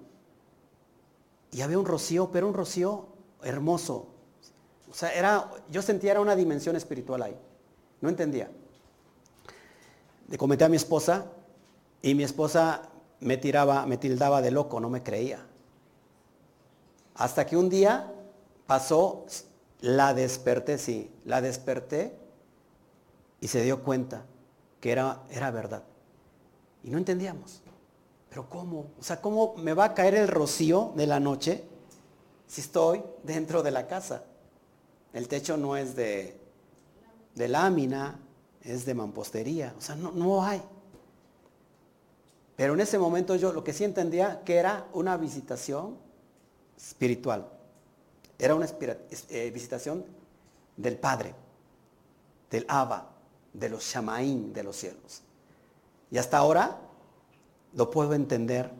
Y 1.52 1.62
había 1.62 1.78
un 1.78 1.86
rocío, 1.86 2.30
pero 2.30 2.48
un 2.48 2.54
rocío 2.54 3.06
hermoso. 3.42 4.06
O 4.90 4.94
sea, 4.94 5.12
era, 5.12 5.50
yo 5.70 5.82
sentía 5.82 6.12
era 6.12 6.20
una 6.20 6.36
dimensión 6.36 6.76
espiritual 6.76 7.22
ahí. 7.22 7.36
No 8.00 8.08
entendía. 8.08 8.50
Le 10.28 10.38
comenté 10.38 10.64
a 10.64 10.68
mi 10.68 10.76
esposa 10.76 11.26
y 12.02 12.14
mi 12.14 12.24
esposa 12.24 12.89
me 13.20 13.36
tiraba, 13.36 13.86
me 13.86 13.96
tildaba 13.96 14.40
de 14.42 14.50
loco, 14.50 14.80
no 14.80 14.90
me 14.90 15.02
creía. 15.02 15.46
Hasta 17.14 17.46
que 17.46 17.56
un 17.56 17.68
día 17.68 18.12
pasó, 18.66 19.26
la 19.80 20.14
desperté, 20.14 20.78
sí, 20.78 21.10
la 21.24 21.40
desperté 21.40 22.16
y 23.40 23.48
se 23.48 23.62
dio 23.62 23.82
cuenta 23.82 24.24
que 24.80 24.92
era, 24.92 25.22
era 25.30 25.50
verdad. 25.50 25.82
Y 26.82 26.90
no 26.90 26.98
entendíamos. 26.98 27.62
Pero 28.28 28.48
¿cómo? 28.48 28.86
O 28.98 29.02
sea, 29.02 29.20
¿cómo 29.20 29.54
me 29.56 29.74
va 29.74 29.86
a 29.86 29.94
caer 29.94 30.14
el 30.14 30.28
rocío 30.28 30.92
de 30.96 31.06
la 31.06 31.20
noche 31.20 31.64
si 32.46 32.60
estoy 32.60 33.02
dentro 33.22 33.62
de 33.62 33.70
la 33.70 33.86
casa? 33.86 34.24
El 35.12 35.28
techo 35.28 35.56
no 35.56 35.76
es 35.76 35.96
de, 35.96 36.38
de 37.34 37.48
lámina, 37.48 38.18
es 38.62 38.86
de 38.86 38.94
mampostería. 38.94 39.74
O 39.76 39.80
sea, 39.80 39.96
no, 39.96 40.12
no 40.12 40.44
hay. 40.44 40.62
Pero 42.60 42.74
en 42.74 42.80
ese 42.80 42.98
momento 42.98 43.36
yo 43.36 43.54
lo 43.54 43.64
que 43.64 43.72
sí 43.72 43.84
entendía 43.84 44.42
que 44.44 44.56
era 44.56 44.86
una 44.92 45.16
visitación 45.16 45.96
espiritual. 46.76 47.48
Era 48.38 48.54
una 48.54 48.66
eh, 49.30 49.50
visitación 49.50 50.04
del 50.76 50.98
Padre, 50.98 51.34
del 52.50 52.66
Abba, 52.68 53.12
de 53.54 53.70
los 53.70 53.82
Shamaín 53.82 54.52
de 54.52 54.62
los 54.62 54.76
cielos. 54.76 55.22
Y 56.10 56.18
hasta 56.18 56.36
ahora 56.36 56.76
lo 57.72 57.90
puedo 57.90 58.12
entender 58.12 58.70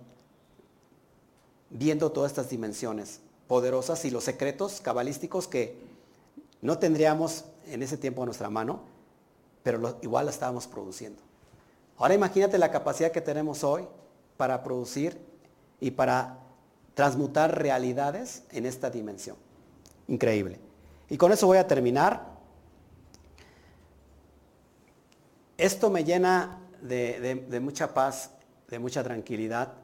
viendo 1.71 2.13
todas 2.13 2.33
estas 2.33 2.51
dimensiones 2.51 3.21
poderosas 3.49 4.05
y 4.05 4.11
los 4.11 4.25
secretos 4.25 4.83
cabalísticos 4.83 5.49
que 5.49 5.79
no 6.61 6.79
tendríamos 6.79 7.47
en 7.65 7.83
ese 7.83 7.97
tiempo 7.97 8.25
a 8.25 8.27
nuestra 8.27 8.51
mano, 8.51 8.83
pero 9.63 9.97
igual 10.03 10.27
la 10.27 10.33
estábamos 10.33 10.67
produciendo. 10.67 11.30
Ahora 12.01 12.15
imagínate 12.15 12.57
la 12.59 12.71
capacidad 12.71 13.13
que 13.13 13.21
tenemos 13.21 13.63
hoy 13.63 13.87
para 14.39 14.63
producir 14.63 15.21
y 15.81 15.91
para 15.91 16.39
transmutar 16.95 17.63
realidades 17.63 18.43
en 18.51 18.65
esta 18.65 18.91
dimensión. 18.91 19.37
Increíble. 20.09 20.59
Y 21.11 21.19
con 21.19 21.31
eso 21.31 21.47
voy 21.47 21.59
a 21.59 21.67
terminar. 21.67 22.27
Esto 25.59 25.91
me 25.91 26.03
llena 26.03 26.59
de, 26.81 27.45
de 27.47 27.61
mucha 27.61 27.93
paz 27.93 28.31
de 28.71 28.79
mucha 28.79 29.03
tranquilidad 29.03 29.75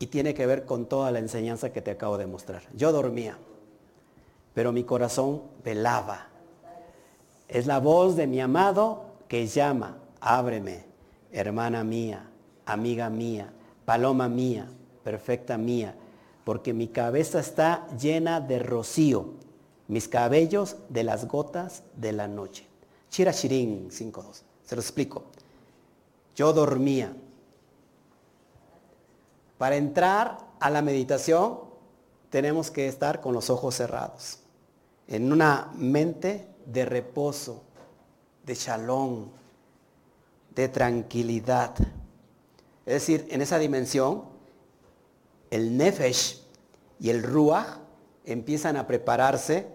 y 0.00 0.06
tiene 0.06 0.34
que 0.34 0.46
ver 0.46 0.64
con 0.64 0.86
toda 0.86 1.12
la 1.12 1.20
enseñanza 1.20 1.70
que 1.72 1.82
te 1.82 1.92
acabo 1.92 2.18
de 2.18 2.26
mostrar. 2.26 2.62
Yo 2.74 2.90
dormía, 2.90 3.38
pero 4.54 4.72
mi 4.72 4.82
corazón 4.82 5.42
velaba. 5.62 6.26
Es 7.46 7.66
la 7.66 7.78
voz 7.78 8.16
de 8.16 8.26
mi 8.26 8.40
amado 8.40 9.04
que 9.28 9.46
llama, 9.46 9.98
ábreme, 10.20 10.87
hermana 11.32 11.84
mía, 11.84 12.28
amiga 12.66 13.10
mía, 13.10 13.52
paloma 13.84 14.28
mía, 14.28 14.68
perfecta 15.02 15.56
mía, 15.56 15.94
porque 16.44 16.72
mi 16.72 16.88
cabeza 16.88 17.40
está 17.40 17.86
llena 17.98 18.40
de 18.40 18.58
rocío, 18.58 19.34
mis 19.86 20.08
cabellos 20.08 20.76
de 20.88 21.04
las 21.04 21.26
gotas 21.26 21.82
de 21.96 22.12
la 22.12 22.28
noche. 22.28 22.66
Chira 23.10 23.32
Shirin 23.32 23.90
5.2. 23.90 24.42
Se 24.64 24.76
lo 24.76 24.82
explico. 24.82 25.24
Yo 26.36 26.52
dormía, 26.52 27.12
para 29.56 29.76
entrar 29.76 30.38
a 30.60 30.70
la 30.70 30.82
meditación 30.82 31.58
tenemos 32.30 32.70
que 32.70 32.86
estar 32.86 33.20
con 33.20 33.34
los 33.34 33.50
ojos 33.50 33.74
cerrados, 33.74 34.38
en 35.08 35.32
una 35.32 35.70
mente 35.74 36.46
de 36.66 36.84
reposo, 36.84 37.62
de 38.44 38.54
shalom, 38.54 39.28
de 40.58 40.68
tranquilidad. 40.68 41.72
Es 42.84 42.94
decir, 42.94 43.28
en 43.30 43.42
esa 43.42 43.60
dimensión, 43.60 44.24
el 45.50 45.76
nefesh 45.76 46.42
y 46.98 47.10
el 47.10 47.22
ruach 47.22 47.78
empiezan 48.24 48.76
a 48.76 48.84
prepararse 48.84 49.68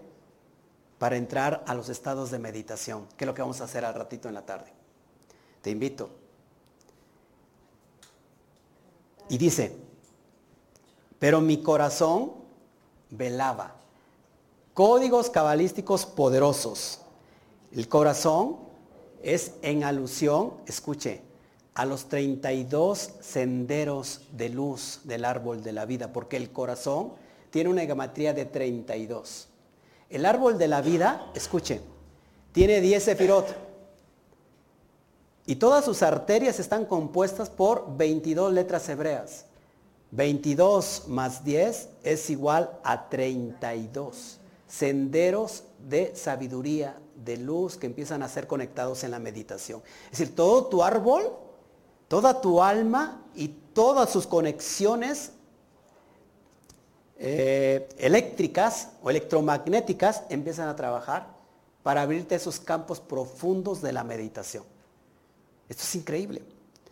para 0.98 1.16
entrar 1.16 1.64
a 1.66 1.74
los 1.74 1.88
estados 1.88 2.30
de 2.30 2.38
meditación, 2.38 3.06
que 3.16 3.24
es 3.24 3.26
lo 3.26 3.32
que 3.32 3.40
vamos 3.40 3.62
a 3.62 3.64
hacer 3.64 3.82
al 3.82 3.94
ratito 3.94 4.28
en 4.28 4.34
la 4.34 4.44
tarde. 4.44 4.74
Te 5.62 5.70
invito. 5.70 6.10
Y 9.30 9.38
dice, 9.38 9.74
pero 11.18 11.40
mi 11.40 11.62
corazón 11.62 12.32
velaba. 13.08 13.74
Códigos 14.74 15.30
cabalísticos 15.30 16.04
poderosos. 16.04 17.00
El 17.72 17.88
corazón 17.88 18.63
es 19.24 19.52
en 19.62 19.84
alusión, 19.84 20.54
escuche, 20.66 21.22
a 21.74 21.84
los 21.84 22.08
32 22.08 23.10
senderos 23.20 24.22
de 24.32 24.48
luz 24.48 25.00
del 25.04 25.24
árbol 25.24 25.62
de 25.62 25.72
la 25.72 25.86
vida, 25.86 26.12
porque 26.12 26.36
el 26.36 26.50
corazón 26.52 27.12
tiene 27.50 27.70
una 27.70 27.82
geometría 27.82 28.32
de 28.32 28.44
32. 28.44 29.48
El 30.10 30.26
árbol 30.26 30.58
de 30.58 30.68
la 30.68 30.82
vida, 30.82 31.30
escuche, 31.34 31.80
tiene 32.52 32.80
10 32.80 33.02
sefirot. 33.02 33.46
Y 35.46 35.56
todas 35.56 35.84
sus 35.84 36.02
arterias 36.02 36.60
están 36.60 36.84
compuestas 36.84 37.50
por 37.50 37.96
22 37.96 38.52
letras 38.52 38.88
hebreas. 38.88 39.46
22 40.12 41.04
más 41.08 41.44
10 41.44 41.88
es 42.04 42.30
igual 42.30 42.70
a 42.84 43.08
32 43.08 44.38
senderos 44.74 45.64
de 45.88 46.14
sabiduría, 46.16 46.96
de 47.16 47.36
luz 47.36 47.76
que 47.76 47.86
empiezan 47.86 48.22
a 48.22 48.28
ser 48.28 48.46
conectados 48.46 49.04
en 49.04 49.10
la 49.10 49.18
meditación. 49.18 49.82
Es 50.04 50.18
decir, 50.18 50.34
todo 50.34 50.66
tu 50.66 50.82
árbol, 50.82 51.32
toda 52.08 52.40
tu 52.40 52.62
alma 52.62 53.22
y 53.34 53.48
todas 53.48 54.10
sus 54.10 54.26
conexiones 54.26 55.32
eh, 57.18 57.88
eléctricas 57.98 58.88
o 59.02 59.10
electromagnéticas 59.10 60.22
empiezan 60.28 60.68
a 60.68 60.76
trabajar 60.76 61.28
para 61.82 62.02
abrirte 62.02 62.34
esos 62.34 62.58
campos 62.58 63.00
profundos 63.00 63.80
de 63.82 63.92
la 63.92 64.04
meditación. 64.04 64.64
Esto 65.68 65.82
es 65.82 65.94
increíble. 65.94 66.42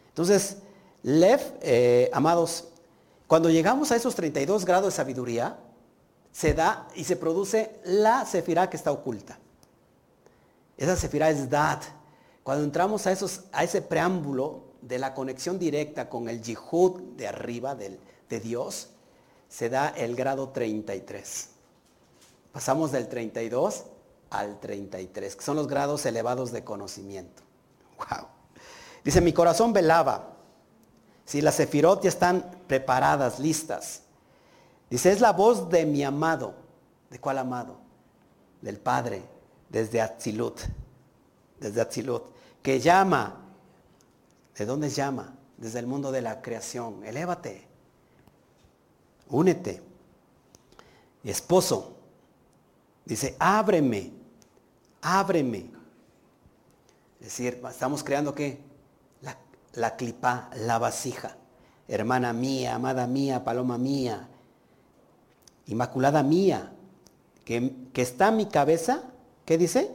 Entonces, 0.09 0.59
Lev, 1.03 1.41
eh, 1.61 2.11
amados, 2.12 2.68
cuando 3.27 3.51
llegamos 3.51 3.91
a 3.91 3.97
esos 3.97 4.14
32 4.14 4.64
grados 4.64 4.93
de 4.93 4.97
sabiduría, 4.97 5.59
se 6.33 6.55
da 6.55 6.89
y 6.95 7.05
se 7.05 7.16
produce 7.16 7.81
la 7.85 8.25
sefirá 8.25 8.70
que 8.70 8.77
está 8.77 8.93
oculta. 8.93 9.39
Esa 10.77 10.97
sefirá 10.97 11.31
es 11.31 11.49
Dad. 11.49 11.81
Cuando 12.43 12.64
entramos 12.64 13.07
a, 13.07 13.12
ese 13.12 13.83
preámbulo 13.83 14.64
de 14.81 14.99
la 14.99 15.14
conexión 15.14 15.59
directa 15.59 16.09
con 16.09 16.29
el 16.29 16.43
yihud 16.43 17.01
de 17.16 17.29
arriba 17.29 17.75
de 17.75 18.41
Dios, 18.41 18.89
se 19.49 19.68
da 19.68 19.91
el 19.91 20.16
grado 20.16 20.49
33. 20.49 21.49
Pasamos 22.53 22.91
del 22.91 23.09
32 23.09 23.85
al 24.31 24.59
33, 24.61 25.37
que 25.37 25.45
son 25.45 25.57
los 25.57 25.68
grados 25.68 26.07
elevados 26.07 26.53
de 26.53 26.64
conocimiento. 26.64 27.43
Wow. 27.99 28.27
Dice, 29.05 29.20
mi 29.20 29.33
corazón 29.33 29.73
velaba 29.73 30.33
si 31.25 31.41
las 31.41 31.57
sefirot 31.57 32.03
ya 32.03 32.09
están 32.09 32.51
preparadas, 32.66 33.39
listas. 33.39 34.03
Dice, 34.91 35.12
es 35.12 35.20
la 35.20 35.33
voz 35.33 35.68
de 35.68 35.87
mi 35.87 36.03
amado. 36.03 36.55
¿De 37.11 37.18
cuál 37.18 37.39
amado? 37.39 37.77
Del 38.61 38.79
Padre, 38.79 39.23
desde 39.73 40.01
Atzilut. 40.01 40.61
Desde 41.59 41.81
Atzilut. 41.81 42.25
Que 42.62 42.79
llama. 42.79 43.41
¿De 44.57 44.66
dónde 44.66 44.91
llama? 44.91 45.35
Desde 45.57 45.79
el 45.79 45.87
mundo 45.87 46.12
de 46.12 46.20
la 46.20 46.43
creación. 46.43 47.05
Elévate. 47.05 47.66
Únete. 49.31 49.83
Esposo. 51.25 51.97
Dice, 53.05 53.35
ábreme. 53.39 54.12
Ábreme. 55.01 55.70
Es 57.18 57.27
decir, 57.27 57.61
estamos 57.68 58.05
creando 58.05 58.35
qué? 58.35 58.73
la 59.75 59.97
clipa, 59.97 60.51
la 60.57 60.79
vasija. 60.79 61.37
Hermana 61.89 62.33
mía, 62.33 62.75
amada 62.75 63.07
mía, 63.07 63.45
paloma 63.45 63.79
mía, 63.79 64.29
inmaculada 65.66 66.23
mía, 66.23 66.73
que, 67.45 67.75
que 67.93 68.03
está 68.03 68.31
mi 68.31 68.47
cabeza, 68.47 69.12
¿qué 69.53 69.59
dice? 69.59 69.90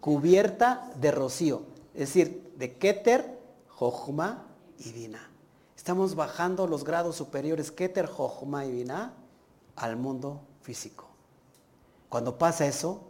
Cubierta 0.00 0.90
de 0.96 1.12
rocío. 1.12 1.62
Es 1.94 2.08
decir, 2.08 2.52
de 2.56 2.76
Keter, 2.76 3.38
Jochma 3.68 4.48
y 4.80 4.90
Vina. 4.90 5.30
Estamos 5.76 6.16
bajando 6.16 6.66
los 6.66 6.82
grados 6.82 7.14
superiores 7.14 7.70
Keter, 7.70 8.06
Jochma 8.06 8.64
y 8.64 8.72
Vina 8.72 9.14
al 9.76 9.94
mundo 9.94 10.40
físico. 10.60 11.06
Cuando 12.08 12.36
pasa 12.36 12.66
eso, 12.66 13.02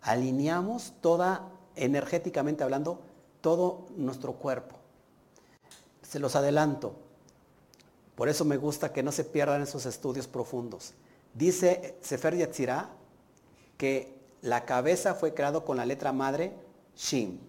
alineamos 0.00 0.92
toda, 1.00 1.48
energéticamente 1.76 2.64
hablando, 2.64 3.02
todo 3.40 3.86
nuestro 3.96 4.32
cuerpo 4.32 4.74
se 6.02 6.18
los 6.18 6.34
adelanto. 6.34 6.96
Por 8.16 8.28
eso 8.28 8.44
me 8.44 8.56
gusta 8.56 8.92
que 8.92 9.04
no 9.04 9.12
se 9.12 9.22
pierdan 9.22 9.62
esos 9.62 9.86
estudios 9.86 10.26
profundos. 10.26 10.94
Dice 11.32 11.96
Sefer 12.00 12.36
Yetzirah 12.36 12.90
que 13.78 14.21
la 14.42 14.64
cabeza 14.64 15.14
fue 15.14 15.34
creado 15.34 15.64
con 15.64 15.76
la 15.76 15.86
letra 15.86 16.12
madre 16.12 16.52
Shin, 16.96 17.40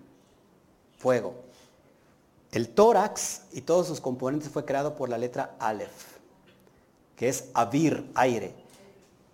fuego. 0.98 1.34
El 2.52 2.70
tórax 2.70 3.42
y 3.52 3.62
todos 3.62 3.88
sus 3.88 4.00
componentes 4.00 4.50
fue 4.50 4.64
creado 4.64 4.96
por 4.96 5.10
la 5.10 5.18
letra 5.18 5.56
Aleph, 5.60 6.20
que 7.16 7.28
es 7.28 7.50
Avir, 7.54 8.10
aire. 8.14 8.54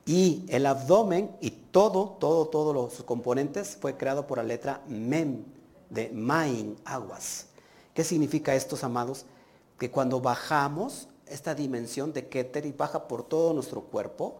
Y 0.06 0.46
el 0.48 0.66
abdomen 0.66 1.36
y 1.42 1.52
todo, 1.52 2.18
todo, 2.20 2.48
todos 2.48 2.94
sus 2.94 3.06
componentes 3.06 3.78
fue 3.80 3.98
creado 3.98 4.26
por 4.26 4.38
la 4.38 4.44
letra 4.44 4.82
Mem, 4.88 5.44
de 5.90 6.10
Main, 6.10 6.78
aguas. 6.86 7.48
¿Qué 7.94 8.04
significa 8.04 8.56
esto, 8.56 8.78
amados? 8.82 9.26
Que 9.78 9.92
cuando 9.92 10.22
bajamos 10.22 11.10
esta 11.28 11.54
dimensión 11.54 12.14
de 12.14 12.28
Keter 12.28 12.66
y 12.66 12.72
baja 12.72 13.08
por 13.08 13.24
todo 13.24 13.54
nuestro 13.54 13.82
cuerpo, 13.82 14.38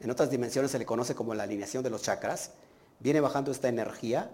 en 0.00 0.10
otras 0.10 0.30
dimensiones 0.30 0.70
se 0.70 0.78
le 0.78 0.86
conoce 0.86 1.14
como 1.14 1.34
la 1.34 1.42
alineación 1.44 1.82
de 1.82 1.90
los 1.90 2.02
chakras, 2.02 2.52
viene 3.00 3.20
bajando 3.20 3.50
esta 3.50 3.68
energía 3.68 4.30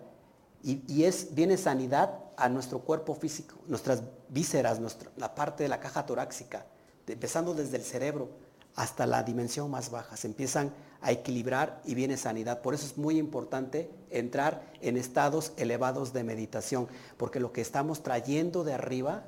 y, 0.62 1.04
es, 1.04 1.34
viene 1.34 1.58
sanidad 1.58 2.20
a 2.38 2.48
nuestro 2.48 2.80
cuerpo 2.80 3.14
físico, 3.14 3.56
nuestras 3.66 4.02
vísceras, 4.30 4.80
nuestra, 4.80 5.10
la 5.18 5.34
parte 5.34 5.62
de 5.62 5.68
la 5.68 5.78
caja 5.78 6.06
torácica, 6.06 6.64
empezando 7.06 7.52
desde 7.52 7.76
el 7.76 7.82
cerebro 7.82 8.30
hasta 8.74 9.06
la 9.06 9.22
dimensión 9.22 9.70
más 9.70 9.90
baja. 9.90 10.16
Se 10.16 10.26
empiezan 10.26 10.72
a 11.02 11.12
equilibrar 11.12 11.82
y 11.84 11.94
viene 11.94 12.16
sanidad. 12.16 12.62
Por 12.62 12.72
eso 12.72 12.86
es 12.86 12.96
muy 12.96 13.18
importante 13.18 13.90
entrar 14.10 14.72
en 14.80 14.96
estados 14.96 15.52
elevados 15.58 16.14
de 16.14 16.24
meditación, 16.24 16.88
porque 17.18 17.40
lo 17.40 17.52
que 17.52 17.60
estamos 17.60 18.02
trayendo 18.02 18.64
de 18.64 18.72
arriba 18.72 19.24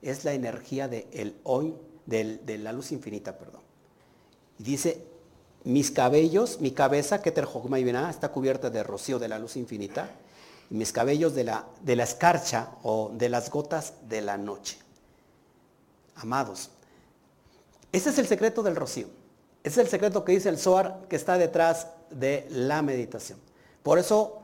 es 0.00 0.24
la 0.24 0.32
energía 0.32 0.86
de 0.86 1.08
el 1.12 1.40
hoy, 1.42 1.74
de 2.06 2.58
la 2.58 2.72
luz 2.72 2.92
infinita, 2.92 3.36
perdón. 3.36 3.62
Y 4.60 4.62
dice, 4.62 5.04
mis 5.68 5.90
cabellos, 5.90 6.62
mi 6.62 6.70
cabeza, 6.70 7.20
que 7.20 7.30
y 7.30 7.88
está 8.08 8.30
cubierta 8.30 8.70
de 8.70 8.82
rocío 8.82 9.18
de 9.18 9.28
la 9.28 9.38
luz 9.38 9.54
infinita, 9.56 10.08
y 10.70 10.74
mis 10.74 10.92
cabellos 10.92 11.34
de 11.34 11.44
la, 11.44 11.66
de 11.82 11.94
la 11.94 12.04
escarcha 12.04 12.70
o 12.82 13.10
de 13.12 13.28
las 13.28 13.50
gotas 13.50 13.92
de 14.08 14.22
la 14.22 14.38
noche. 14.38 14.78
Amados, 16.16 16.70
ese 17.92 18.08
es 18.08 18.18
el 18.18 18.26
secreto 18.26 18.62
del 18.62 18.76
rocío. 18.76 19.08
Ese 19.62 19.82
es 19.82 19.86
el 19.86 19.90
secreto 19.90 20.24
que 20.24 20.32
dice 20.32 20.48
el 20.48 20.56
Zohar 20.56 21.00
que 21.06 21.16
está 21.16 21.36
detrás 21.36 21.88
de 22.08 22.46
la 22.48 22.80
meditación. 22.80 23.38
Por 23.82 23.98
eso, 23.98 24.38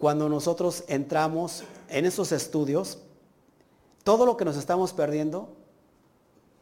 cuando 0.00 0.28
nosotros 0.28 0.82
entramos 0.88 1.62
en 1.88 2.06
esos 2.06 2.32
estudios, 2.32 2.98
todo 4.02 4.26
lo 4.26 4.36
que 4.36 4.44
nos 4.44 4.56
estamos 4.56 4.92
perdiendo 4.94 5.59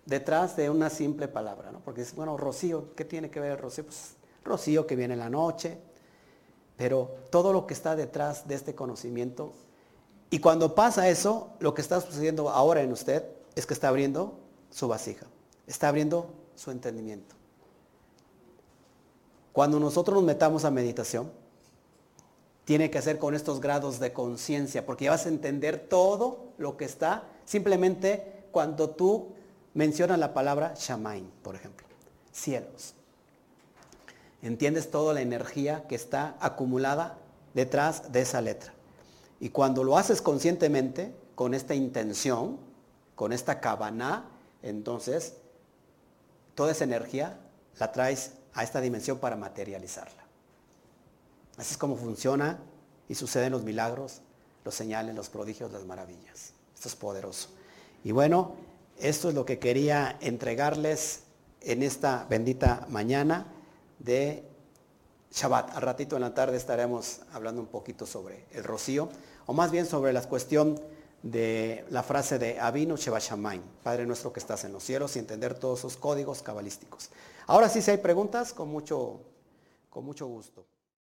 detrás 0.09 0.57
de 0.57 0.71
una 0.71 0.91
simple 0.91 1.29
palabra, 1.29 1.71
¿no? 1.71 1.79
Porque 1.81 2.01
es, 2.01 2.15
bueno, 2.15 2.37
rocío, 2.37 2.95
¿qué 2.97 3.05
tiene 3.05 3.31
que 3.31 3.39
ver 3.39 3.53
el 3.53 3.59
rocío? 3.59 3.85
Pues 3.85 4.15
rocío 4.43 4.87
que 4.87 4.97
viene 4.97 5.15
en 5.15 5.21
la 5.21 5.31
noche, 5.31 5.79
pero 6.77 7.15
todo 7.31 7.53
lo 7.53 7.67
que 7.67 7.75
está 7.75 7.95
detrás 7.95 8.49
de 8.49 8.57
este 8.57 8.75
conocimiento, 8.75 9.53
y 10.31 10.41
cuando 10.41 10.75
pasa 10.75 11.09
eso, 11.09 11.51
lo 11.61 11.75
que 11.75 11.83
está 11.83 12.01
sucediendo 12.01 12.51
ahora 12.51 12.83
en 12.83 12.93
usted 12.93 13.25
es 13.55 13.67
que 13.67 13.75
está 13.75 13.89
abriendo 13.89 14.41
su 14.71 14.89
vasija 14.89 15.27
está 15.69 15.89
abriendo 15.89 16.31
su 16.57 16.71
entendimiento. 16.71 17.37
Cuando 19.53 19.79
nosotros 19.79 20.17
nos 20.17 20.25
metamos 20.25 20.65
a 20.65 20.71
meditación, 20.71 21.31
tiene 22.65 22.91
que 22.91 22.99
hacer 22.99 23.19
con 23.19 23.35
estos 23.35 23.61
grados 23.61 24.01
de 24.01 24.13
conciencia, 24.13 24.85
porque 24.85 25.05
ya 25.05 25.13
vas 25.13 25.27
a 25.27 25.31
entender 25.31 25.89
todo 25.89 26.53
lo 26.59 26.77
que 26.77 26.85
está 26.85 27.25
simplemente 27.45 28.47
cuando 28.51 28.91
tú 28.91 29.35
mencionas 29.79 30.19
la 30.19 30.35
palabra 30.35 30.75
Shamain, 30.77 31.31
por 31.41 31.55
ejemplo, 31.55 31.87
cielos. 32.33 32.95
Entiendes 34.43 34.91
toda 34.91 35.15
la 35.15 35.21
energía 35.21 35.87
que 35.87 35.95
está 35.95 36.37
acumulada 36.41 37.17
detrás 37.55 38.11
de 38.11 38.23
esa 38.23 38.41
letra. 38.41 38.73
Y 39.39 39.51
cuando 39.51 39.85
lo 39.85 39.97
haces 39.97 40.21
conscientemente, 40.21 41.15
con 41.37 41.55
esta 41.55 41.77
intención, 41.77 42.59
con 43.15 43.33
esta 43.33 43.61
cabana, 43.61 44.29
entonces 44.65 45.35
toda 46.57 46.73
esa 46.73 46.83
energía 46.83 47.39
la 47.79 47.93
traes 47.93 48.33
a 48.55 48.65
esta 48.65 48.81
dimensión 48.81 49.19
para 49.19 49.37
materializarla. 49.37 50.25
Así 51.57 51.75
es 51.75 51.79
como 51.79 51.95
funciona 51.95 52.59
y 53.09 53.15
suceden 53.15 53.53
los 53.53 53.63
milagros 53.63 54.23
los 54.65 54.75
señales, 54.75 55.15
los 55.15 55.29
prodigios, 55.29 55.71
las 55.73 55.85
maravillas. 55.85 56.53
Esto 56.75 56.89
es 56.89 56.97
poderoso. 56.97 57.51
Y 58.03 58.11
bueno, 58.11 58.55
esto 59.01 59.29
es 59.29 59.35
lo 59.35 59.45
que 59.45 59.59
quería 59.59 60.17
entregarles 60.21 61.23
en 61.61 61.83
esta 61.83 62.27
bendita 62.29 62.87
mañana 62.89 63.47
de 63.99 64.45
Shabbat. 65.31 65.77
Al 65.77 65.83
ratito 65.83 66.17
en 66.17 66.23
la 66.23 66.35
tarde 66.35 66.57
estaremos 66.57 67.21
hablando 67.33 67.61
un 67.61 67.69
poquito 67.69 68.07
sobre 68.07 68.47
el 68.53 68.65
rocío, 68.65 69.09
o 69.47 69.53
más 69.53 69.71
bien 69.71 69.87
sobre 69.87 70.13
la 70.13 70.23
cuestión 70.23 70.81
de 71.23 71.85
la 71.91 72.03
frase 72.03 72.39
de 72.39 72.61
Abinu 72.61 72.97
Shebashamain, 72.97 73.63
Padre 73.83 74.07
nuestro 74.07 74.33
que 74.33 74.41
estás 74.41 74.65
en 74.65 74.73
los 74.73 74.85
cielos, 74.85 75.17
y 75.17 75.19
entender 75.19 75.55
todos 75.55 75.81
sus 75.81 75.97
códigos 75.97 76.43
cabalísticos. 76.43 77.11
Ahora 77.47 77.69
sí, 77.69 77.83
si 77.83 77.91
hay 77.91 77.99
preguntas, 77.99 78.53
con 78.53 78.69
mucho, 78.69 79.21
con 79.91 80.05
mucho 80.05 80.27
gusto. 80.27 80.65